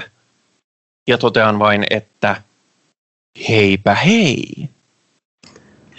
ja 1.07 1.17
totean 1.17 1.59
vain, 1.59 1.85
että 1.89 2.41
heipä 3.49 3.95
hei. 3.95 4.69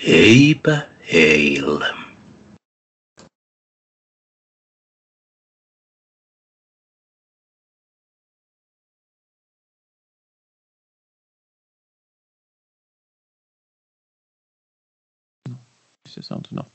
Heipä 0.07 0.79
heille. 1.13 2.04
Se 16.23 16.35
on 16.35 16.43
enough. 16.53 16.74